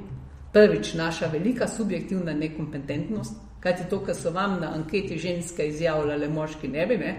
[0.52, 6.30] Prvič, naša velika subjektivna nekompetentnost, Kaj ti to, kar so vam na anketi ženske izjavljale,
[6.30, 7.14] moški ne bi, ne?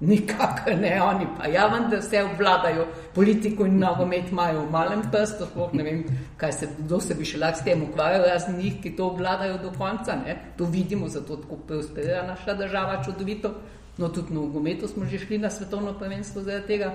[0.00, 5.46] Nikakor ne, oni pa ja, vendar vse obvladajo politiko in nogomet imajo v malem prstu,
[5.48, 6.02] sploh ne vem,
[6.36, 9.56] kaj se, kdo se bi še lahko s tem ukvarjal, razen njih, ki to obvladajo
[9.62, 10.36] do konca, ne?
[10.58, 13.54] To vidimo, zato tako prosperira naša država čudovito.
[13.96, 16.92] No, tudi na nogometu smo že šli na svetovno prvenstvo zaradi tega.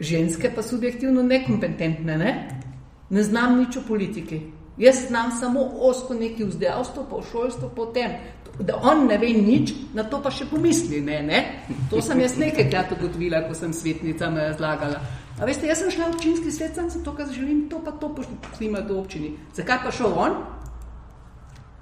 [0.00, 2.32] Ženske pa subjektivno nekompetentne, ne?
[3.10, 4.40] Ne znam nič o politiki.
[4.80, 8.14] Jaz znam samo osko neki v zdravstvu, pa v šolstvu, potem,
[8.60, 11.02] da on ne ve nič, na to pa še pomisli.
[11.04, 11.40] Ne, ne?
[11.92, 15.02] To sem jaz nekajkrat ugotovila, ko sem svetnicam razlagala.
[15.36, 18.08] A veste, jaz sem šla v občinski svet, sem zato, ker želim to pa to
[18.16, 19.34] poštima do občini.
[19.56, 20.38] Zakaj pa šel on?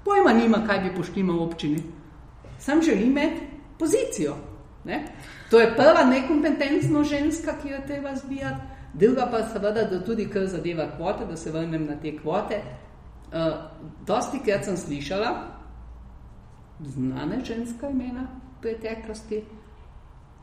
[0.03, 1.79] Pojma nima, kaj bi poštima v občini.
[2.59, 3.47] Sam želim imeti
[3.79, 4.35] pozicijo.
[4.83, 5.05] Ne?
[5.51, 8.75] To je prva nekompetentna ženska, ki jo treba zbijati.
[8.93, 12.61] Druga pa seveda, da tudi kar zadeva kvote, da se vrnem na te kvote,
[13.29, 13.53] Uh,
[14.07, 15.31] dosti krat sem slišala
[16.79, 18.27] znane ženska imena
[18.61, 19.43] preteklosti,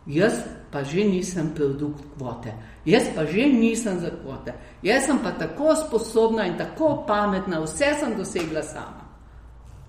[0.06, 0.32] jaz
[0.70, 2.52] pa že nisem produkt kvote,
[2.84, 7.94] jaz pa že nisem za kvote, jaz sem pa tako sposobna in tako pametna, vse
[8.00, 9.06] sem dosegla sama.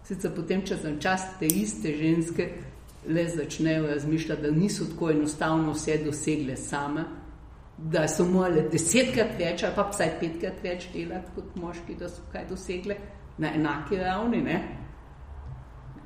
[0.08, 2.50] Sicer potem, če sem čas te iste ženske,
[3.08, 7.04] le začnejo razmišljati, da niso tako enostavno vse dosegle sama,
[7.78, 12.26] da so morali desetkrat več ali pa vsaj petkrat več delati kot moški, da so
[12.32, 12.98] kaj dosegli
[13.38, 14.42] na enaki ravni.
[14.42, 14.58] Ne?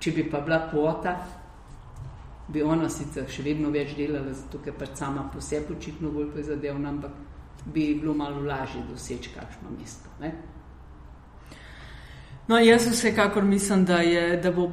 [0.01, 1.15] Če bi pa bila kvota,
[2.51, 6.31] bi ona sicer še vedno več delala, zato ker pač sama po sebi očitno bolj
[6.33, 7.11] prizadevna, ampak
[7.65, 10.09] bi bilo malo lažje doseči kakšno mesto.
[10.19, 10.33] Ne?
[12.49, 14.67] No, jaz vsekakor mislim, da, je, da bo,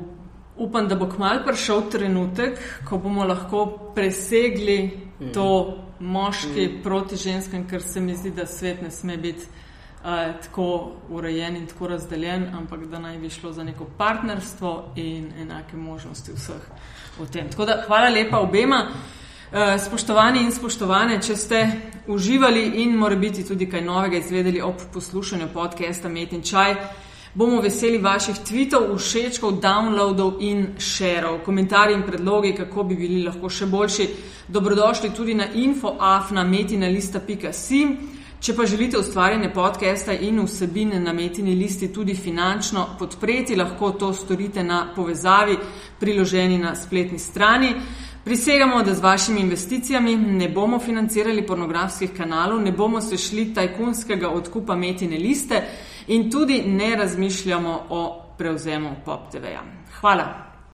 [0.58, 2.58] upam, da bo kmalo prišel trenutek,
[2.88, 4.90] ko bomo lahko presegli
[5.20, 5.32] mm.
[5.32, 6.82] to moški mm.
[6.82, 11.66] proti ženskam, ker se mi zdi, da svet ne sme biti uh, tako urejen in
[11.66, 16.62] tako razdeljen, ampak da naj bi šlo za neko partnerstvo in enake možnosti vseh
[17.18, 17.50] v tem.
[17.50, 18.86] Tako da hvala lepa obema.
[19.52, 21.66] Uh, spoštovani in spoštovane, če ste
[22.06, 26.74] uživali in mora biti tudi kaj novega izvedeli ob poslušanju podcasta Met in Čaj,
[27.38, 31.38] bomo veseli vaših tweetov, všečkov, downloadov in šerov.
[31.46, 34.08] Komentarji in predlogi, kako bi bili lahko še boljši,
[34.48, 37.86] dobrodošli tudi na infoafnametinalista.si.
[38.40, 44.12] Če pa želite ustvarjanje podcasta in vsebine na metini listi tudi finančno podpreti, lahko to
[44.14, 45.56] storite na povezavi
[46.00, 47.74] priloženi na spletni strani.
[48.24, 54.28] Prisegamo, da z vašimi investicijami ne bomo financirali pornografskih kanalov, ne bomo se šli tajkunskega
[54.28, 55.62] odkupa metine liste
[56.08, 59.62] in tudi ne razmišljamo o prevzemu Pop TV-ja.
[60.00, 60.47] Hvala.